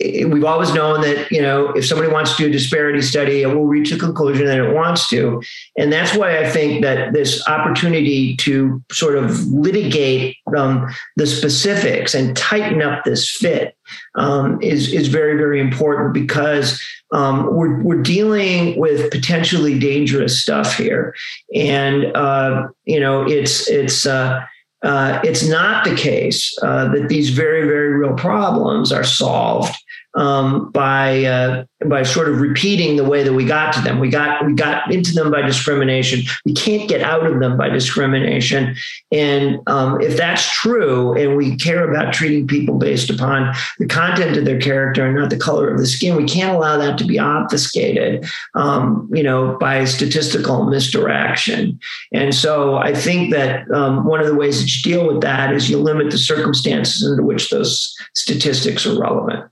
we've 0.00 0.44
always 0.44 0.74
known 0.74 1.00
that 1.02 1.30
you 1.30 1.40
know 1.40 1.70
if 1.70 1.86
somebody 1.86 2.10
wants 2.10 2.36
to 2.36 2.42
do 2.42 2.48
a 2.48 2.52
disparity 2.52 3.00
study 3.00 3.42
it 3.42 3.46
will 3.46 3.66
reach 3.66 3.92
a 3.92 3.98
conclusion 3.98 4.46
that 4.46 4.58
it 4.58 4.74
wants 4.74 5.08
to. 5.08 5.40
And 5.76 5.92
that's 5.92 6.16
why 6.16 6.38
i 6.38 6.48
think 6.48 6.82
that 6.82 7.12
this 7.12 7.46
opportunity 7.48 8.36
to 8.36 8.82
sort 8.90 9.16
of 9.16 9.46
litigate 9.46 10.36
um, 10.56 10.88
the 11.16 11.26
specifics 11.26 12.14
and 12.14 12.36
tighten 12.36 12.82
up 12.82 13.04
this 13.04 13.30
fit 13.30 13.76
um, 14.16 14.60
is 14.60 14.92
is 14.92 15.08
very 15.08 15.36
very 15.36 15.60
important 15.60 16.12
because 16.12 16.80
um, 17.12 17.54
we're 17.54 17.80
we're 17.82 18.02
dealing 18.02 18.78
with 18.78 19.10
potentially 19.10 19.78
dangerous 19.78 20.42
stuff 20.42 20.76
here. 20.76 21.14
And 21.54 22.06
uh, 22.16 22.68
you 22.84 22.98
know 22.98 23.22
it's 23.22 23.68
it's 23.68 24.06
uh, 24.06 24.44
uh, 24.84 25.20
it's 25.24 25.46
not 25.48 25.84
the 25.84 25.94
case 25.96 26.56
uh, 26.62 26.92
that 26.92 27.08
these 27.08 27.30
very, 27.30 27.66
very 27.66 27.96
real 27.96 28.14
problems 28.14 28.92
are 28.92 29.04
solved 29.04 29.74
um, 30.14 30.70
by 30.70 31.24
uh, 31.24 31.64
by 31.86 32.02
sort 32.02 32.28
of 32.28 32.40
repeating 32.40 32.96
the 32.96 33.04
way 33.04 33.22
that 33.22 33.32
we 33.32 33.44
got 33.44 33.72
to 33.74 33.80
them. 33.80 33.98
We 33.98 34.08
got 34.08 34.44
we 34.46 34.54
got 34.54 34.92
into 34.92 35.12
them 35.12 35.30
by 35.30 35.42
discrimination. 35.42 36.22
We 36.44 36.54
can't 36.54 36.88
get 36.88 37.02
out 37.02 37.26
of 37.26 37.40
them 37.40 37.56
by 37.56 37.68
discrimination. 37.68 38.76
And 39.12 39.60
um, 39.66 40.00
if 40.00 40.16
that's 40.16 40.50
true, 40.52 41.14
and 41.14 41.36
we 41.36 41.56
care 41.56 41.88
about 41.88 42.12
treating 42.14 42.46
people 42.46 42.78
based 42.78 43.10
upon 43.10 43.54
the 43.78 43.86
content 43.86 44.36
of 44.36 44.44
their 44.44 44.60
character 44.60 45.04
and 45.04 45.16
not 45.16 45.30
the 45.30 45.36
color 45.36 45.68
of 45.68 45.78
the 45.78 45.86
skin, 45.86 46.16
we 46.16 46.26
can't 46.26 46.54
allow 46.54 46.76
that 46.76 46.98
to 46.98 47.04
be 47.04 47.18
obfuscated, 47.18 48.24
um, 48.54 49.08
you 49.12 49.22
know, 49.22 49.56
by 49.58 49.84
statistical 49.84 50.64
misdirection. 50.64 51.78
And 52.12 52.34
so 52.34 52.76
I 52.76 52.94
think 52.94 53.32
that 53.32 53.70
um, 53.70 54.04
one 54.04 54.20
of 54.20 54.26
the 54.26 54.34
ways 54.34 54.60
that 54.60 54.74
you 54.74 54.94
deal 54.94 55.06
with 55.06 55.22
that 55.22 55.52
is 55.52 55.68
you 55.68 55.78
limit 55.78 56.10
the 56.10 56.18
circumstances 56.18 57.06
under 57.08 57.22
which 57.22 57.50
those 57.50 57.94
statistics 58.14 58.86
are 58.86 58.98
relevant. 58.98 59.50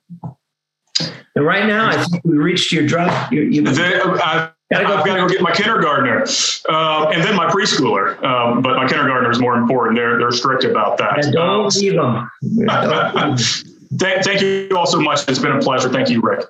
And 1.34 1.46
right 1.46 1.66
now, 1.66 1.88
I 1.88 2.02
think 2.04 2.24
we 2.24 2.36
reached 2.36 2.72
your 2.72 2.86
drop. 2.86 3.32
You, 3.32 3.42
you, 3.42 3.66
I've, 3.66 4.52
I've 4.74 5.04
got 5.04 5.14
to 5.14 5.14
go 5.14 5.28
get 5.28 5.40
my 5.40 5.52
kindergartner 5.52 6.24
uh, 6.68 7.10
and 7.12 7.22
then 7.22 7.36
my 7.36 7.48
preschooler. 7.50 8.22
Um, 8.22 8.60
but 8.62 8.76
my 8.76 8.86
kindergartner 8.86 9.30
is 9.30 9.40
more 9.40 9.56
important. 9.56 9.96
They're, 9.96 10.18
they're 10.18 10.30
strict 10.30 10.64
about 10.64 10.98
that. 10.98 11.24
And 11.24 11.32
don't 11.32 11.64
um, 11.64 11.80
leave 11.80 11.94
them. 11.94 12.30
Don't 12.66 13.38
thank, 13.98 14.24
thank 14.24 14.40
you 14.42 14.68
all 14.76 14.86
so 14.86 15.00
much. 15.00 15.26
It's 15.28 15.38
been 15.38 15.52
a 15.52 15.60
pleasure. 15.60 15.88
Thank 15.88 16.10
you, 16.10 16.20
Rick. 16.20 16.46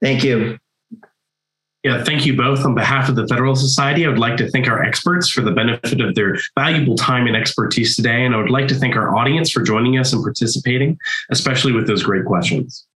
Thank 0.00 0.24
you. 0.24 0.58
Yeah, 1.84 2.02
thank 2.02 2.24
you 2.24 2.34
both. 2.34 2.64
On 2.64 2.74
behalf 2.74 3.10
of 3.10 3.14
the 3.14 3.28
Federalist 3.28 3.60
Society, 3.60 4.06
I 4.06 4.08
would 4.08 4.18
like 4.18 4.38
to 4.38 4.48
thank 4.50 4.66
our 4.68 4.82
experts 4.82 5.28
for 5.28 5.42
the 5.42 5.50
benefit 5.50 6.00
of 6.00 6.14
their 6.14 6.38
valuable 6.58 6.96
time 6.96 7.26
and 7.26 7.36
expertise 7.36 7.94
today. 7.94 8.24
And 8.24 8.34
I 8.34 8.38
would 8.38 8.50
like 8.50 8.68
to 8.68 8.74
thank 8.74 8.96
our 8.96 9.14
audience 9.14 9.50
for 9.50 9.62
joining 9.62 9.98
us 9.98 10.12
and 10.14 10.22
participating, 10.22 10.98
especially 11.30 11.72
with 11.72 11.86
those 11.86 12.02
great 12.02 12.24
questions. 12.24 12.86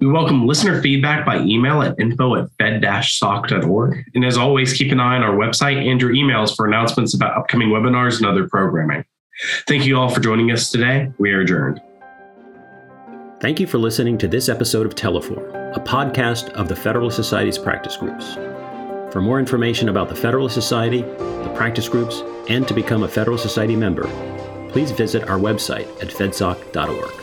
We 0.00 0.06
welcome 0.06 0.46
listener 0.46 0.82
feedback 0.82 1.24
by 1.24 1.40
email 1.40 1.82
at 1.82 1.98
info 1.98 2.36
at 2.36 2.48
fed-soc.org. 2.58 4.04
And 4.14 4.24
as 4.24 4.36
always, 4.36 4.72
keep 4.72 4.92
an 4.92 5.00
eye 5.00 5.16
on 5.16 5.22
our 5.22 5.34
website 5.34 5.88
and 5.90 6.00
your 6.00 6.10
emails 6.10 6.54
for 6.54 6.66
announcements 6.66 7.14
about 7.14 7.36
upcoming 7.36 7.68
webinars 7.68 8.18
and 8.18 8.26
other 8.26 8.48
programming. 8.48 9.04
Thank 9.66 9.86
you 9.86 9.96
all 9.96 10.10
for 10.10 10.20
joining 10.20 10.50
us 10.50 10.70
today. 10.70 11.10
We 11.18 11.32
are 11.32 11.40
adjourned. 11.40 11.80
Thank 13.40 13.58
you 13.60 13.66
for 13.66 13.78
listening 13.78 14.18
to 14.18 14.28
this 14.28 14.48
episode 14.48 14.86
of 14.86 14.94
Teleforum, 14.94 15.76
a 15.76 15.80
podcast 15.80 16.50
of 16.50 16.68
the 16.68 16.76
Federalist 16.76 17.16
Society's 17.16 17.58
practice 17.58 17.96
groups. 17.96 18.34
For 19.12 19.20
more 19.20 19.40
information 19.40 19.88
about 19.88 20.08
the 20.08 20.14
Federalist 20.14 20.54
Society, 20.54 21.02
the 21.02 21.52
practice 21.56 21.88
groups, 21.88 22.22
and 22.48 22.68
to 22.68 22.74
become 22.74 23.02
a 23.02 23.08
Federalist 23.08 23.42
Society 23.42 23.74
member, 23.74 24.04
please 24.70 24.90
visit 24.90 25.28
our 25.28 25.38
website 25.38 25.88
at 26.02 26.08
fedsoc.org. 26.08 27.21